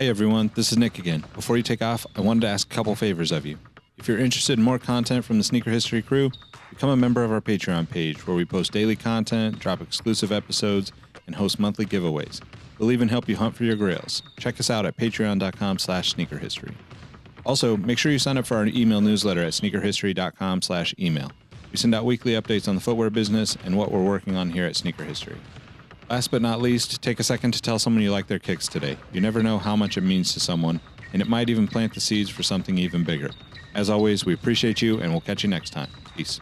Hey 0.00 0.08
everyone, 0.08 0.50
this 0.54 0.72
is 0.72 0.78
Nick 0.78 0.98
again. 0.98 1.26
Before 1.34 1.58
you 1.58 1.62
take 1.62 1.82
off, 1.82 2.06
I 2.16 2.22
wanted 2.22 2.40
to 2.40 2.46
ask 2.46 2.72
a 2.72 2.74
couple 2.74 2.94
favors 2.94 3.30
of 3.30 3.44
you. 3.44 3.58
If 3.98 4.08
you're 4.08 4.16
interested 4.16 4.58
in 4.58 4.64
more 4.64 4.78
content 4.78 5.26
from 5.26 5.36
the 5.36 5.44
Sneaker 5.44 5.70
History 5.70 6.00
crew, 6.00 6.30
become 6.70 6.88
a 6.88 6.96
member 6.96 7.22
of 7.22 7.30
our 7.30 7.42
Patreon 7.42 7.90
page 7.90 8.26
where 8.26 8.34
we 8.34 8.46
post 8.46 8.72
daily 8.72 8.96
content, 8.96 9.58
drop 9.58 9.82
exclusive 9.82 10.32
episodes, 10.32 10.90
and 11.26 11.36
host 11.36 11.60
monthly 11.60 11.84
giveaways. 11.84 12.40
We'll 12.78 12.92
even 12.92 13.10
help 13.10 13.28
you 13.28 13.36
hunt 13.36 13.54
for 13.54 13.64
your 13.64 13.76
grails. 13.76 14.22
Check 14.38 14.58
us 14.58 14.70
out 14.70 14.86
at 14.86 14.96
patreon.com 14.96 15.78
slash 15.78 16.14
sneakerhistory. 16.14 16.72
Also, 17.44 17.76
make 17.76 17.98
sure 17.98 18.10
you 18.10 18.18
sign 18.18 18.38
up 18.38 18.46
for 18.46 18.56
our 18.56 18.68
email 18.68 19.02
newsletter 19.02 19.42
at 19.42 19.52
sneakerhistory.com 19.52 20.62
slash 20.62 20.94
email. 20.98 21.30
We 21.70 21.76
send 21.76 21.94
out 21.94 22.06
weekly 22.06 22.32
updates 22.32 22.68
on 22.68 22.74
the 22.74 22.80
footwear 22.80 23.10
business 23.10 23.54
and 23.66 23.76
what 23.76 23.92
we're 23.92 24.02
working 24.02 24.34
on 24.34 24.48
here 24.48 24.64
at 24.64 24.76
Sneaker 24.76 25.04
History. 25.04 25.36
Last 26.10 26.32
but 26.32 26.42
not 26.42 26.60
least, 26.60 27.00
take 27.02 27.20
a 27.20 27.22
second 27.22 27.52
to 27.52 27.62
tell 27.62 27.78
someone 27.78 28.02
you 28.02 28.10
like 28.10 28.26
their 28.26 28.40
kicks 28.40 28.66
today. 28.66 28.96
You 29.12 29.20
never 29.20 29.44
know 29.44 29.58
how 29.58 29.76
much 29.76 29.96
it 29.96 30.00
means 30.00 30.32
to 30.34 30.40
someone, 30.40 30.80
and 31.12 31.22
it 31.22 31.28
might 31.28 31.48
even 31.48 31.68
plant 31.68 31.94
the 31.94 32.00
seeds 32.00 32.28
for 32.28 32.42
something 32.42 32.76
even 32.78 33.04
bigger. 33.04 33.30
As 33.76 33.88
always, 33.88 34.26
we 34.26 34.34
appreciate 34.34 34.82
you, 34.82 34.98
and 34.98 35.12
we'll 35.12 35.20
catch 35.20 35.44
you 35.44 35.48
next 35.48 35.70
time. 35.70 35.88
Peace. 36.16 36.40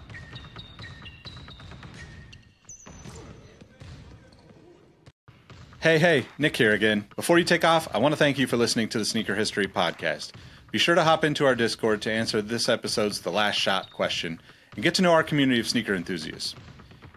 Hey, 5.80 5.98
hey, 5.98 6.24
Nick 6.38 6.56
here 6.56 6.72
again. 6.72 7.06
Before 7.14 7.38
you 7.38 7.44
take 7.44 7.62
off, 7.62 7.88
I 7.94 7.98
want 7.98 8.12
to 8.12 8.16
thank 8.16 8.38
you 8.38 8.46
for 8.46 8.56
listening 8.56 8.88
to 8.88 8.98
the 8.98 9.04
Sneaker 9.04 9.34
History 9.34 9.66
Podcast. 9.66 10.30
Be 10.70 10.78
sure 10.78 10.94
to 10.94 11.04
hop 11.04 11.24
into 11.24 11.44
our 11.44 11.54
Discord 11.54 12.00
to 12.02 12.10
answer 12.10 12.40
this 12.40 12.70
episode's 12.70 13.20
The 13.20 13.30
Last 13.30 13.56
Shot 13.56 13.92
question 13.92 14.40
and 14.74 14.82
get 14.82 14.94
to 14.94 15.02
know 15.02 15.12
our 15.12 15.22
community 15.22 15.60
of 15.60 15.68
sneaker 15.68 15.94
enthusiasts. 15.94 16.54